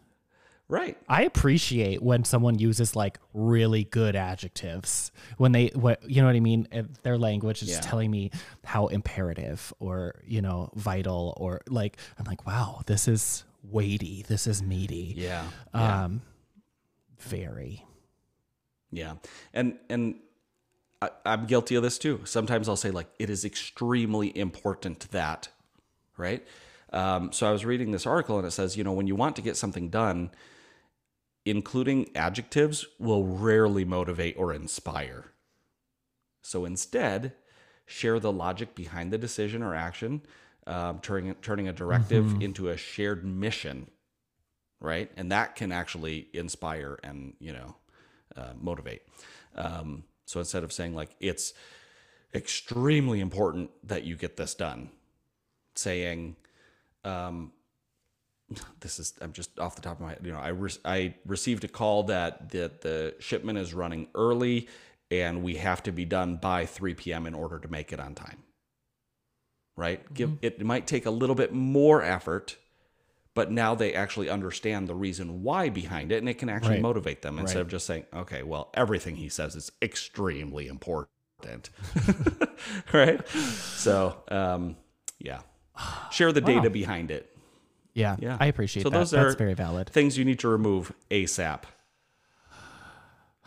Right. 0.69 0.97
I 1.07 1.23
appreciate 1.23 2.03
when 2.03 2.25
someone 2.25 2.59
uses 2.59 2.93
like 2.95 3.19
really 3.33 3.85
good 3.85 4.17
adjectives 4.17 5.13
when 5.37 5.53
they 5.53 5.67
what 5.67 6.03
you 6.09 6.21
know 6.21 6.27
what 6.27 6.35
I 6.35 6.41
mean 6.41 6.67
If 6.73 7.01
their 7.03 7.17
language 7.17 7.61
is 7.61 7.69
Yeah. 7.69 7.79
telling 7.79 8.11
me 8.11 8.31
how 8.65 8.87
imperative 8.87 9.73
or 9.79 10.21
you 10.25 10.41
know 10.41 10.69
vital 10.75 11.33
or 11.37 11.61
like 11.69 11.95
I'm 12.19 12.25
like 12.25 12.45
wow 12.45 12.81
this 12.85 13.07
is 13.07 13.45
weighty 13.63 14.23
this 14.27 14.45
is 14.45 14.61
meaty 14.61 15.13
Yeah. 15.15 15.47
um 15.73 16.21
very 17.19 17.85
Yeah. 18.91 19.15
And 19.53 19.77
and 19.89 20.15
I, 21.01 21.11
I'm 21.25 21.45
guilty 21.45 21.75
of 21.75 21.83
this 21.83 21.97
too. 21.97 22.21
Sometimes 22.25 22.67
I'll 22.67 22.75
say 22.75 22.91
like 22.91 23.07
it 23.19 23.29
is 23.29 23.45
extremely 23.45 24.37
important 24.37 25.11
that, 25.11 25.49
right? 26.17 26.45
Um, 26.91 27.31
so 27.31 27.47
I 27.47 27.51
was 27.51 27.65
reading 27.65 27.91
this 27.91 28.05
article 28.05 28.37
and 28.37 28.47
it 28.47 28.51
says, 28.51 28.75
you 28.77 28.83
know, 28.83 28.93
when 28.93 29.07
you 29.07 29.15
want 29.15 29.35
to 29.35 29.41
get 29.41 29.57
something 29.57 29.89
done, 29.89 30.31
including 31.47 32.09
adjectives 32.15 32.85
will 32.99 33.25
rarely 33.25 33.85
motivate 33.85 34.35
or 34.37 34.53
inspire. 34.53 35.25
So 36.41 36.65
instead, 36.65 37.33
share 37.85 38.19
the 38.19 38.31
logic 38.31 38.75
behind 38.75 39.13
the 39.13 39.17
decision 39.17 39.63
or 39.63 39.73
action, 39.73 40.21
um, 40.65 40.99
turning 40.99 41.35
turning 41.35 41.67
a 41.69 41.73
directive 41.73 42.41
into 42.41 42.67
a 42.69 42.77
shared 42.77 43.23
mission, 43.23 43.89
right? 44.81 45.09
And 45.15 45.31
that 45.31 45.55
can 45.55 45.71
actually 45.71 46.27
inspire 46.33 46.99
and 47.03 47.33
you 47.39 47.53
know 47.53 47.75
uh, 48.35 48.53
motivate. 48.59 49.03
Um, 49.55 50.03
so 50.25 50.39
instead 50.39 50.63
of 50.63 50.73
saying 50.73 50.95
like 50.95 51.15
it's 51.21 51.53
extremely 52.33 53.21
important 53.21 53.71
that 53.83 54.03
you 54.03 54.17
get 54.17 54.35
this 54.35 54.53
done, 54.53 54.89
saying 55.75 56.35
um, 57.05 57.53
this 58.79 58.99
is 58.99 59.13
I'm 59.21 59.33
just 59.33 59.59
off 59.59 59.75
the 59.75 59.81
top 59.81 59.97
of 59.97 60.01
my 60.01 60.09
head. 60.09 60.21
You 60.23 60.31
know, 60.31 60.39
I 60.39 60.49
re- 60.49 60.71
I 60.85 61.15
received 61.25 61.63
a 61.63 61.67
call 61.67 62.03
that 62.03 62.49
that 62.51 62.81
the 62.81 63.15
shipment 63.19 63.57
is 63.57 63.73
running 63.73 64.07
early 64.15 64.67
and 65.11 65.43
we 65.43 65.55
have 65.55 65.83
to 65.83 65.91
be 65.91 66.05
done 66.05 66.35
by 66.37 66.65
3 66.65 66.93
p.m. 66.93 67.25
in 67.25 67.33
order 67.33 67.59
to 67.59 67.67
make 67.67 67.91
it 67.93 67.99
on 67.99 68.13
time. 68.15 68.43
Right? 69.75 70.11
Give 70.13 70.37
it 70.41 70.63
might 70.65 70.87
take 70.87 71.05
a 71.05 71.11
little 71.11 71.35
bit 71.35 71.53
more 71.53 72.01
effort, 72.01 72.57
but 73.35 73.51
now 73.51 73.75
they 73.75 73.93
actually 73.93 74.29
understand 74.29 74.87
the 74.87 74.95
reason 74.95 75.43
why 75.43 75.69
behind 75.69 76.11
it 76.11 76.17
and 76.17 76.27
it 76.29 76.35
can 76.39 76.49
actually 76.49 76.75
Right. 76.75 76.81
motivate 76.81 77.21
them 77.21 77.37
instead 77.37 77.57
Right. 77.57 77.61
of 77.61 77.67
just 77.67 77.85
saying, 77.85 78.05
"Okay, 78.13 78.43
well, 78.43 78.71
everything 78.73 79.17
he 79.17 79.29
says 79.29 79.55
is 79.55 79.71
extremely 79.81 80.67
important." 80.67 81.69
right? 82.93 83.27
So, 83.27 84.23
um 84.29 84.77
yeah. 85.19 85.41
Share 86.11 86.31
the 86.31 86.41
data 86.41 86.69
behind 86.71 87.11
it. 87.11 87.36
Yeah, 87.97 88.15
Yeah. 88.19 88.37
I 88.39 88.45
appreciate 88.45 88.83
So 88.83 88.89
that 88.89 88.97
those 88.99 89.11
that's 89.11 89.33
are 89.33 89.37
very 89.37 89.53
valid 89.55 89.89
Things 89.89 90.17
you 90.17 90.23
need 90.25 90.39
to 90.39 90.47
remove 90.47 90.91
ASAP. 91.09 91.63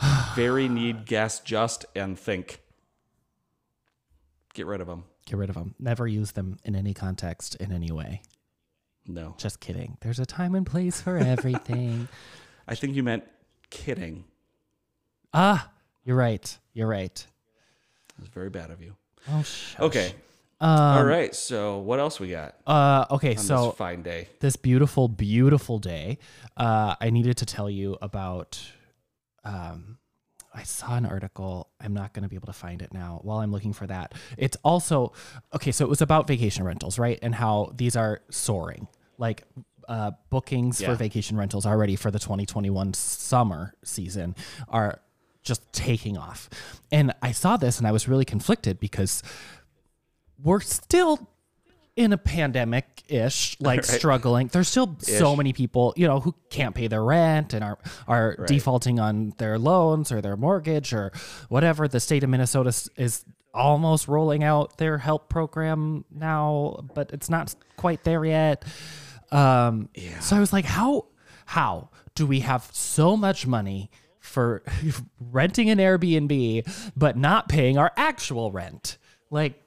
Very 0.35 0.69
need, 0.69 1.05
guess, 1.07 1.41
just, 1.41 1.85
and 1.95 2.19
think. 2.19 2.63
Get 4.55 4.67
rid 4.67 4.81
of 4.81 4.87
them. 4.87 5.05
get 5.27 5.37
rid 5.39 5.49
of 5.51 5.55
them 5.55 5.75
never 5.79 6.07
use 6.09 6.33
them 6.33 6.59
in 6.65 6.75
any 6.75 6.93
context 6.95 7.55
in 7.57 7.71
any 7.73 7.93
way 7.93 8.21
No. 9.07 9.35
just 9.39 9.61
kidding 9.61 9.97
there's 10.01 10.19
a 10.19 10.27
time 10.27 10.55
and 10.57 10.67
place 10.67 11.01
for 11.01 11.17
everything 11.19 12.09
I 12.69 12.75
think 12.75 12.97
you 12.97 13.03
meant 13.05 13.25
kidding. 13.71 14.25
ah 15.33 15.71
you're 16.05 16.17
right 16.17 16.59
you're 16.73 16.89
right 16.89 17.25
It 18.19 18.21
was 18.21 18.29
very 18.29 18.51
bad 18.51 18.71
of 18.71 18.83
you. 18.83 18.97
oh 19.31 19.43
shush. 19.43 19.79
Okay. 19.79 20.15
All 20.61 21.05
right. 21.05 21.35
So 21.35 21.79
what 21.79 21.99
else 22.01 22.21
we 22.21 22.29
got 22.31 22.55
Uh, 22.67 23.07
okay, 23.13 23.35
so 23.37 23.67
this 23.69 23.75
fine 23.77 24.03
day? 24.03 24.29
this 24.41 24.57
beautiful, 24.57 25.09
beautiful 25.09 25.79
day, 25.79 26.19
uh, 26.57 26.95
I 27.01 27.11
needed 27.11 27.37
to 27.39 27.47
tell 27.47 27.71
you 27.71 27.97
about. 28.03 28.61
Um, 29.45 29.97
I 30.53 30.65
saw 30.65 30.97
an 30.97 31.07
article. 31.07 31.69
I'm 31.81 31.95
not 31.95 32.13
going 32.13 32.25
to 32.25 32.29
be 32.29 32.35
able 32.37 32.49
to 32.49 32.53
find 32.53 32.83
it 32.83 32.93
now 32.93 33.21
while 33.23 33.39
I'm 33.39 33.53
looking 33.53 33.73
for 33.73 33.87
that. 33.87 34.15
It's 34.37 34.57
also 34.65 35.13
okay. 35.55 35.71
So 35.73 35.85
it 35.85 35.89
was 35.89 36.03
about 36.03 36.27
vacation 36.27 36.65
rentals, 36.65 36.99
right? 36.99 37.19
And 37.23 37.35
how 37.37 37.73
these 37.77 37.95
are 37.97 38.21
soaring. 38.31 38.89
Like 39.17 39.45
uh, 39.89 40.11
bookings 40.29 40.81
Yeah. 40.81 40.89
for 40.89 40.95
vacation 40.97 41.37
rentals 41.37 41.67
already 41.67 41.95
for 41.97 42.11
the 42.11 42.19
2021 42.19 42.95
summer 42.95 43.75
season 43.85 44.35
are 44.69 45.01
just 45.43 45.73
taking 45.73 46.19
off. 46.19 46.51
And 46.93 47.15
I 47.23 47.31
saw 47.33 47.57
this 47.57 47.79
and 47.79 47.87
I 47.87 47.93
was 47.93 48.09
really 48.09 48.25
conflicted 48.25 48.79
because 48.81 49.23
we're 50.43 50.61
still 50.61 51.29
in 51.97 52.13
a 52.13 52.19
pandemic 52.19 53.03
ish, 53.09 53.57
like 53.61 53.85
struggling. 53.85 54.49
There's 54.49 54.69
still 54.69 54.97
so 55.01 55.37
many 55.37 55.53
people, 55.53 55.93
you 55.97 56.07
know, 56.07 56.21
who 56.21 56.35
can't 56.49 56.75
pay 56.75 56.87
their 56.89 57.05
rent 57.05 57.53
and 57.53 57.63
are 57.65 57.79
are 58.09 58.37
defaulting 58.47 58.99
on 59.01 59.35
their 59.39 59.59
loans 59.59 60.11
or 60.13 60.21
their 60.21 60.37
mortgage 60.37 60.93
or 60.93 61.13
whatever. 61.49 61.89
The 61.89 62.01
state 62.01 62.23
of 62.25 62.31
Minnesota 62.31 62.69
is 62.97 63.25
almost 63.53 64.07
rolling 64.07 64.45
out 64.45 64.79
their 64.79 64.99
help 64.99 65.29
program 65.29 66.05
now, 66.11 66.85
but 66.95 67.11
it's 67.13 67.29
not 67.29 67.55
quite 67.77 68.05
there 68.05 68.25
yet. 68.25 68.65
Um, 69.33 69.89
So 70.21 70.37
I 70.37 70.41
was 70.41 70.53
like, 70.53 70.65
how 70.65 71.07
how 71.47 71.91
do 72.15 72.27
we 72.27 72.41
have 72.41 72.69
so 72.73 73.17
much 73.17 73.47
money 73.47 73.91
for 74.21 74.63
renting 75.21 75.69
an 75.71 75.79
Airbnb 75.79 76.93
but 76.97 77.17
not 77.17 77.49
paying 77.49 77.77
our 77.77 77.93
actual 77.97 78.53
rent? 78.53 78.97
Like 79.31 79.61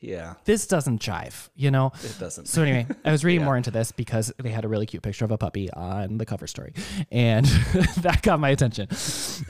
Yeah. 0.00 0.34
this 0.44 0.66
doesn't 0.66 1.00
jive, 1.02 1.50
you 1.54 1.70
know? 1.70 1.92
It 2.02 2.16
doesn't. 2.18 2.46
So 2.46 2.62
anyway, 2.62 2.86
I 3.04 3.12
was 3.12 3.24
reading 3.24 3.44
more 3.44 3.56
into 3.56 3.70
this 3.70 3.92
because 3.92 4.32
they 4.38 4.48
had 4.50 4.64
a 4.64 4.68
really 4.68 4.86
cute 4.86 5.02
picture 5.02 5.24
of 5.24 5.30
a 5.30 5.38
puppy 5.38 5.70
on 5.72 6.16
the 6.18 6.24
cover 6.26 6.46
story, 6.46 6.72
and 7.10 7.44
that 7.98 8.20
got 8.22 8.40
my 8.40 8.48
attention. 8.48 8.88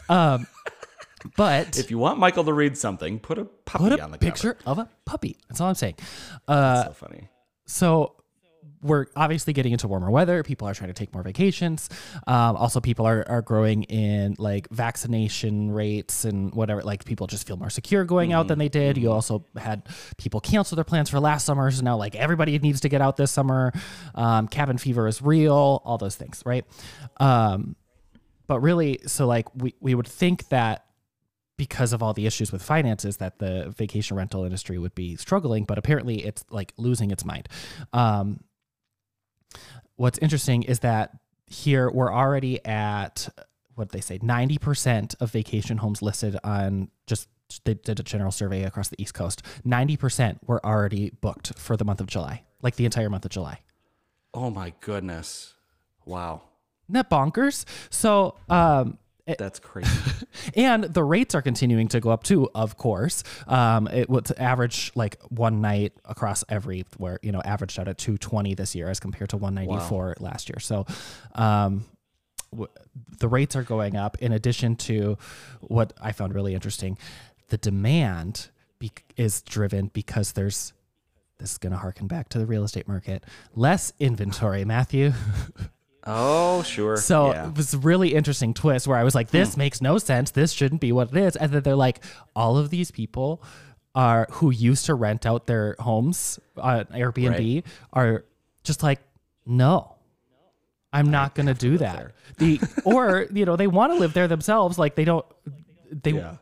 Um, 0.09 0.47
but 1.37 1.79
If 1.79 1.91
you 1.91 1.99
want 1.99 2.19
Michael 2.19 2.45
to 2.45 2.53
read 2.53 2.77
something, 2.79 3.19
put 3.21 3.39
a 3.39 3.45
puppy 3.45 3.85
put 3.91 4.01
on 4.01 4.09
a 4.09 4.13
the 4.13 4.19
picture 4.19 4.57
of 4.67 4.79
a 4.79 4.89
puppy. 5.05 5.37
That's 5.49 5.61
all 5.61 5.69
I'm 5.69 5.75
saying. 5.75 5.97
Uh, 6.49 6.83
cover. 6.83 6.85
So 6.89 6.93
funny. 6.95 7.29
so 7.67 8.17
we're 8.83 9.07
obviously 9.15 9.53
getting 9.53 9.73
into 9.73 9.89
warmer 9.89 10.11
weather. 10.11 10.43
People 10.43 10.69
are 10.69 10.75
trying 10.75 10.89
to 10.89 10.95
take 10.95 11.13
more 11.13 11.23
vacations. 11.23 11.89
Um, 12.27 12.57
also, 12.57 12.81
people 12.81 13.07
are, 13.07 13.25
are 13.29 13.43
growing 13.43 13.85
in 13.85 14.37
like 14.39 14.69
vaccination 14.71 15.71
rates 15.71 16.25
and 16.25 16.53
whatever. 16.55 16.83
Like 16.83 17.05
people 17.05 17.27
just 17.27 17.47
feel 17.47 17.57
more 17.57 17.71
secure 17.71 18.05
going 18.05 18.33
out 18.33 18.49
than 18.49 18.59
they 18.59 18.69
did. 18.69 18.97
You 18.97 19.13
also 19.13 19.45
had 19.57 19.87
people 20.17 20.41
cancel 20.41 20.77
their 20.77 20.85
plans 20.85 21.11
for 21.11 21.21
last 21.21 21.45
summer. 21.45 21.71
So 21.71 21.83
now 21.83 21.97
like 21.97 22.15
everybody 22.15 22.59
needs 22.59 22.81
to 22.81 22.89
get 22.89 23.01
out 23.01 23.17
this 23.17 23.31
summer. 23.31 23.73
Um, 24.15 24.49
cabin 24.49 24.79
fever 24.79 25.07
is 25.07 25.21
real. 25.21 25.83
All 25.85 25.99
those 25.99 26.17
things, 26.17 26.43
right? 26.47 26.65
Um, 27.19 27.77
but 28.47 28.61
really, 28.61 28.99
so 29.07 29.27
like 29.27 29.47
we 29.55 29.75
we 29.81 29.95
would 29.95 30.09
think 30.09 30.49
that 30.49 30.87
because 31.57 31.93
of 31.93 32.03
all 32.03 32.15
the 32.15 32.27
issues 32.27 32.51
with 32.51 32.63
finances 32.63 33.19
that 33.19 33.39
the 33.39 33.69
vacation 33.77 34.17
rental 34.17 34.45
industry 34.45 34.79
would 34.79 34.95
be 34.95 35.15
struggling, 35.17 35.65
but 35.65 35.77
apparently 35.77 36.25
it's 36.25 36.43
like 36.51 36.73
losing 36.79 37.11
its 37.11 37.23
mind. 37.23 37.49
Um, 37.93 38.41
what's 40.01 40.19
interesting 40.21 40.63
is 40.63 40.79
that 40.79 41.11
here 41.47 41.91
we're 41.91 42.11
already 42.11 42.65
at 42.65 43.29
what 43.75 43.91
they 43.91 44.01
say 44.01 44.19
90% 44.19 45.15
of 45.21 45.31
vacation 45.31 45.77
homes 45.77 46.01
listed 46.01 46.39
on 46.43 46.89
just 47.07 47.29
they 47.65 47.75
did 47.75 48.01
a 48.01 48.03
general 48.03 48.31
survey 48.31 48.63
across 48.63 48.89
the 48.89 49.01
east 49.03 49.13
coast 49.13 49.43
90% 49.67 50.39
were 50.47 50.65
already 50.65 51.11
booked 51.21 51.59
for 51.59 51.77
the 51.77 51.85
month 51.85 52.01
of 52.01 52.07
july 52.07 52.45
like 52.63 52.77
the 52.77 52.87
entire 52.87 53.11
month 53.11 53.27
of 53.27 53.31
july 53.31 53.61
Oh 54.33 54.49
my 54.49 54.73
goodness. 54.81 55.55
Wow. 56.07 56.43
isn't 56.87 56.95
that 56.95 57.11
bonkers 57.11 57.67
so 57.91 58.37
um 58.49 58.97
That's 59.39 59.59
crazy. 59.59 59.91
and 60.55 60.85
the 60.85 61.05
rates 61.05 61.35
are 61.35 61.43
continuing 61.43 61.89
to 61.89 62.01
go 62.01 62.11
up 62.11 62.23
too 62.23 62.49
of 62.55 62.77
course. 62.77 63.23
Um 63.47 63.87
it 63.89 64.09
was 64.09 64.31
average 64.33 64.93
like 64.95 65.21
one 65.29 65.61
night 65.61 65.93
across 66.05 66.45
everywhere 66.49 67.19
you 67.23 67.33
know 67.33 67.43
averaged 67.45 67.79
out 67.79 67.89
at 67.89 67.99
220 67.99 68.55
this 68.55 68.75
year 68.75 68.89
as 68.89 69.01
compared 69.01 69.31
to 69.31 69.37
194 69.37 70.17
last 70.21 70.49
year. 70.49 70.59
So 70.59 70.87
um 71.35 71.85
w- 72.53 72.69
the 73.19 73.29
rates 73.29 73.55
are 73.57 73.63
going 73.63 73.97
up. 73.97 74.17
In 74.21 74.33
addition 74.33 74.77
to 74.77 75.17
what 75.61 75.93
i 76.01 76.13
found 76.13 76.35
really 76.35 76.55
interesting 76.55 76.99
the 77.49 77.59
demand 77.59 78.49
be- 78.79 78.91
is 79.17 79.43
driven 79.43 79.89
because 79.93 80.33
there's 80.33 80.73
this 81.39 81.53
is 81.53 81.59
going 81.59 81.73
to 81.73 81.79
harken 81.79 82.07
back 82.07 82.29
to 82.29 82.39
the 82.39 82.47
real 82.47 82.65
estate 82.65 82.87
market 82.87 83.25
less 83.55 83.93
inventory 83.99 84.65
matthew 84.65 85.13
oh, 86.11 86.63
sure. 86.63 86.97
so 86.97 87.33
yeah. 87.33 87.49
it 87.49 87.57
was 87.57 87.75
a 87.75 87.79
really 87.79 88.15
interesting 88.15 88.55
twist 88.55 88.87
where 88.87 88.99
I 88.99 89.05
was 89.05 89.15
like, 89.15 89.31
this 89.31 89.57
makes 89.57 89.81
no 89.81 89.99
sense. 89.99 90.31
This 90.31 90.53
shouldn't 90.53 90.81
be 90.81 90.93
what 90.93 91.09
it 91.11 91.17
is. 91.17 91.37
And 91.37 91.53
then 91.53 91.63
they're 91.63 91.75
like, 91.77 92.03
all 92.35 92.57
of 92.59 92.71
these 92.71 92.91
people 92.91 93.43
are 93.95 94.27
who 94.31 94.51
used 94.51 94.87
to 94.87 94.95
rent 94.95 95.27
out 95.27 95.47
their 95.47 95.77
homes 95.79 96.39
on 96.57 96.85
Airbnb 96.87 97.65
are 97.93 98.25
just 98.63 98.83
like, 98.83 99.01
no. 99.47 99.97
I'm 100.93 101.11
not 101.11 101.35
going 101.37 101.47
to 101.47 101.55
do 101.55 101.79
that. 101.79 102.13
The 102.39 102.61
or 102.85 103.27
you 103.33 103.45
know 103.45 103.55
they 103.55 103.69
want 103.69 103.93
to 103.93 103.99
live 103.99 104.13
there 104.13 104.27
themselves. 104.27 104.77
Like 104.79 104.97
they 104.97 105.05
don't. 105.05 105.25
They 105.93 106.13
Yeah. 106.13 106.37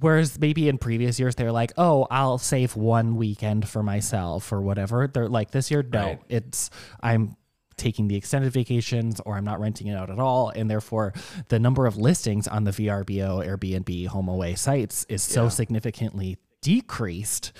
whereas 0.00 0.40
maybe 0.40 0.68
in 0.68 0.76
previous 0.78 1.20
years 1.20 1.36
they're 1.36 1.52
like, 1.52 1.72
oh, 1.78 2.06
I'll 2.10 2.38
save 2.38 2.74
one 2.74 3.14
weekend 3.16 3.68
for 3.68 3.82
myself 3.84 4.52
or 4.52 4.60
whatever. 4.60 5.06
They're 5.06 5.28
like 5.28 5.52
this 5.52 5.70
year, 5.70 5.84
no, 5.84 6.00
Right. 6.00 6.20
it's 6.28 6.70
I'm 7.00 7.36
taking 7.76 8.08
the 8.08 8.16
extended 8.16 8.52
vacations 8.52 9.20
or 9.20 9.36
I'm 9.36 9.44
not 9.44 9.60
renting 9.60 9.86
it 9.88 9.94
out 9.96 10.10
at 10.10 10.18
all, 10.18 10.48
and 10.50 10.70
therefore 10.70 11.12
the 11.48 11.58
number 11.58 11.86
of 11.86 11.96
listings 11.96 12.48
on 12.48 12.64
the 12.64 12.70
VRBO, 12.70 13.46
Airbnb, 13.46 14.08
HomeAway 14.08 14.56
sites 14.56 15.04
is 15.08 15.22
so 15.22 15.44
Yeah. 15.44 15.48
significantly 15.50 16.38
decreased 16.62 17.52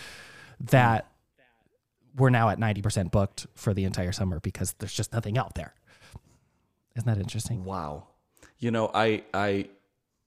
that 0.59 1.11
we're 2.17 2.31
now 2.31 2.49
at 2.49 2.59
90% 2.59 3.11
booked 3.11 3.47
for 3.55 3.75
the 3.75 3.85
entire 3.85 4.13
summer 4.13 4.41
because 4.41 4.75
there's 4.79 4.95
just 4.95 5.13
nothing 5.13 5.37
out 5.37 5.55
there. 5.55 5.75
Isn't 6.97 7.07
that 7.07 7.19
interesting? 7.19 7.65
Wow. 7.65 8.07
You 8.59 8.71
know, 8.71 8.91
I 8.95 9.25
I 9.35 9.69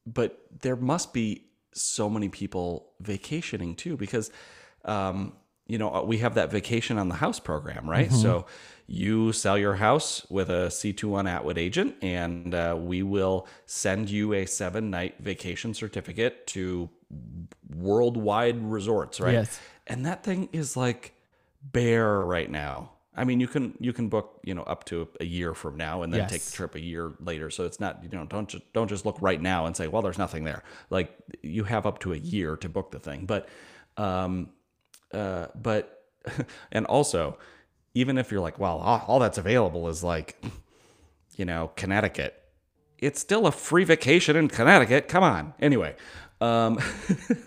but 0.06 0.40
there 0.62 0.76
must 0.76 1.14
be 1.14 1.46
so 1.74 2.10
many 2.10 2.30
people 2.30 2.92
vacationing 3.00 3.76
too 3.76 3.98
because 3.98 4.32
um 4.86 5.34
you 5.66 5.78
know, 5.78 6.04
we 6.04 6.18
have 6.20 6.34
that 6.36 6.50
vacation 6.52 6.98
on 6.98 7.10
the 7.10 7.16
house 7.16 7.40
program, 7.40 7.88
right? 7.88 8.12
So 8.12 8.48
you 8.92 9.32
sell 9.34 9.56
your 9.56 9.76
house 9.76 10.26
with 10.32 10.50
a 10.50 10.68
C21 10.68 11.30
Atwood 11.30 11.60
agent, 11.60 11.96
and 12.02 12.56
uh, 12.56 12.76
we 12.78 13.04
will 13.04 13.48
send 13.68 14.10
you 14.10 14.34
a 14.34 14.48
seven 14.48 14.90
night 14.90 15.16
vacation 15.20 15.76
certificate 15.76 16.48
to 16.48 16.90
worldwide 17.76 18.64
resorts, 18.64 19.20
right? 19.20 19.34
Yes. 19.34 19.60
And 19.86 20.08
that 20.08 20.24
thing 20.24 20.50
is 20.54 20.76
like 20.76 21.14
bare 21.62 22.20
right 22.22 22.50
now. 22.50 22.94
I 23.16 23.26
mean, 23.26 23.40
you 23.40 23.48
can 23.48 23.76
you 23.80 23.94
can 23.94 24.10
book 24.10 24.40
you 24.44 24.56
know 24.56 24.64
up 24.64 24.86
to 24.86 25.08
a 25.20 25.26
year 25.26 25.54
from 25.54 25.78
now, 25.78 26.02
and 26.02 26.12
then 26.12 26.28
take 26.28 26.42
the 26.42 26.52
trip 26.52 26.74
a 26.74 26.82
year 26.82 27.14
later. 27.20 27.52
So 27.52 27.66
it's 27.66 27.80
not 27.80 28.04
you 28.04 28.10
know 28.10 28.26
don't 28.26 28.50
just 28.50 28.74
don't 28.74 28.88
just 28.88 29.06
look 29.06 29.22
right 29.22 29.40
now 29.40 29.68
and 29.68 29.78
say 29.78 29.88
well 29.88 30.02
there's 30.02 30.18
nothing 30.18 30.46
there. 30.46 30.64
Like 30.90 31.16
you 31.44 31.64
have 31.66 31.86
up 31.86 32.00
to 32.00 32.14
a 32.14 32.18
year 32.18 32.58
to 32.58 32.68
book 32.68 32.90
the 32.90 33.00
thing. 33.00 33.28
But 33.28 33.50
um 33.98 34.50
uh 35.14 35.48
but 35.54 36.06
and 36.72 36.88
also 36.88 37.38
even 37.94 38.18
if 38.18 38.32
you're 38.32 38.42
like 38.42 38.60
well 38.60 38.78
all, 38.80 39.04
all 39.08 39.20
that's 39.20 39.38
available 39.38 39.88
is 39.90 40.04
like 40.04 40.42
you 41.38 41.46
know 41.46 41.72
Connecticut. 41.76 42.36
It's 42.98 43.20
still 43.20 43.48
a 43.48 43.52
free 43.52 43.86
vacation 43.86 44.36
in 44.36 44.50
Connecticut. 44.50 45.08
Come 45.08 45.24
on. 45.24 45.54
Anyway, 45.62 45.96
um, 46.42 46.80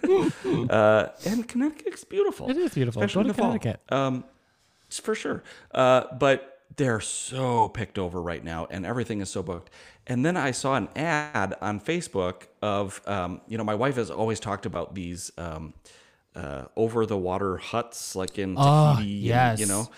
uh, 0.71 1.09
and 1.27 1.47
Connecticut's 1.49 2.05
beautiful. 2.05 2.51
It 2.51 2.57
is 2.57 2.75
beautiful. 2.75 3.03
especially 3.03 3.25
Go 3.33 3.51
in 3.51 3.59
the 3.59 3.69
fall. 3.91 3.99
Um, 3.99 4.25
for 4.91 5.15
sure. 5.15 5.43
Uh, 5.73 6.05
but 6.19 6.61
they're 6.77 7.01
so 7.01 7.69
picked 7.69 7.99
over 7.99 8.21
right 8.21 8.43
now, 8.43 8.67
and 8.71 8.87
everything 8.87 9.21
is 9.21 9.31
so 9.31 9.43
booked. 9.43 9.71
And 10.07 10.25
then 10.25 10.37
I 10.37 10.51
saw 10.51 10.75
an 10.75 10.88
ad 10.97 11.55
on 11.61 11.81
Facebook 11.81 12.45
of, 12.61 13.01
um, 13.07 13.40
you 13.47 13.57
know, 13.59 13.65
my 13.65 13.75
wife 13.75 13.97
has 13.97 14.11
always 14.11 14.40
talked 14.40 14.67
about 14.67 14.95
these 14.95 15.31
um, 15.38 15.75
uh, 16.35 16.65
over 16.77 17.07
the 17.07 17.17
water 17.17 17.57
huts, 17.59 18.17
like 18.17 18.38
in 18.38 18.55
Oh, 18.59 18.95
Tahiti, 18.97 19.13
and, 19.13 19.23
yes. 19.25 19.61
you 19.61 19.67
know. 19.67 19.90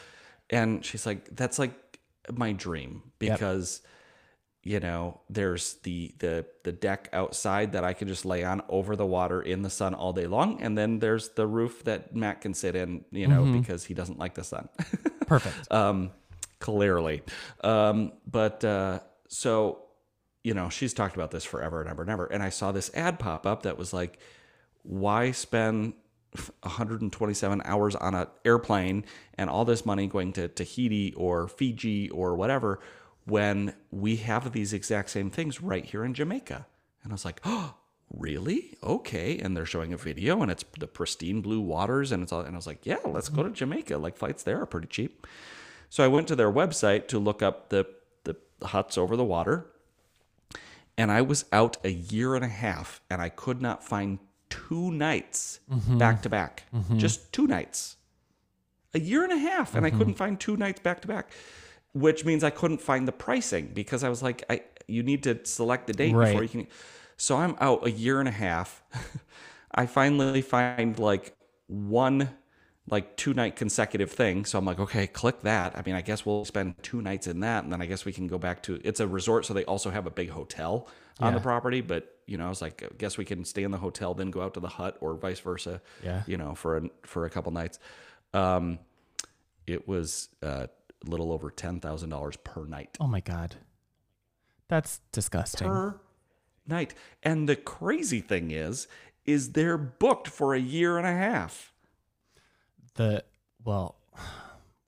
And 0.55 0.85
she's 0.85 1.05
like, 1.07 1.35
that's 1.37 1.59
like 1.59 1.99
my 2.33 2.53
dream 2.53 3.03
because 3.19 3.83
you 4.63 4.81
know 4.81 5.21
there's 5.29 5.75
the 5.83 6.15
the 6.21 6.47
the 6.63 6.73
deck 6.73 7.11
outside 7.13 7.73
that 7.73 7.85
i 7.85 7.93
can 7.93 8.09
just 8.09 8.25
lay 8.25 8.43
on 8.43 8.63
over 8.71 8.97
the 8.97 9.05
water 9.05 9.43
in 9.43 9.61
the 9.61 9.69
sun 9.69 9.93
all 9.93 10.15
day 10.15 10.27
long. 10.27 10.63
And 10.63 10.77
then 10.77 11.01
there's 11.01 11.29
the 11.31 11.47
roof 11.47 11.85
that 11.85 12.17
matt 12.17 12.41
can 12.41 12.55
sit 12.55 12.75
in 12.75 13.05
you 13.11 13.27
know 13.27 13.45
because 13.45 13.85
he 13.85 13.93
doesn't 13.93 14.19
like 14.19 14.35
the 14.35 14.45
sun. 14.45 14.71
Perfect. 15.27 15.71
um 15.71 16.11
clearly. 16.61 17.23
Um 17.63 18.13
but 18.27 18.65
uh 18.65 19.01
so 19.29 19.83
you 20.43 20.55
know 20.55 20.71
she's 20.71 20.95
talked 20.95 21.15
about 21.15 21.31
this 21.31 21.45
forever 21.45 21.83
and 21.83 21.91
ever 21.91 22.01
and 22.01 22.11
ever. 22.11 22.25
And 22.25 22.43
i 22.43 22.49
saw 22.49 22.73
this 22.73 22.91
ad 22.95 23.19
pop 23.19 23.47
up 23.47 23.65
that 23.65 23.77
was 23.77 23.93
like 23.93 24.19
why 24.83 25.33
spend 25.33 25.93
127 26.35 27.63
hours 27.65 27.95
on 27.97 28.15
an 28.15 28.27
airplane 28.45 29.05
and 29.35 29.49
all 29.49 29.65
this 29.65 29.87
money 29.87 30.07
going 30.07 30.33
to 30.33 30.49
Tahiti 30.49 31.13
or 31.15 31.49
Fiji 31.49 32.11
or 32.11 32.35
whatever 32.35 32.81
when 33.25 33.75
we 33.91 34.17
have 34.17 34.53
these 34.53 34.73
exact 34.73 35.11
same 35.11 35.31
things 35.31 35.63
right 35.63 35.85
here 35.85 36.05
in 36.05 36.15
Jamaica. 36.15 36.67
And 37.03 37.13
I 37.13 37.15
was 37.15 37.25
like, 37.25 37.41
oh, 37.45 37.75
really? 38.13 38.77
Okay. 38.83 39.39
And 39.39 39.57
they're 39.57 39.67
showing 39.67 39.93
a 39.93 39.97
video 39.97 40.43
and 40.43 40.51
it's 40.51 40.65
the 40.79 40.87
pristine 40.87 41.41
blue 41.41 41.61
waters 41.61 42.13
and 42.13 42.23
it's 42.23 42.33
all, 42.33 42.41
and 42.41 42.55
I 42.55 42.59
was 42.59 42.67
like, 42.67 42.85
yeah, 42.85 42.99
let's 43.05 43.29
go 43.29 43.43
to 43.43 43.51
Jamaica. 43.51 43.97
Like 43.99 44.17
flights 44.17 44.43
there 44.43 44.61
are 44.61 44.67
pretty 44.67 44.89
cheap. 44.89 45.27
So 45.89 46.05
I 46.05 46.09
went 46.09 46.29
to 46.29 46.37
their 46.37 46.51
website 46.51 47.09
to 47.09 47.19
look 47.19 47.43
up 47.43 47.69
the, 47.69 47.87
the 48.25 48.37
huts 48.65 48.99
over 48.99 49.17
the 49.17 49.25
water. 49.25 49.67
And 50.97 51.11
I 51.11 51.23
was 51.23 51.45
out 51.53 51.77
a 51.85 51.91
year 51.91 52.35
and 52.35 52.45
a 52.45 52.49
half 52.49 53.01
and 53.11 53.21
I 53.21 53.29
could 53.29 53.63
not 53.63 53.85
find 53.85 54.19
two 54.55 54.91
nights 54.93 55.61
mm-hmm. 55.71 55.99
back 55.99 56.23
to 56.23 56.29
back. 56.29 56.65
Mm-hmm. 56.75 56.99
Just 56.99 57.33
two 57.33 57.47
nights. 57.47 57.97
A 58.95 59.01
year 59.01 59.25
and 59.25 59.33
a 59.33 59.39
half. 59.39 59.75
And 59.75 59.85
I 59.85 59.89
mm-hmm. 59.89 59.99
couldn't 59.99 60.15
find 60.15 60.39
two 60.39 60.57
nights 60.57 60.81
back 60.81 61.01
to 61.03 61.09
back, 61.09 61.33
which 61.93 62.25
means 62.25 62.45
I 62.45 62.51
couldn't 62.51 62.81
find 62.81 63.09
the 63.09 63.13
pricing 63.13 63.71
because 63.75 64.05
I 64.05 64.09
was 64.09 64.23
like, 64.23 64.45
I 64.49 64.63
you 64.87 65.03
need 65.03 65.23
to 65.23 65.45
select 65.45 65.87
the 65.87 65.93
date 65.93 66.15
Right. 66.15 66.29
before 66.29 66.43
you 66.43 66.49
can. 66.49 66.67
So 67.17 67.37
I'm 67.37 67.57
out 67.61 67.87
a 67.87 67.91
year 67.91 68.21
and 68.21 68.29
a 68.29 68.33
half. 68.33 68.83
I 69.75 69.87
finally 69.87 70.43
find 70.43 70.99
like 70.99 71.37
one 71.67 72.31
like 72.89 73.17
two 73.17 73.33
night 73.33 73.57
consecutive 73.57 74.11
thing. 74.11 74.45
So 74.45 74.59
I'm 74.59 74.65
like, 74.65 74.79
okay, 74.79 75.07
click 75.07 75.41
that. 75.43 75.77
I 75.77 75.83
mean, 75.85 75.95
I 75.95 76.03
guess 76.03 76.27
we'll 76.27 76.45
spend 76.45 76.75
two 76.83 77.01
nights 77.01 77.27
in 77.27 77.41
that, 77.41 77.65
and 77.65 77.73
then 77.73 77.81
I 77.81 77.87
guess 77.87 78.05
we 78.05 78.13
can 78.13 78.27
go 78.27 78.39
back 78.39 78.63
to 78.65 78.81
it's 78.85 79.01
a 79.01 79.09
resort, 79.09 79.47
so 79.47 79.55
they 79.55 79.65
also 79.65 79.91
have 79.91 80.07
a 80.07 80.11
big 80.11 80.31
hotel 80.31 80.89
on 81.21 81.35
the 81.35 81.41
property. 81.41 81.81
But 81.81 82.19
you 82.27 82.37
know, 82.37 82.47
I 82.47 82.49
was 82.49 82.61
like, 82.61 82.83
I 82.83 82.89
guess 82.99 83.17
we 83.17 83.25
can 83.25 83.45
stay 83.45 83.63
in 83.63 83.71
the 83.71 83.79
hotel, 83.79 84.15
then 84.15 84.31
go 84.31 84.43
out 84.43 84.55
to 84.55 84.61
the 84.61 84.69
hut, 84.69 84.97
or 85.01 85.15
vice 85.15 85.41
versa. 85.41 85.81
Yeah. 86.03 86.23
You 86.27 86.37
know, 86.37 86.55
for 86.55 86.77
a 86.77 86.83
for 87.03 87.25
a 87.25 87.31
couple 87.31 87.53
nights. 87.53 87.79
Um, 88.33 88.79
it 89.67 89.89
was 89.89 90.29
uh, 90.43 90.67
a 91.07 91.11
little 91.11 91.33
over 91.33 91.51
ten 91.51 91.81
thousand 91.81 92.11
dollars 92.11 92.37
per 92.37 92.67
night. 92.67 92.97
Oh 93.01 93.07
my 93.07 93.21
god. 93.21 93.57
That's 94.69 95.01
disgusting. 95.13 95.69
Per 95.69 96.01
night. 96.67 96.95
And 97.23 97.49
the 97.49 97.57
crazy 97.57 98.21
thing 98.21 98.51
is, 98.51 98.89
is 99.25 99.53
they're 99.53 99.79
booked 99.79 100.29
for 100.29 100.55
a 100.55 100.61
year 100.61 100.99
and 100.99 101.07
a 101.07 101.13
half. 101.13 101.73
The 102.95 103.25
well 103.65 103.97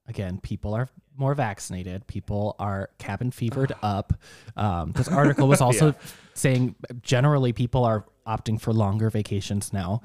again 0.09 0.39
people 0.39 0.75
are 0.75 0.89
more 1.17 1.35
vaccinated. 1.35 2.07
People 2.07 2.57
are 2.59 2.91
cabin 2.99 3.31
fevered 3.31 3.73
up. 3.83 4.13
Um, 4.57 4.93
this 4.93 5.09
article 5.09 5.49
was 5.49 5.61
also 5.67 5.95
saying 6.35 6.75
generally 7.03 7.53
people 7.53 7.85
are 7.85 8.05
opting 8.27 8.61
for 8.61 8.73
longer 8.73 9.09
vacations 9.09 9.73
now 9.73 10.03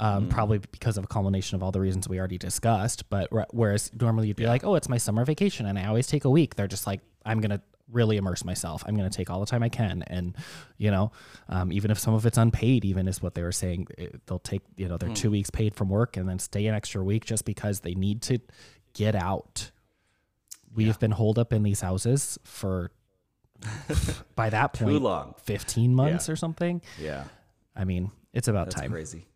um, 0.00 0.28
probably 0.28 0.58
because 0.58 0.98
of 0.98 1.04
a 1.04 1.06
culmination 1.06 1.54
of 1.54 1.62
all 1.62 1.70
the 1.70 1.80
reasons 1.80 2.08
we 2.08 2.18
already 2.18 2.36
discussed 2.36 3.08
but 3.08 3.28
wh- 3.32 3.54
whereas 3.54 3.90
normally 3.98 4.26
you'd 4.26 4.36
be 4.36 4.46
like 4.46 4.64
oh 4.64 4.74
it's 4.74 4.88
my 4.88 4.98
summer 4.98 5.24
vacation 5.24 5.64
and 5.66 5.78
i 5.78 5.86
always 5.86 6.06
take 6.08 6.24
a 6.24 6.30
week. 6.30 6.56
They're 6.56 6.66
just 6.66 6.86
like 6.86 7.00
i'm 7.24 7.40
gonna 7.40 7.62
really 7.92 8.16
immerse 8.16 8.44
myself 8.44 8.82
i'm 8.86 8.96
gonna 8.96 9.10
take 9.10 9.30
all 9.30 9.38
the 9.40 9.46
time 9.46 9.62
i 9.62 9.68
can 9.68 10.02
and 10.08 10.34
you 10.78 10.90
know 10.90 11.12
um, 11.48 11.70
even 11.72 11.90
if 11.90 11.98
some 11.98 12.14
of 12.14 12.24
it's 12.26 12.38
unpaid 12.38 12.84
even 12.84 13.06
is 13.06 13.20
what 13.22 13.34
they 13.34 13.42
were 13.42 13.52
saying 13.52 13.86
it- 13.98 14.20
they'll 14.26 14.38
take 14.38 14.62
you 14.76 14.88
know 14.88 14.96
their 14.96 15.10
two 15.14 15.30
weeks 15.30 15.50
paid 15.50 15.74
from 15.74 15.88
work 15.88 16.16
and 16.16 16.28
then 16.28 16.38
stay 16.38 16.66
an 16.66 16.74
extra 16.74 17.02
week 17.04 17.24
just 17.24 17.44
because 17.44 17.80
they 17.80 17.94
need 17.94 18.22
to 18.22 18.38
get 18.94 19.14
out 19.14 19.70
we 20.74 20.84
have 20.86 20.98
been 20.98 21.10
holed 21.10 21.38
up 21.38 21.52
in 21.52 21.62
these 21.62 21.80
houses 21.82 22.38
for 22.44 22.90
by 24.34 24.50
that 24.50 24.72
point 24.72 24.90
Too 24.90 24.98
long. 24.98 25.34
15 25.44 25.94
months 25.94 26.28
or 26.28 26.36
something 26.36 26.80
Yeah. 26.98 27.24
i 27.76 27.84
mean 27.84 28.10
it's 28.32 28.48
about 28.48 28.66
That's 28.66 28.80
time 28.80 28.90
crazy. 28.90 29.26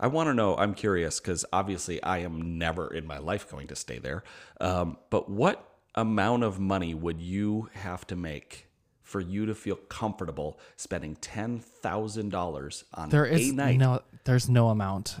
I 0.00 0.06
want 0.08 0.28
to 0.28 0.34
know. 0.34 0.56
I'm 0.56 0.72
curious 0.74 1.20
because 1.20 1.44
obviously 1.52 2.02
I 2.02 2.18
am 2.18 2.58
never 2.58 2.92
in 2.92 3.06
my 3.06 3.18
life 3.18 3.48
going 3.50 3.66
to 3.68 3.76
stay 3.76 3.98
there. 3.98 4.24
Um, 4.60 4.96
but 5.10 5.28
what 5.30 5.69
amount 5.94 6.44
of 6.44 6.60
money 6.60 6.94
would 6.94 7.20
you 7.20 7.68
have 7.74 8.06
to 8.06 8.16
make 8.16 8.66
for 9.02 9.20
you 9.20 9.44
to 9.46 9.54
feel 9.54 9.76
comfortable 9.76 10.58
spending 10.76 11.16
ten 11.16 11.58
thousand 11.58 12.30
dollars 12.30 12.84
on 12.94 13.08
there 13.10 13.24
a 13.24 13.32
is 13.32 13.52
night? 13.52 13.78
no 13.78 14.00
there's 14.24 14.48
no 14.48 14.68
amount 14.68 15.18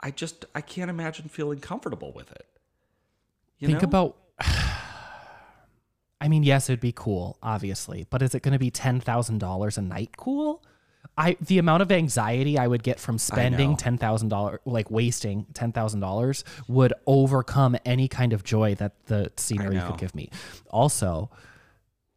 I 0.00 0.10
just 0.10 0.44
I 0.54 0.60
can't 0.60 0.90
imagine 0.90 1.28
feeling 1.28 1.58
comfortable 1.58 2.12
with 2.12 2.30
it. 2.30 2.46
You 3.58 3.66
think 3.68 3.82
know? 3.82 3.86
about 3.86 4.16
i 6.20 6.28
mean 6.28 6.42
yes 6.42 6.68
it'd 6.68 6.80
be 6.80 6.92
cool 6.92 7.36
obviously 7.42 8.06
but 8.08 8.22
is 8.22 8.34
it 8.34 8.42
going 8.42 8.52
to 8.52 8.58
be 8.58 8.70
$10000 8.70 9.78
a 9.78 9.80
night 9.82 10.16
cool 10.16 10.62
i 11.18 11.36
the 11.40 11.58
amount 11.58 11.82
of 11.82 11.92
anxiety 11.92 12.56
i 12.58 12.66
would 12.66 12.82
get 12.82 12.98
from 12.98 13.18
spending 13.18 13.76
$10000 13.76 14.58
like 14.64 14.90
wasting 14.90 15.44
$10000 15.52 16.44
would 16.68 16.94
overcome 17.06 17.76
any 17.84 18.08
kind 18.08 18.32
of 18.32 18.42
joy 18.44 18.74
that 18.76 18.92
the 19.06 19.30
scenery 19.36 19.78
could 19.80 19.98
give 19.98 20.14
me 20.14 20.30
also 20.70 21.30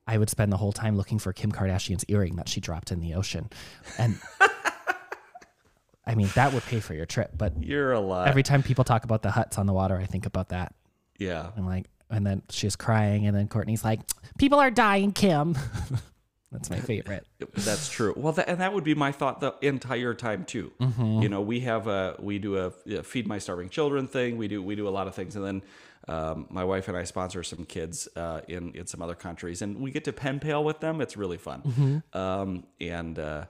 I 0.08 0.18
would 0.18 0.30
spend 0.30 0.52
the 0.52 0.58
whole 0.58 0.74
time 0.74 0.98
looking 0.98 1.20
for 1.20 1.32
Kim 1.32 1.52
Kardashian's 1.52 2.04
earring 2.10 2.36
that 2.36 2.50
she 2.50 2.60
dropped 2.60 2.92
in 2.92 3.00
the 3.00 3.14
ocean. 3.14 3.50
And 3.98 4.20
I 6.06 6.16
mean, 6.16 6.28
that 6.36 6.54
would 6.54 6.64
pay 6.64 6.80
for 6.80 6.94
your 6.94 7.06
trip. 7.06 7.32
But 7.38 7.64
you're 7.64 7.94
a 7.94 8.00
lot. 8.00 8.28
every 8.28 8.44
time 8.44 8.64
people 8.64 8.84
talk 8.84 9.04
about 9.04 9.22
the 9.22 9.32
huts 9.32 9.58
on 9.58 9.68
the 9.68 9.74
water, 9.74 9.96
I 9.96 10.06
think 10.06 10.26
about 10.26 10.50
that. 10.50 10.74
yeah. 11.18 11.52
I'm 11.56 11.66
like, 11.66 11.86
and 12.10 12.26
then 12.26 12.42
she's 12.50 12.76
crying, 12.76 13.26
and 13.26 13.38
then 13.38 13.48
Kourtney's 13.48 13.86
like, 13.86 14.02
"People 14.38 14.60
are 14.60 14.72
dying, 14.72 15.14
Kim." 15.14 15.56
That's 16.52 16.70
my 16.70 16.80
favorite. 16.80 17.26
That's 17.54 17.90
true. 17.90 18.14
Well, 18.18 18.34
that, 18.34 18.50
and 18.50 18.60
that 18.60 18.74
would 18.74 18.84
be 18.84 18.94
my 18.94 19.12
thought 19.12 19.40
the 19.40 19.56
entire 19.62 20.14
time 20.14 20.44
too. 20.44 20.72
Mm-hmm. 20.82 21.22
You 21.22 21.30
know, 21.30 21.42
we 21.42 21.62
have 21.62 21.88
a 21.88 22.16
we 22.20 22.40
do 22.40 22.58
a, 22.58 22.74
a 22.90 23.04
feed 23.04 23.26
my 23.28 23.40
starving 23.40 23.70
children 23.70 24.08
thing. 24.08 24.38
We 24.38 24.48
do 24.50 24.62
we 24.62 24.76
do 24.76 24.88
a 24.88 24.92
lot 24.92 25.08
of 25.08 25.16
things, 25.16 25.36
and 25.38 25.46
then 25.46 25.62
um, 26.08 26.48
my 26.50 26.64
wife 26.66 26.88
and 26.90 26.98
I 26.98 27.06
sponsor 27.06 27.42
some 27.44 27.64
kids 27.66 28.10
uh, 28.18 28.42
in 28.50 28.74
in 28.74 28.86
some 28.88 29.02
other 29.02 29.16
countries, 29.16 29.62
and 29.62 29.78
we 29.80 29.92
get 29.92 30.04
to 30.06 30.14
pen 30.14 30.40
pal 30.42 30.64
with 30.64 30.82
them. 30.82 31.00
It's 31.00 31.16
really 31.16 31.38
fun, 31.38 31.62
Mm-hmm. 31.62 32.18
um, 32.18 32.66
and 32.82 33.18
uh, 33.18 33.46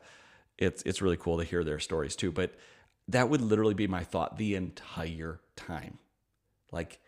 it's 0.60 0.84
it's 0.84 1.02
really 1.02 1.18
cool 1.18 1.40
to 1.40 1.44
hear 1.44 1.64
their 1.64 1.80
stories 1.80 2.16
too. 2.16 2.32
But 2.32 2.54
that 3.08 3.30
would 3.30 3.42
literally 3.42 3.74
be 3.74 3.88
my 3.88 4.04
thought 4.04 4.38
the 4.38 4.54
entire 4.56 5.40
time. 5.56 5.98
Like 6.72 7.00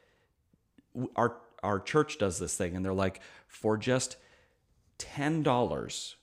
our 1.16 1.38
our 1.62 1.80
church 1.80 2.18
does 2.18 2.40
this 2.40 2.56
thing, 2.58 2.76
and 2.76 2.84
they're 2.84 2.94
like, 2.94 3.22
for 3.48 3.78
just 3.78 4.18
ten 4.98 5.44
dollars, 5.44 6.16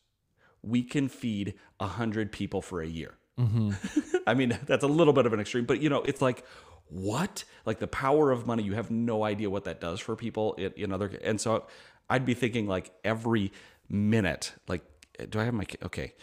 we 0.62 0.82
can 0.82 1.08
feed 1.08 1.54
a 1.78 1.86
hundred 1.86 2.32
people 2.32 2.62
for 2.62 2.80
a 2.80 2.86
year. 2.86 3.14
Mm-hmm. 3.38 3.70
I 4.26 4.34
mean, 4.34 4.58
that's 4.66 4.84
a 4.84 4.88
little 4.88 5.12
bit 5.12 5.26
of 5.26 5.32
an 5.32 5.40
extreme, 5.40 5.64
but 5.64 5.80
you 5.80 5.88
know, 5.88 6.02
it's 6.02 6.20
like 6.20 6.44
what? 6.88 7.44
Like 7.64 7.78
the 7.78 7.86
power 7.86 8.30
of 8.30 8.46
money. 8.46 8.62
You 8.62 8.74
have 8.74 8.90
no 8.90 9.24
idea 9.24 9.48
what 9.48 9.64
that 9.64 9.80
does 9.80 10.00
for 10.00 10.16
people 10.16 10.54
in, 10.54 10.72
in 10.76 10.92
other. 10.92 11.10
And 11.22 11.40
so, 11.40 11.66
I'd 12.08 12.24
be 12.24 12.34
thinking 12.34 12.66
like 12.66 12.92
every 13.04 13.52
minute, 13.88 14.52
like, 14.68 14.82
do 15.30 15.40
I 15.40 15.44
have 15.44 15.54
my? 15.54 15.64
Okay, 15.84 16.14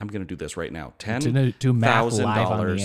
I'm 0.00 0.08
gonna 0.08 0.24
do 0.24 0.36
this 0.36 0.56
right 0.56 0.72
now. 0.72 0.94
Ten 0.98 1.20
Do, 1.20 1.52
do 1.52 1.72
math 1.72 1.90
thousand 1.90 2.24
live 2.26 2.46
on 2.46 2.58
dollars. 2.58 2.82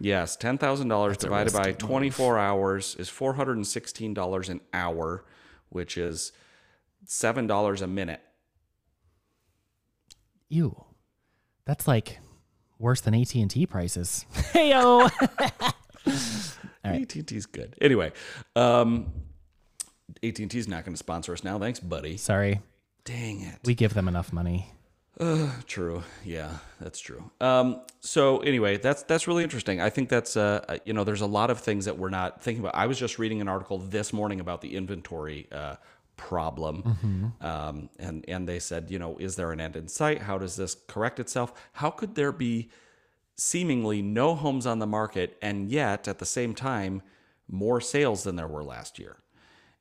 Yes, 0.00 0.36
ten 0.36 0.58
thousand 0.58 0.88
dollars 0.88 1.16
divided 1.16 1.52
by 1.52 1.72
twenty 1.72 2.10
four 2.10 2.38
hours 2.38 2.96
is 2.98 3.08
four 3.08 3.34
hundred 3.34 3.56
and 3.56 3.66
sixteen 3.66 4.12
dollars 4.12 4.48
an 4.48 4.60
hour, 4.72 5.24
which 5.68 5.96
is 5.96 6.32
seven 7.06 7.46
dollars 7.46 7.80
a 7.80 7.86
minute. 7.86 8.20
Ew, 10.48 10.84
that's 11.64 11.88
like 11.88 12.18
worse 12.78 13.00
than 13.00 13.14
AT 13.14 13.34
and 13.34 13.50
T 13.50 13.66
prices. 13.66 14.26
Heyo. 14.52 15.10
AT&T's 16.84 17.46
good. 17.52 17.74
Anyway, 17.80 18.12
um, 18.56 19.12
AT&T's 20.22 20.68
not 20.68 20.84
going 20.84 20.94
to 20.94 20.98
sponsor 20.98 21.32
us 21.32 21.42
now. 21.44 21.58
Thanks, 21.58 21.80
buddy. 21.80 22.16
Sorry, 22.16 22.60
Dang 23.04 23.40
it. 23.40 23.58
we 23.64 23.74
give 23.74 23.94
them 23.94 24.08
enough 24.08 24.32
money. 24.32 24.70
True. 25.66 26.02
Yeah, 26.24 26.50
that's 26.80 26.98
true. 26.98 27.30
Um, 27.40 27.82
so 28.00 28.38
anyway, 28.40 28.78
that's 28.78 29.04
that's 29.04 29.28
really 29.28 29.44
interesting. 29.44 29.80
I 29.80 29.88
think 29.88 30.08
that's 30.08 30.36
uh, 30.36 30.64
uh, 30.68 30.78
you 30.84 30.92
know, 30.92 31.04
there's 31.04 31.20
a 31.20 31.26
lot 31.26 31.50
of 31.50 31.60
things 31.60 31.84
that 31.84 31.96
we're 31.96 32.10
not 32.10 32.42
thinking 32.42 32.64
about. 32.64 32.74
I 32.74 32.86
was 32.88 32.98
just 32.98 33.18
reading 33.20 33.40
an 33.40 33.46
article 33.46 33.78
this 33.78 34.12
morning 34.12 34.40
about 34.40 34.60
the 34.60 34.74
inventory 34.74 35.46
uh, 35.52 35.76
problem, 36.16 36.82
mm-hmm. 36.82 37.46
um, 37.46 37.88
and 37.98 38.24
and 38.28 38.48
they 38.48 38.58
said, 38.58 38.90
you 38.90 38.98
know, 38.98 39.16
is 39.18 39.36
there 39.36 39.52
an 39.52 39.60
end 39.60 39.76
in 39.76 39.88
sight? 39.88 40.22
How 40.22 40.38
does 40.38 40.56
this 40.56 40.76
correct 40.86 41.20
itself? 41.20 41.52
How 41.72 41.90
could 41.90 42.14
there 42.14 42.32
be 42.32 42.70
seemingly 43.36 44.02
no 44.02 44.34
homes 44.34 44.66
on 44.66 44.78
the 44.78 44.86
market, 44.86 45.36
and 45.42 45.68
yet 45.68 46.08
at 46.08 46.18
the 46.18 46.26
same 46.26 46.54
time 46.54 47.02
more 47.48 47.80
sales 47.80 48.24
than 48.24 48.36
there 48.36 48.48
were 48.48 48.64
last 48.64 48.98
year? 48.98 49.16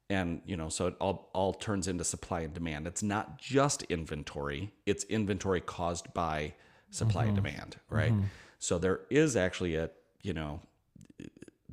and 0.10 0.42
you 0.46 0.58
know 0.58 0.70
so 0.70 0.88
it 0.88 0.96
all, 1.00 1.30
all 1.34 1.54
turns 1.54 1.88
into 1.88 2.04
supply 2.04 2.42
and 2.42 2.54
demand. 2.54 2.88
It's 2.88 3.04
not 3.04 3.40
just 3.40 3.84
inventory. 3.84 4.72
It's 4.86 5.04
inventory 5.06 5.62
caused 5.62 6.14
by 6.14 6.54
supply 6.92 7.24
and 7.24 7.38
mm-hmm. 7.38 7.46
demand 7.46 7.78
right? 7.90 8.12
Mm-hmm. 8.12 8.26
So 8.60 8.78
there 8.78 9.02
is 9.10 9.36
actually 9.36 9.76
a 9.76 9.90
you 10.22 10.34
know 10.34 10.62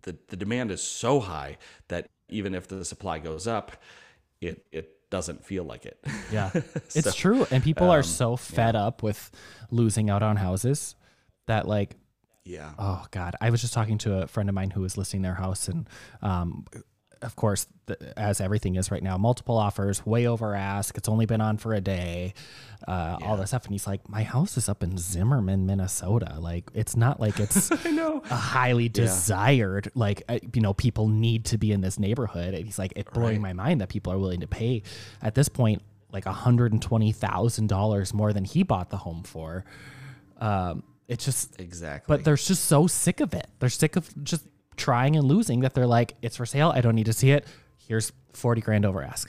the, 0.03 0.17
the 0.29 0.37
demand 0.37 0.71
is 0.71 0.83
so 0.83 1.21
high 1.21 1.59
that 1.89 2.09
even 2.29 2.55
if 2.55 2.69
the 2.69 2.85
supply 2.85 3.19
goes 3.19 3.47
up 3.47 3.73
it 4.41 4.65
it 4.73 4.97
doesn't 5.11 5.45
feel 5.45 5.65
like 5.65 5.87
it 5.87 5.99
Yeah, 6.33 6.51
it's 6.95 7.15
true. 7.15 7.47
And 7.51 7.63
people 7.63 7.91
are 7.91 8.03
so 8.03 8.37
fed 8.37 8.77
up 8.77 9.03
with 9.03 9.31
losing 9.71 10.09
out 10.09 10.23
on 10.23 10.37
houses 10.37 10.95
that 11.47 11.67
like 11.67 11.97
Yeah. 12.45 12.73
Oh 12.79 13.05
God, 13.11 13.37
I 13.41 13.51
was 13.51 13.61
just 13.61 13.75
talking 13.75 13.99
to 13.99 14.23
a 14.23 14.27
friend 14.27 14.49
of 14.49 14.55
mine 14.55 14.71
who 14.71 14.83
was 14.83 14.97
listing 14.97 15.23
their 15.23 15.35
house, 15.35 15.69
and 15.69 15.89
um, 16.23 16.65
of 17.23 17.37
course, 17.37 17.67
the, 17.87 18.19
as 18.19 18.41
everything 18.41 18.77
is 18.77 18.91
right 18.91 19.03
now, 19.03 19.19
multiple 19.19 19.57
offers, 19.59 20.05
way 20.07 20.27
over 20.27 20.55
ask. 20.55 20.97
It's 20.97 21.09
only 21.09 21.27
been 21.27 21.41
on 21.41 21.59
for 21.59 21.75
a 21.75 21.81
day, 21.81 22.33
uh, 22.89 23.19
all 23.23 23.37
this 23.37 23.51
stuff, 23.51 23.65
and 23.65 23.73
he's 23.73 23.87
like, 23.87 24.09
"My 24.09 24.23
house 24.23 24.57
is 24.57 24.69
up 24.69 24.83
in 24.83 24.97
Zimmerman, 24.97 25.67
Minnesota. 25.67 26.37
Like, 26.41 26.71
it's 26.75 26.97
not 26.97 27.21
like 27.21 27.39
it's 27.39 27.71
I 27.87 27.91
know. 27.91 28.23
a 28.31 28.35
highly 28.35 28.89
desired, 28.89 29.91
like 29.95 30.23
uh, 30.29 30.39
you 30.55 30.63
know, 30.63 30.73
people 30.73 31.09
need 31.09 31.45
to 31.47 31.59
be 31.59 31.73
in 31.73 31.81
this 31.83 31.99
neighborhood." 31.99 32.55
And 32.55 32.65
he's 32.65 32.79
like, 32.79 32.93
"It's 32.97 33.11
blowing 33.11 33.41
my 33.43 33.53
mind 33.53 33.81
that 33.81 33.89
people 33.91 34.13
are 34.13 34.19
willing 34.19 34.41
to 34.41 34.47
pay 34.49 34.83
at 35.21 35.35
this 35.35 35.49
point 35.49 35.83
like 36.13 36.25
hundred 36.25 36.73
and 36.73 36.81
twenty 36.83 37.13
thousand 37.13 37.69
dollars 37.69 38.13
more 38.15 38.33
than 38.33 38.45
he 38.45 38.63
bought 38.63 38.91
the 38.91 38.97
home 38.99 39.23
for." 39.25 39.65
Um, 40.39 40.85
it's 41.07 41.25
just 41.25 41.61
Exactly. 41.61 42.17
but 42.17 42.25
they're 42.25 42.37
just 42.37 42.65
so 42.65 42.87
sick 42.87 43.21
of 43.21 43.35
it. 43.35 43.47
They're 43.59 43.69
sick 43.69 43.97
of 43.97 44.09
just 44.25 44.47
trying 44.81 45.15
and 45.17 45.27
losing 45.27 45.61
that 45.61 45.75
they're 45.75 45.87
like, 45.87 46.15
it's 46.23 46.37
for 46.37 46.47
sale. 46.47 46.73
I 46.75 46.81
don't 46.81 46.95
need 46.97 47.07
to 47.07 47.13
see 47.13 47.31
it. 47.31 47.47
Here's 47.87 48.13
40 48.33 48.61
grand 48.61 48.85
over 48.85 49.03
ask. 49.03 49.29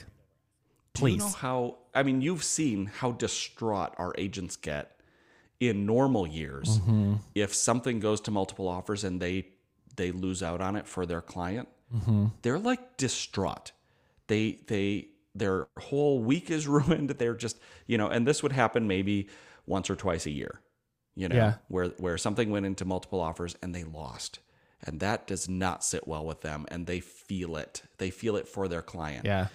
Do 0.94 1.00
Please. 1.00 1.12
you 1.12 1.18
know 1.20 1.28
how? 1.28 1.76
I 1.94 2.02
mean, 2.02 2.20
you've 2.22 2.42
seen 2.44 2.86
how 2.86 3.12
distraught 3.12 3.94
our 3.98 4.12
agents 4.18 4.56
get 4.56 5.00
in 5.60 5.86
normal 5.86 6.26
years 6.26 6.78
Mm-hmm. 6.80 7.14
if 7.34 7.54
something 7.54 8.00
goes 8.00 8.20
to 8.22 8.30
multiple 8.30 8.66
offers 8.68 9.04
and 9.04 9.20
they 9.20 9.46
they 9.96 10.10
lose 10.10 10.42
out 10.42 10.60
on 10.60 10.74
it 10.76 10.86
for 10.88 11.04
their 11.06 11.20
client. 11.20 11.68
Mm-hmm. 11.94 12.26
They're 12.42 12.58
like 12.58 12.96
distraught. 12.96 13.72
They 14.26 14.58
they 14.66 15.08
their 15.34 15.68
whole 15.78 16.20
week 16.20 16.50
is 16.50 16.66
ruined. 16.76 17.10
They're 17.10 17.34
just 17.34 17.58
you 17.86 17.98
know, 17.98 18.08
and 18.08 18.26
this 18.26 18.42
would 18.42 18.52
happen 18.52 18.86
maybe 18.88 19.28
once 19.66 19.88
or 19.90 19.96
twice 19.96 20.26
a 20.26 20.30
year. 20.30 20.60
You 21.14 21.28
know, 21.28 21.36
Yeah. 21.36 21.54
where 21.68 21.86
where 21.98 22.18
something 22.18 22.50
went 22.50 22.66
into 22.66 22.84
multiple 22.84 23.20
offers 23.20 23.54
and 23.62 23.74
they 23.74 23.84
lost. 23.84 24.38
And 24.84 25.00
that 25.00 25.26
does 25.26 25.48
not 25.48 25.84
sit 25.84 26.08
well 26.08 26.24
with 26.24 26.40
them 26.40 26.66
and 26.68 26.86
they 26.86 27.00
feel 27.00 27.56
it. 27.56 27.82
They 27.98 28.10
feel 28.10 28.36
it 28.36 28.48
for 28.48 28.66
their 28.68 28.82
client. 28.82 29.24
Yeah. 29.24 29.46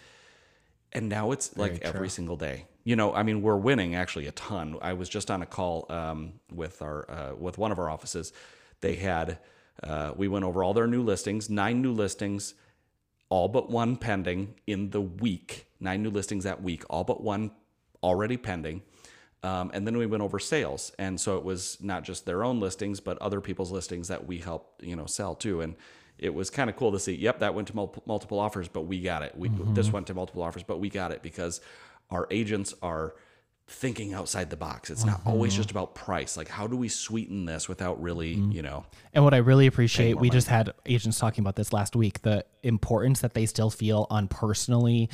and 0.94 1.10
now 1.10 1.32
it's 1.32 1.56
like 1.58 1.80
every 1.82 2.10
single 2.10 2.38
day. 2.38 2.66
You 2.86 2.96
know 2.96 3.14
i 3.14 3.22
mean 3.24 3.42
we're 3.42 3.58
winning 3.58 3.96
actually 3.96 4.28
a 4.28 4.32
ton. 4.32 4.78
I 4.82 4.94
was 4.94 5.10
just 5.10 5.30
on 5.30 5.42
a 5.42 5.46
call 5.46 5.86
um, 5.90 6.34
with 6.52 6.82
our 6.82 7.12
uh, 7.12 7.36
with 7.36 7.58
one 7.58 7.72
of 7.74 7.80
our 7.80 7.90
offices. 7.90 8.32
They 8.80 8.96
had 8.96 9.40
uh, 9.84 10.14
we 10.16 10.28
went 10.30 10.46
over 10.46 10.64
all 10.64 10.74
their 10.74 10.88
new 10.88 11.04
listings 11.04 11.50
nine 11.50 11.82
new 11.82 11.92
listings 11.92 12.54
all 13.30 13.50
but 13.50 13.70
one 13.70 13.98
pending 13.98 14.56
in 14.66 14.92
the 14.92 15.02
week. 15.02 15.66
Nine 15.82 16.02
new 16.04 16.10
listings 16.10 16.46
that 16.46 16.64
week 16.64 16.84
all 16.90 17.04
but 17.04 17.22
one 17.22 17.52
already 18.02 18.38
pending 18.38 18.82
um, 19.48 19.72
and 19.74 19.88
then 19.88 19.98
we 19.98 20.06
went 20.06 20.22
over 20.22 20.40
sales. 20.40 20.92
And 21.00 21.20
so 21.20 21.38
it 21.38 21.44
was 21.44 21.78
not 21.82 22.04
just 22.04 22.26
their 22.26 22.44
own 22.44 22.60
listings 22.60 23.00
but 23.00 23.18
other 23.20 23.40
people's 23.40 23.72
listings 23.72 24.10
that 24.10 24.28
we 24.28 24.40
helped 24.40 24.84
you 24.84 24.96
know 24.96 25.06
sell 25.06 25.36
too. 25.36 25.62
And 25.62 25.76
it 26.18 26.34
was 26.34 26.50
kind 26.50 26.70
of 26.70 26.76
cool 26.76 26.92
to 26.92 27.00
see 27.00 27.14
yep 27.16 27.40
that 27.40 27.54
went 27.54 27.68
to 27.70 27.76
mul- 27.76 28.04
multiple 28.06 28.40
offers 28.40 28.68
but 28.68 28.82
we 28.82 29.02
got 29.02 29.24
it. 29.24 29.34
We 29.38 29.50
this 29.50 29.92
went 29.92 30.08
to 30.08 30.14
multiple 30.14 30.44
offers 30.44 30.64
but 30.64 30.80
we 30.80 30.90
got 30.90 31.12
it 31.12 31.24
because 31.24 31.62
our 32.10 32.28
agents 32.30 32.74
are 32.82 33.16
thinking 33.70 34.14
outside 34.14 34.50
the 34.50 34.56
box. 34.56 34.90
It's 34.90 35.04
not 35.04 35.20
always 35.26 35.54
just 35.54 35.72
about 35.72 35.94
price. 35.94 36.38
Like 36.38 36.48
how 36.48 36.68
do 36.68 36.78
we 36.78 36.90
sweeten 36.90 37.46
this 37.46 37.70
without 37.70 38.02
really 38.02 38.34
you 38.34 38.62
know 38.62 38.86
And 39.14 39.24
what 39.24 39.34
I 39.34 39.38
really 39.38 39.68
appreciate, 39.68 40.18
we 40.18 40.30
just 40.30 40.48
had 40.48 40.74
agents 40.86 41.20
talking 41.20 41.42
about 41.42 41.56
this 41.56 41.72
last 41.72 41.96
week, 41.96 42.22
the 42.22 42.46
importance 42.64 43.22
that 43.22 43.34
they 43.34 43.46
still 43.46 43.70
feel 43.70 44.08
on 44.10 44.28
personally 44.28 45.10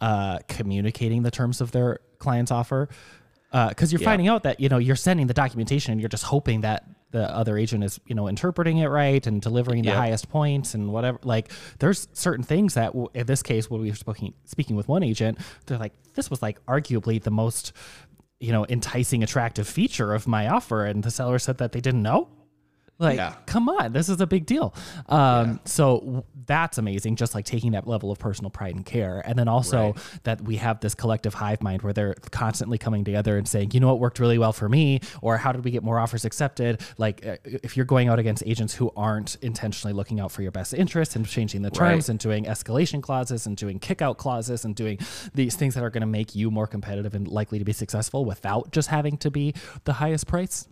uh, 0.00 0.38
communicating 0.48 1.22
the 1.22 1.30
terms 1.30 1.60
of 1.60 1.72
their 1.72 2.00
client's 2.18 2.50
offer. 2.50 2.88
Uh, 3.52 3.68
because 3.68 3.92
you're 3.92 4.00
finding 4.00 4.28
out 4.28 4.42
that, 4.42 4.58
you 4.60 4.68
know, 4.68 4.78
you're 4.78 4.96
sending 4.96 5.26
the 5.28 5.34
documentation 5.34 5.92
and 5.92 6.00
you're 6.00 6.08
just 6.08 6.24
hoping 6.24 6.62
that 6.62 6.84
the 7.12 7.22
other 7.34 7.56
agent 7.56 7.84
is, 7.84 8.00
you 8.06 8.14
know, 8.14 8.26
interpreting 8.28 8.78
it 8.78 8.86
right 8.88 9.26
and 9.26 9.40
delivering 9.40 9.82
the 9.82 9.88
Yep. 9.88 9.96
highest 9.96 10.28
points 10.28 10.74
and 10.74 10.92
whatever. 10.92 11.18
Like, 11.22 11.50
there's 11.78 12.08
certain 12.12 12.44
things 12.44 12.74
that, 12.74 12.88
w- 12.88 13.08
in 13.14 13.26
this 13.26 13.42
case, 13.42 13.70
when 13.70 13.80
we 13.80 13.88
were 13.90 13.96
speaking, 13.96 14.34
speaking 14.44 14.74
with 14.76 14.88
one 14.88 15.02
agent, 15.04 15.38
they're 15.66 15.78
like, 15.78 15.92
this 16.14 16.28
was 16.28 16.42
like 16.42 16.64
arguably 16.66 17.22
the 17.22 17.30
most, 17.30 17.72
you 18.40 18.50
know, 18.52 18.66
enticing, 18.68 19.22
attractive 19.22 19.68
feature 19.68 20.12
of 20.12 20.26
my 20.26 20.48
offer. 20.48 20.84
And 20.84 21.04
the 21.04 21.10
seller 21.12 21.38
said 21.38 21.58
that 21.58 21.70
they 21.72 21.80
didn't 21.80 22.02
know. 22.02 22.28
Like, 22.98 23.16
Yeah. 23.18 23.34
come 23.44 23.68
on, 23.68 23.92
this 23.92 24.08
is 24.08 24.20
a 24.22 24.26
big 24.26 24.46
deal. 24.46 24.74
Um, 25.08 25.60
So 25.64 26.24
that's 26.46 26.78
amazing, 26.78 27.16
just 27.16 27.34
like 27.34 27.44
taking 27.44 27.72
that 27.72 27.86
level 27.86 28.10
of 28.10 28.18
personal 28.18 28.50
pride 28.50 28.74
and 28.74 28.86
care. 28.86 29.20
And 29.26 29.38
then 29.38 29.48
also 29.48 29.94
that 30.22 30.40
we 30.42 30.56
have 30.56 30.80
this 30.80 30.94
collective 30.94 31.34
hive 31.34 31.60
mind 31.62 31.82
where 31.82 31.92
they're 31.92 32.14
constantly 32.30 32.78
coming 32.78 33.04
together 33.04 33.36
and 33.36 33.46
saying, 33.46 33.72
you 33.72 33.80
know 33.80 33.88
what 33.88 33.98
worked 34.00 34.18
really 34.18 34.38
well 34.38 34.52
for 34.54 34.68
me? 34.68 35.00
Or 35.20 35.36
how 35.36 35.52
did 35.52 35.64
we 35.64 35.70
get 35.72 35.82
more 35.82 35.98
offers 35.98 36.24
accepted? 36.24 36.80
Like, 36.96 37.26
uh, 37.26 37.36
if 37.44 37.76
you're 37.76 37.84
going 37.86 38.08
out 38.08 38.18
against 38.18 38.42
agents 38.46 38.74
who 38.74 38.90
aren't 38.96 39.36
intentionally 39.42 39.92
looking 39.92 40.18
out 40.20 40.32
for 40.32 40.40
your 40.42 40.52
best 40.52 40.72
interest 40.72 41.16
and 41.16 41.26
changing 41.26 41.62
the 41.62 41.70
terms 41.70 42.04
Right. 42.04 42.08
and 42.08 42.18
doing 42.18 42.44
escalation 42.44 43.02
clauses 43.02 43.46
and 43.46 43.56
doing 43.56 43.78
kickout 43.78 44.16
clauses 44.16 44.64
and 44.64 44.74
doing 44.74 44.98
these 45.34 45.54
things 45.56 45.74
that 45.74 45.82
are 45.84 45.90
going 45.90 46.00
to 46.02 46.06
make 46.06 46.34
you 46.34 46.50
more 46.50 46.66
competitive 46.66 47.14
and 47.14 47.28
likely 47.28 47.58
to 47.58 47.64
be 47.64 47.72
successful 47.72 48.24
without 48.24 48.70
just 48.72 48.88
having 48.88 49.16
to 49.18 49.30
be 49.30 49.52
the 49.84 49.94
highest 49.94 50.26
price. 50.26 50.66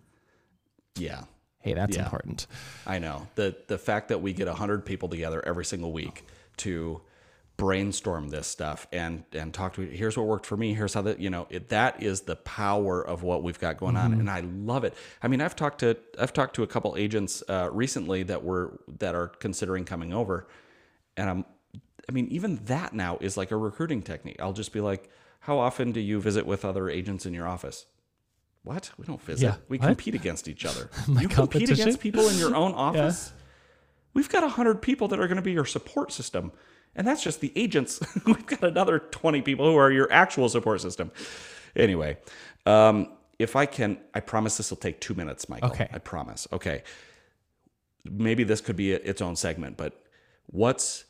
yeah 0.96 1.22
Hey, 1.64 1.72
that's 1.72 1.96
Yeah. 1.96 2.04
important. 2.04 2.46
I 2.86 2.98
know. 2.98 3.26
The 3.36 3.56
the 3.68 3.78
fact 3.78 4.08
that 4.08 4.20
we 4.20 4.34
get 4.34 4.48
hundred 4.48 4.84
people 4.84 5.08
together 5.08 5.42
every 5.46 5.64
single 5.64 5.92
week 5.92 6.24
to 6.58 7.00
brainstorm 7.56 8.28
this 8.28 8.46
stuff 8.46 8.86
and 8.92 9.24
and 9.32 9.54
talk 9.54 9.72
to 9.74 9.82
here's 9.82 10.16
what 10.16 10.26
worked 10.26 10.44
for 10.44 10.56
me 10.56 10.74
here's 10.74 10.92
how 10.92 11.02
that 11.02 11.20
you 11.20 11.30
know 11.30 11.46
it, 11.50 11.68
that 11.68 12.02
is 12.02 12.22
the 12.22 12.34
power 12.34 13.00
of 13.00 13.22
what 13.22 13.44
we've 13.44 13.60
got 13.60 13.76
going 13.78 13.96
on 13.96 14.12
and 14.12 14.28
I 14.28 14.40
love 14.40 14.84
it. 14.84 14.92
I 15.22 15.28
mean 15.28 15.40
I've 15.40 15.56
talked 15.56 15.78
to 15.80 15.96
I've 16.18 16.32
talked 16.32 16.54
to 16.56 16.64
a 16.64 16.66
couple 16.66 16.96
agents 16.98 17.42
uh, 17.48 17.70
recently 17.72 18.24
that 18.24 18.42
were 18.44 18.80
that 18.98 19.14
are 19.14 19.28
considering 19.28 19.84
coming 19.86 20.12
over 20.12 20.46
and 21.16 21.30
I'm 21.30 21.44
I 22.08 22.12
mean 22.12 22.26
even 22.30 22.56
that 22.66 22.92
now 22.92 23.16
is 23.22 23.36
like 23.38 23.52
a 23.52 23.56
recruiting 23.56 24.02
technique. 24.02 24.36
I'll 24.40 24.52
just 24.52 24.72
be 24.72 24.80
like 24.80 25.08
how 25.40 25.58
often 25.58 25.92
do 25.92 26.00
you 26.00 26.20
visit 26.20 26.44
with 26.46 26.64
other 26.64 26.90
agents 26.90 27.24
in 27.24 27.32
your 27.32 27.46
office 27.48 27.86
what? 28.64 28.90
We 28.98 29.04
don't 29.06 29.20
visit. 29.22 29.44
Yeah. 29.44 29.56
we 29.68 29.78
What? 29.78 29.86
compete 29.86 30.14
against 30.14 30.48
each 30.48 30.64
other. 30.64 30.90
You 31.08 31.28
compete 31.28 31.70
against 31.70 32.00
people 32.00 32.28
in 32.28 32.36
your 32.38 32.54
own 32.56 32.72
office? 32.88 33.32
We've 34.14 34.28
got 34.28 34.42
100 34.42 34.80
people 34.82 35.06
that 35.08 35.20
are 35.20 35.26
going 35.28 35.36
to 35.36 35.42
be 35.42 35.52
your 35.52 35.64
support 35.66 36.12
system 36.12 36.50
and 36.96 37.06
that's 37.06 37.22
just 37.22 37.40
the 37.40 37.52
agents. 37.56 38.00
We've 38.26 38.46
got 38.46 38.62
another 38.64 38.98
20 39.00 39.42
people 39.42 39.70
who 39.70 39.76
are 39.76 39.90
your 39.90 40.10
actual 40.12 40.48
support 40.48 40.80
system. 40.80 41.10
Anyway 41.76 42.16
um, 42.66 43.08
if 43.38 43.56
i 43.56 43.66
can 43.66 43.98
i 44.14 44.20
promise 44.20 44.56
this 44.56 44.70
will 44.70 44.76
take 44.78 45.00
two 45.00 45.14
minutes 45.14 45.48
michael. 45.48 45.70
Okay. 45.70 45.88
i 45.92 45.98
promise. 45.98 46.46
Okay. 46.52 46.82
Maybe 48.04 48.44
this 48.44 48.60
could 48.60 48.76
be 48.76 48.92
a, 48.92 48.96
its 48.96 49.20
own 49.20 49.36
segment 49.36 49.76
but 49.76 50.00
what's 50.46 51.04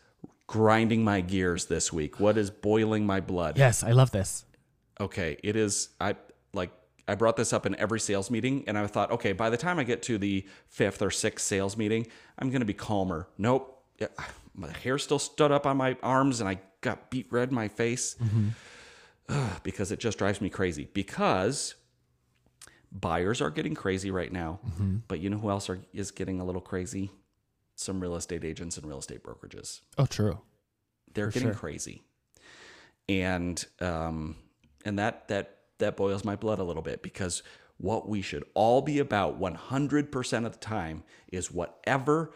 grinding 0.46 1.04
my 1.04 1.20
gears 1.22 1.66
this 1.66 1.92
week? 1.92 2.18
What 2.20 2.36
is 2.36 2.50
boiling 2.50 3.06
my 3.06 3.20
blood? 3.20 3.56
Yes, 3.58 3.82
I 3.84 3.92
love 3.92 4.10
this. 4.10 4.44
okay 5.00 5.36
it 5.42 5.56
is 5.56 5.90
i 6.00 6.16
like 6.52 6.70
i 7.08 7.14
brought 7.14 7.36
this 7.36 7.52
up 7.52 7.66
in 7.66 7.74
every 7.76 8.00
sales 8.00 8.30
meeting 8.30 8.64
and 8.66 8.76
i 8.78 8.86
thought 8.86 9.10
okay 9.10 9.32
by 9.32 9.50
the 9.50 9.56
time 9.56 9.78
i 9.78 9.84
get 9.84 10.02
to 10.02 10.18
the 10.18 10.46
fifth 10.68 11.02
or 11.02 11.10
sixth 11.10 11.44
sales 11.46 11.76
meeting 11.76 12.06
i'm 12.38 12.48
going 12.50 12.60
to 12.60 12.66
be 12.66 12.74
calmer. 12.74 13.28
Nope. 13.38 13.70
My 14.56 14.70
hair 14.70 14.98
still 14.98 15.18
stood 15.18 15.50
up 15.50 15.66
on 15.66 15.76
my 15.76 15.96
arms 16.02 16.40
and 16.40 16.48
i 16.48 16.58
got 16.80 17.10
beet 17.10 17.26
red 17.32 17.48
in 17.48 17.54
my 17.56 17.66
face. 17.68 18.14
Ugh, 19.28 19.60
because 19.64 19.90
it 19.90 19.98
just 19.98 20.18
drives 20.18 20.40
me 20.40 20.48
crazy. 20.50 20.88
Because 20.92 21.74
buyers 22.92 23.40
are 23.40 23.50
getting 23.50 23.74
crazy 23.74 24.10
right 24.12 24.30
now 24.32 24.60
but 25.08 25.18
you 25.18 25.28
know 25.28 25.38
who 25.38 25.50
else 25.50 25.68
are, 25.68 25.80
is 25.92 26.10
getting 26.12 26.40
a 26.40 26.44
little 26.44 26.60
crazy? 26.60 27.10
Some 27.74 27.98
real 28.00 28.14
estate 28.14 28.44
agents 28.44 28.76
and 28.76 28.86
real 28.86 28.98
estate 28.98 29.24
brokerages. 29.24 29.80
Oh, 29.98 30.06
true. 30.06 30.38
they're 31.12 31.26
For 31.30 31.40
getting 31.40 31.48
sure. 31.48 31.54
crazy. 31.58 32.04
And 33.08 33.64
um 33.80 34.36
and 34.84 34.98
that 35.00 35.26
that 35.28 35.58
that 35.78 35.96
boils 35.96 36.24
my 36.24 36.36
blood 36.36 36.58
a 36.58 36.64
little 36.64 36.82
bit 36.82 37.02
because 37.02 37.42
what 37.78 38.08
we 38.08 38.22
should 38.22 38.44
all 38.54 38.80
be 38.82 38.98
about 39.00 39.40
100% 39.40 40.46
of 40.46 40.52
the 40.52 40.58
time 40.58 41.02
is 41.32 41.50
whatever 41.50 42.32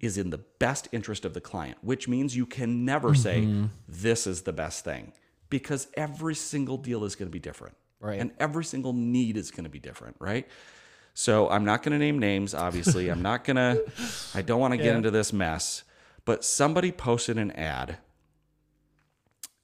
is 0.00 0.16
in 0.16 0.30
the 0.30 0.38
best 0.38 0.88
interest 0.92 1.24
of 1.24 1.34
the 1.34 1.40
client 1.40 1.76
which 1.82 2.06
means 2.08 2.36
you 2.36 2.46
can 2.46 2.84
never 2.84 3.14
say 3.14 3.42
Mm-hmm. 3.42 3.66
this 3.88 4.26
is 4.26 4.42
the 4.42 4.52
best 4.52 4.84
thing 4.84 5.12
because 5.50 5.88
every 5.94 6.34
single 6.34 6.76
deal 6.78 7.04
is 7.04 7.14
going 7.16 7.28
to 7.28 7.32
be 7.32 7.40
different. 7.40 7.76
Right. 8.00 8.20
and 8.20 8.30
every 8.38 8.64
single 8.64 8.92
need 8.92 9.36
is 9.36 9.50
going 9.50 9.64
to 9.64 9.70
be 9.70 9.80
different 9.80 10.16
right? 10.20 10.46
So 11.14 11.48
i'm 11.50 11.64
not 11.64 11.82
going 11.82 11.92
to 11.92 11.98
name 11.98 12.18
names 12.20 12.54
obviously. 12.54 13.08
I'm 13.08 13.22
not 13.22 13.44
going 13.44 13.56
to 13.56 13.84
i 14.34 14.40
don't 14.42 14.60
want 14.60 14.72
to 14.72 14.78
get 14.78 14.94
into 14.94 15.10
this 15.10 15.32
mess. 15.32 15.82
But 16.24 16.44
somebody 16.44 16.92
posted 16.92 17.38
an 17.38 17.50
ad 17.52 17.98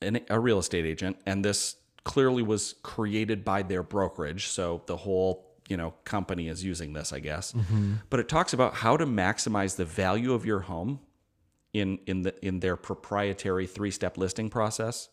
an, 0.03 0.21
a 0.29 0.39
real 0.41 0.59
estate 0.59 0.85
agent, 0.85 1.17
and 1.27 1.45
this 1.45 1.77
clearly 2.05 2.43
was 2.43 2.75
created 2.83 3.45
by 3.45 3.63
their 3.63 3.83
brokerage. 3.83 4.47
So 4.49 4.83
the 4.87 4.97
whole 4.97 5.51
you 5.69 5.77
know 5.77 5.95
company 6.05 6.49
is 6.49 6.63
using 6.63 6.93
this, 6.93 7.13
I 7.13 7.21
guess. 7.21 7.55
But 8.11 8.21
it 8.21 8.29
talks 8.29 8.53
about 8.53 8.75
how 8.75 8.97
to 8.97 9.07
maximize 9.07 9.77
the 9.77 9.85
value 9.85 10.33
of 10.35 10.45
your 10.45 10.61
home 10.61 11.01
in 11.73 11.99
in 12.07 12.23
the 12.23 12.35
in 12.47 12.61
their 12.61 12.77
proprietary 12.77 13.67
three 13.67 13.91
step 13.91 14.17
listing 14.19 14.51
process. 14.51 15.09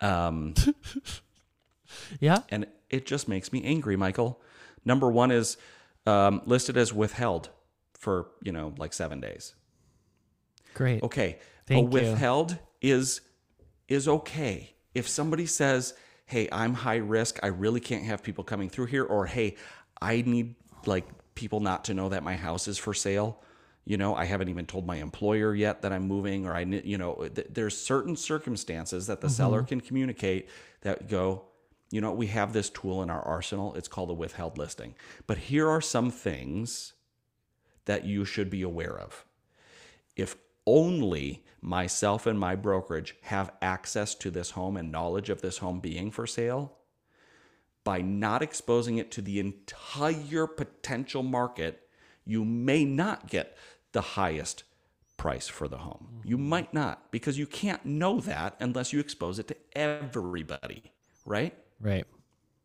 Um, 0.00 0.54
Yeah. 2.20 2.38
and 2.48 2.66
it 2.90 3.06
just 3.06 3.28
makes 3.28 3.52
me 3.52 3.62
angry, 3.62 3.94
Michael. 3.96 4.40
Number 4.84 5.08
one 5.10 5.30
is 5.30 5.56
um, 6.06 6.42
listed 6.44 6.76
as 6.76 6.92
withheld 6.92 7.50
for 7.94 8.28
you 8.42 8.52
know 8.52 8.74
like 8.78 8.92
seven 8.92 9.20
days. 9.20 9.54
Great. 10.74 11.02
Okay, 11.02 11.38
Thank 11.66 11.78
a 11.78 11.82
you. 11.82 11.88
withheld 12.10 12.58
is 12.82 13.20
is 13.88 14.08
okay. 14.08 14.74
If 14.94 15.08
somebody 15.08 15.46
says, 15.46 15.94
"Hey, 16.26 16.48
I'm 16.52 16.74
high 16.74 16.96
risk. 16.96 17.38
I 17.42 17.48
really 17.48 17.80
can't 17.80 18.04
have 18.04 18.22
people 18.22 18.44
coming 18.44 18.68
through 18.68 18.86
here," 18.86 19.04
or 19.04 19.26
"Hey, 19.26 19.56
I 20.00 20.22
need 20.22 20.54
like 20.86 21.06
people 21.34 21.60
not 21.60 21.84
to 21.86 21.94
know 21.94 22.08
that 22.10 22.22
my 22.22 22.36
house 22.36 22.68
is 22.68 22.78
for 22.78 22.94
sale." 22.94 23.40
You 23.86 23.98
know, 23.98 24.14
I 24.14 24.24
haven't 24.24 24.48
even 24.48 24.64
told 24.64 24.86
my 24.86 24.96
employer 24.96 25.54
yet 25.54 25.82
that 25.82 25.92
I'm 25.92 26.08
moving, 26.08 26.46
or 26.46 26.54
I, 26.54 26.60
you 26.60 26.96
know, 26.96 27.28
th- 27.34 27.48
there's 27.50 27.76
certain 27.76 28.16
circumstances 28.16 29.08
that 29.08 29.20
the 29.20 29.28
seller 29.28 29.58
mm-hmm. 29.60 29.68
can 29.68 29.80
communicate 29.82 30.48
that 30.80 31.08
go, 31.08 31.44
you 31.90 32.00
know, 32.00 32.12
we 32.12 32.28
have 32.28 32.54
this 32.54 32.70
tool 32.70 33.02
in 33.02 33.10
our 33.10 33.20
arsenal. 33.20 33.74
It's 33.74 33.88
called 33.88 34.08
a 34.08 34.14
withheld 34.14 34.56
listing. 34.56 34.94
But 35.26 35.36
here 35.36 35.68
are 35.68 35.82
some 35.82 36.10
things 36.10 36.94
that 37.84 38.04
you 38.04 38.24
should 38.24 38.48
be 38.48 38.62
aware 38.62 38.98
of 38.98 39.26
if 40.16 40.36
only 40.66 41.44
myself 41.60 42.26
and 42.26 42.38
my 42.38 42.54
brokerage 42.54 43.16
have 43.22 43.52
access 43.62 44.14
to 44.14 44.30
this 44.30 44.50
home 44.50 44.76
and 44.76 44.92
knowledge 44.92 45.30
of 45.30 45.40
this 45.40 45.58
home 45.58 45.80
being 45.80 46.10
for 46.10 46.26
sale, 46.26 46.78
by 47.84 48.00
not 48.00 48.42
exposing 48.42 48.98
it 48.98 49.10
to 49.10 49.20
the 49.20 49.38
entire 49.38 50.46
potential 50.46 51.22
market, 51.22 51.88
you 52.24 52.44
may 52.44 52.84
not 52.84 53.28
get 53.28 53.56
the 53.92 54.00
highest 54.00 54.64
price 55.16 55.48
for 55.48 55.68
the 55.68 55.78
home. 55.78 56.20
You 56.24 56.36
mm-hmm. 56.36 56.48
might 56.48 56.74
not 56.74 57.10
because 57.10 57.38
you 57.38 57.46
can't 57.46 57.84
know 57.84 58.20
that 58.20 58.56
unless 58.58 58.92
you 58.92 59.00
expose 59.00 59.38
it 59.38 59.48
to 59.48 59.56
everybody, 59.72 60.92
right? 61.24 61.54
Right. 61.80 62.06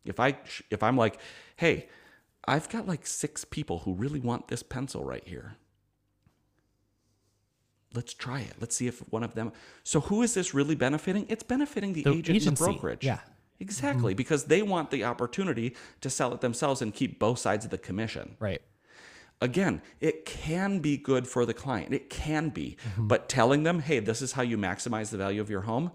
If 0.04 0.18
I 0.18 0.38
if 0.70 0.82
I'm 0.82 0.96
like, 0.96 1.20
"Hey, 1.56 1.88
I've 2.46 2.68
got 2.68 2.88
like 2.88 3.06
6 3.06 3.44
people 3.46 3.80
who 3.80 3.92
really 3.94 4.20
want 4.20 4.48
this 4.48 4.62
pencil 4.62 5.04
right 5.04 5.26
here." 5.26 5.56
Let's 7.94 8.14
try 8.14 8.40
it. 8.40 8.54
Let's 8.60 8.76
see 8.76 8.86
if 8.86 9.00
one 9.12 9.24
of 9.24 9.34
them. 9.34 9.52
So 9.82 10.00
who 10.00 10.22
is 10.22 10.34
this 10.34 10.54
really 10.54 10.74
benefiting? 10.76 11.26
It's 11.28 11.42
benefiting 11.42 11.92
the, 11.92 12.02
The 12.04 12.10
agent 12.10 12.46
and 12.46 12.56
the 12.56 12.64
brokerage. 12.64 13.04
yeah. 13.04 13.18
Exactly, 13.62 14.14
because 14.14 14.44
they 14.44 14.62
want 14.62 14.90
the 14.90 15.04
opportunity 15.04 15.76
to 16.00 16.08
sell 16.08 16.32
it 16.32 16.40
themselves 16.40 16.80
and 16.80 16.94
keep 16.94 17.18
both 17.18 17.38
sides 17.38 17.66
of 17.66 17.70
the 17.70 17.76
commission. 17.76 18.36
Right. 18.38 18.62
Again, 19.42 19.82
it 20.00 20.24
can 20.24 20.78
be 20.78 20.96
good 20.96 21.28
for 21.28 21.44
the 21.44 21.52
client. 21.52 21.92
It 21.92 22.08
can 22.08 22.48
be. 22.48 22.78
Mm-hmm. 22.92 23.08
But 23.08 23.28
telling 23.28 23.64
them, 23.64 23.80
"Hey, 23.80 23.98
this 24.00 24.22
is 24.22 24.32
how 24.32 24.40
you 24.42 24.56
maximize 24.56 25.10
the 25.10 25.18
value 25.18 25.42
of 25.42 25.50
your 25.50 25.60
home." 25.62 25.90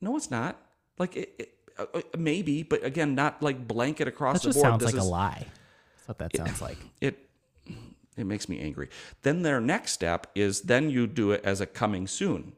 No, 0.00 0.16
it's 0.16 0.30
not. 0.30 0.60
Like 0.98 1.16
it, 1.16 1.34
it 1.38 1.54
uh, 1.78 1.86
uh, 1.94 2.00
maybe, 2.16 2.62
but 2.62 2.84
again, 2.84 3.16
not 3.16 3.42
like 3.42 3.66
blanket 3.66 4.06
across 4.06 4.34
That 4.34 4.42
the 4.42 4.48
just 4.50 4.56
board. 4.62 4.70
sounds 4.80 4.84
This 4.84 4.92
like 4.94 5.02
a 5.02 5.04
lie. 5.06 5.46
That's 5.96 6.08
what 6.08 6.18
that 6.18 6.36
sounds 6.36 6.62
like. 6.62 6.78
it 7.00 7.27
it 8.20 8.24
makes 8.26 8.48
me 8.48 8.60
angry. 8.60 8.88
Then 9.22 9.42
their 9.42 9.60
next 9.60 9.92
step 9.92 10.26
is 10.34 10.62
then 10.62 10.90
you 10.90 11.06
do 11.06 11.30
it 11.32 11.40
as 11.44 11.60
a 11.60 11.66
coming 11.66 12.06
soon, 12.06 12.52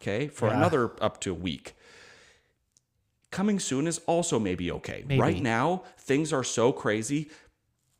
okay, 0.00 0.28
for 0.28 0.48
Yeah. 0.48 0.56
another 0.56 0.92
up 1.02 1.20
to 1.22 1.30
a 1.30 1.34
week. 1.34 1.74
Coming 3.30 3.58
soon 3.58 3.86
is 3.86 3.98
also 4.06 4.38
maybe 4.38 4.70
okay. 4.70 5.04
Maybe. 5.06 5.20
Right 5.20 5.42
now, 5.42 5.82
things 5.98 6.32
are 6.32 6.44
so 6.44 6.72
crazy. 6.72 7.30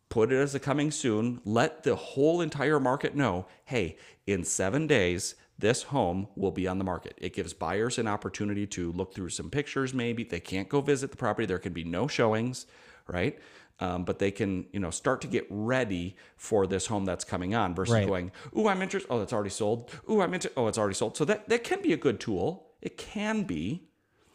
Put 0.09 0.33
it 0.33 0.37
as 0.37 0.55
a 0.55 0.61
coming 0.61 0.93
soon. 0.93 1.41
Let 1.45 1.83
the 1.83 1.97
whole 1.97 2.41
entire 2.41 2.79
market 2.79 3.17
know 3.17 3.47
hey, 3.65 3.97
in 4.27 4.45
seven 4.45 4.87
days, 4.87 5.35
this 5.59 5.85
home 5.85 6.29
will 6.37 6.51
be 6.53 6.67
on 6.69 6.79
the 6.79 6.85
market. 6.85 7.15
It 7.19 7.35
gives 7.35 7.53
buyers 7.53 7.99
an 7.99 8.07
opportunity 8.07 8.67
to 8.69 8.93
look 8.93 9.15
through 9.15 9.31
some 9.31 9.51
pictures, 9.51 9.93
maybe. 9.95 10.25
They 10.25 10.41
can't 10.41 10.69
go 10.69 10.81
visit 10.81 11.11
the 11.11 11.17
property. 11.17 11.47
There 11.47 11.59
can 11.59 11.73
be 11.73 11.85
no 11.85 12.07
showings, 12.07 12.67
right? 13.09 13.39
Um, 13.81 14.05
but 14.05 14.20
they 14.20 14.31
can, 14.31 14.66
you 14.72 14.79
know, 14.79 14.91
start 14.91 15.20
to 15.22 15.27
get 15.27 15.47
ready 15.51 16.16
for 16.37 16.66
this 16.66 16.87
home 16.87 17.05
that's 17.05 17.25
coming 17.25 17.55
on 17.57 17.75
versus 17.75 17.93
Right. 17.95 18.07
going, 18.07 18.31
"Ooh, 18.57 18.68
I'm 18.68 18.81
interested. 18.83 19.11
Oh, 19.11 19.20
it's 19.20 19.33
already 19.33 19.51
sold. 19.51 19.91
Ooh, 20.09 20.20
I'm 20.20 20.33
interested. 20.33 20.59
Oh, 20.59 20.68
it's 20.68 20.79
already 20.79 20.95
sold." 20.95 21.16
So 21.16 21.25
that 21.25 21.49
that 21.49 21.64
can 21.64 21.83
be 21.83 21.93
a 21.93 21.97
good 21.97 22.20
tool. 22.20 22.68
It 22.81 22.97
can 22.97 23.43
be. 23.43 23.89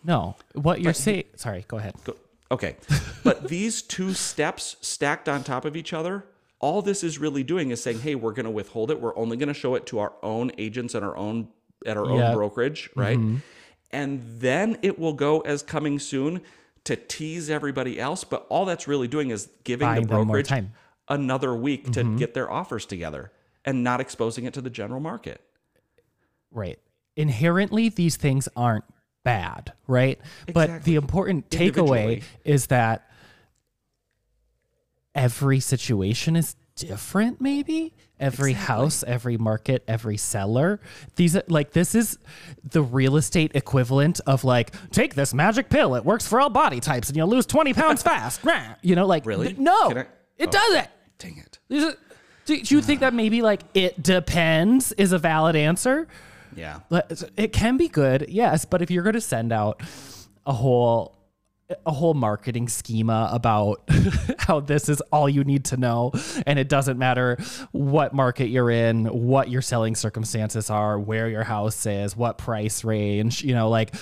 No, 0.04 0.36
what 0.54 0.82
you're 0.82 0.94
saying. 0.94 1.24
Sorry, 1.36 1.64
go 1.68 1.78
ahead. 1.78 1.96
Go- 2.04 2.16
Okay. 2.52 2.76
but 3.24 3.48
these 3.48 3.82
two 3.84 4.14
steps 4.14 4.76
stacked 4.82 5.30
on 5.30 5.44
top 5.44 5.66
of 5.66 5.76
each 5.78 5.94
other, 5.94 6.26
all 6.60 6.82
this 6.82 7.04
is 7.04 7.20
really 7.20 7.44
doing 7.44 7.70
is 7.70 7.82
saying, 7.82 8.00
hey, 8.00 8.16
we're 8.16 8.32
going 8.34 8.46
to 8.46 8.52
withhold 8.52 8.90
it. 8.92 9.00
We're 9.00 9.16
only 9.16 9.38
going 9.38 9.50
to 9.50 9.54
show 9.54 9.76
it 9.76 9.86
to 9.88 10.00
our 10.00 10.14
own 10.24 10.52
agents 10.58 10.96
and 10.96 11.06
our 11.06 11.16
own 11.16 11.50
at 11.86 11.96
our 11.96 12.08
Yeah. 12.10 12.30
own 12.30 12.34
brokerage, 12.36 12.90
right? 12.96 13.20
And 13.92 14.22
then 14.40 14.78
it 14.82 14.98
will 15.00 15.14
go 15.14 15.42
as 15.42 15.62
coming 15.64 16.00
soon 16.00 16.42
to 16.90 16.96
tease 16.96 17.50
everybody 17.50 18.00
else. 18.00 18.24
But 18.24 18.46
all 18.50 18.66
that's 18.66 18.88
really 18.88 19.08
doing 19.08 19.30
is 19.30 19.48
giving 19.64 19.88
Buying 19.88 20.02
the 20.02 20.08
brokerage 20.08 20.52
another 21.08 21.56
week 21.56 21.92
to 21.92 22.04
mm-hmm. 22.04 22.18
get 22.18 22.34
their 22.34 22.52
offers 22.52 22.86
together 22.86 23.32
and 23.64 23.84
not 23.84 24.02
exposing 24.02 24.46
it 24.46 24.54
to 24.56 24.62
the 24.62 24.70
general 24.70 25.00
market. 25.00 25.42
Right. 26.52 26.80
Inherently, 27.16 27.90
these 27.90 28.18
things 28.18 28.50
aren't 28.56 28.86
bad, 29.24 29.74
right? 29.88 30.20
But 30.52 30.84
the 30.84 30.96
important 30.96 31.50
takeaway 31.50 32.24
is 32.44 32.68
that 32.68 33.08
every 35.14 35.60
situation 35.60 36.36
is 36.36 36.56
different, 36.80 37.42
maybe? 37.42 37.94
Every 38.20 38.54
house, 38.54 39.04
every 39.08 39.38
market, 39.38 39.84
every 39.88 40.18
seller. 40.18 40.82
These 41.16 41.38
are 41.38 41.44
like 41.48 41.72
this 41.72 41.96
is 41.96 42.18
the 42.64 42.82
real 42.82 43.16
estate 43.16 43.52
equivalent 43.56 44.20
of 44.28 44.44
like, 44.44 44.72
take 44.92 45.16
this 45.16 45.34
magic 45.34 45.70
pill. 45.70 45.96
It 45.96 46.04
works 46.04 46.28
for 46.28 46.42
all 46.42 46.50
body 46.50 46.80
types 46.82 47.08
and 47.08 47.16
you'll 47.16 47.30
lose 47.30 47.46
20 47.46 47.74
pounds 47.74 48.04
fast. 48.10 48.42
You 48.82 48.96
know, 48.96 49.06
like 49.06 49.26
Really? 49.26 49.48
th- 49.48 49.60
no, 49.60 49.92
I- 49.92 50.06
it 50.38 50.48
oh. 50.50 50.52
doesn't. 50.52 50.88
Dang 51.18 51.38
it. 51.38 51.60
Do 51.70 51.94
do 52.46 52.76
you 52.76 52.82
think 52.82 53.02
that 53.02 53.14
maybe 53.14 53.42
like 53.42 53.62
it 53.74 54.02
depends 54.02 54.92
is 54.94 55.12
a 55.12 55.18
valid 55.20 55.56
answer? 55.56 56.08
Yeah. 56.56 56.80
But 56.90 57.24
it 57.38 57.54
can 57.54 57.78
be 57.78 57.88
good, 57.88 58.26
yes. 58.28 58.66
But 58.66 58.82
if 58.82 58.90
you're 58.90 59.04
going 59.04 59.14
to 59.14 59.22
send 59.22 59.54
out 59.54 59.82
a 60.46 60.54
whole 60.54 61.16
a 61.86 61.92
whole 61.92 62.16
marketing 62.16 62.68
schema 62.68 63.30
about 63.32 63.84
how 64.40 64.60
this 64.60 64.90
is 64.90 65.02
all 65.12 65.30
you 65.30 65.44
need 65.44 65.66
to 65.66 65.78
know 65.78 66.12
and 66.48 66.58
it 66.58 66.68
doesn't 66.68 66.98
matter 66.98 67.38
what 67.72 68.12
market 68.14 68.48
you're 68.48 68.72
in 68.72 69.06
what 69.06 69.50
your 69.50 69.62
selling 69.62 69.94
circumstances 69.96 70.72
are 70.72 71.00
where 71.00 71.30
your 71.30 71.44
house 71.44 71.86
is 71.86 72.16
what 72.18 72.40
price 72.40 72.84
range 72.84 73.44
you 73.44 73.54
know 73.54 73.70
like 73.70 73.94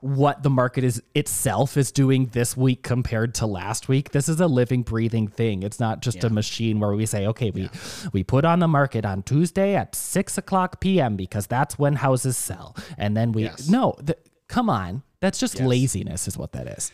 what 0.00 0.44
the 0.44 0.50
market 0.50 0.84
is 0.84 1.02
itself 1.14 1.76
is 1.76 1.90
doing 1.90 2.26
this 2.26 2.56
week 2.56 2.84
compared 2.84 3.34
to 3.34 3.46
last 3.46 3.88
week. 3.88 4.12
This 4.12 4.28
is 4.28 4.38
a 4.38 4.46
living, 4.46 4.82
breathing 4.84 5.26
thing. 5.26 5.64
It's 5.64 5.80
not 5.80 6.02
just 6.02 6.22
a 6.22 6.30
machine 6.30 6.78
where 6.78 6.92
we 6.92 7.04
say, 7.04 7.26
okay, 7.26 7.50
we 7.50 7.68
we 8.12 8.22
put 8.22 8.44
on 8.44 8.60
the 8.60 8.68
market 8.68 9.04
on 9.04 9.24
Tuesday 9.24 9.74
at 9.74 9.96
six 9.96 10.38
o'clock 10.38 10.78
p.m. 10.78 11.16
because 11.16 11.48
that's 11.48 11.80
when 11.80 11.96
houses 11.96 12.36
sell, 12.36 12.76
and 12.96 13.16
then 13.16 13.32
we 13.32 13.42
Yes. 13.42 13.68
no, 13.68 13.96
th- 14.06 14.20
come 14.48 14.68
on, 14.68 15.02
that's 15.20 15.38
just 15.38 15.60
laziness, 15.60 16.26
is 16.26 16.36
what 16.36 16.52
that 16.52 16.66
is. 16.66 16.92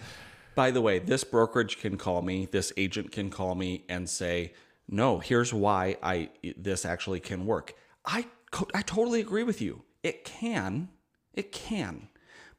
By 0.54 0.70
the 0.70 0.80
way, 0.80 0.98
this 0.98 1.24
brokerage 1.24 1.78
can 1.78 1.96
call 1.96 2.22
me, 2.22 2.46
this 2.46 2.72
agent 2.76 3.10
can 3.12 3.30
call 3.30 3.54
me 3.54 3.84
and 3.88 4.08
say, 4.08 4.52
"No, 4.88 5.18
here's 5.18 5.52
why 5.52 5.96
I 6.02 6.30
this 6.56 6.84
actually 6.84 7.20
can 7.20 7.46
work." 7.46 7.74
I 8.04 8.26
I 8.72 8.82
totally 8.82 9.20
agree 9.20 9.42
with 9.42 9.60
you. 9.60 9.82
It 10.02 10.24
can. 10.24 10.90
It 11.32 11.50
can. 11.50 12.08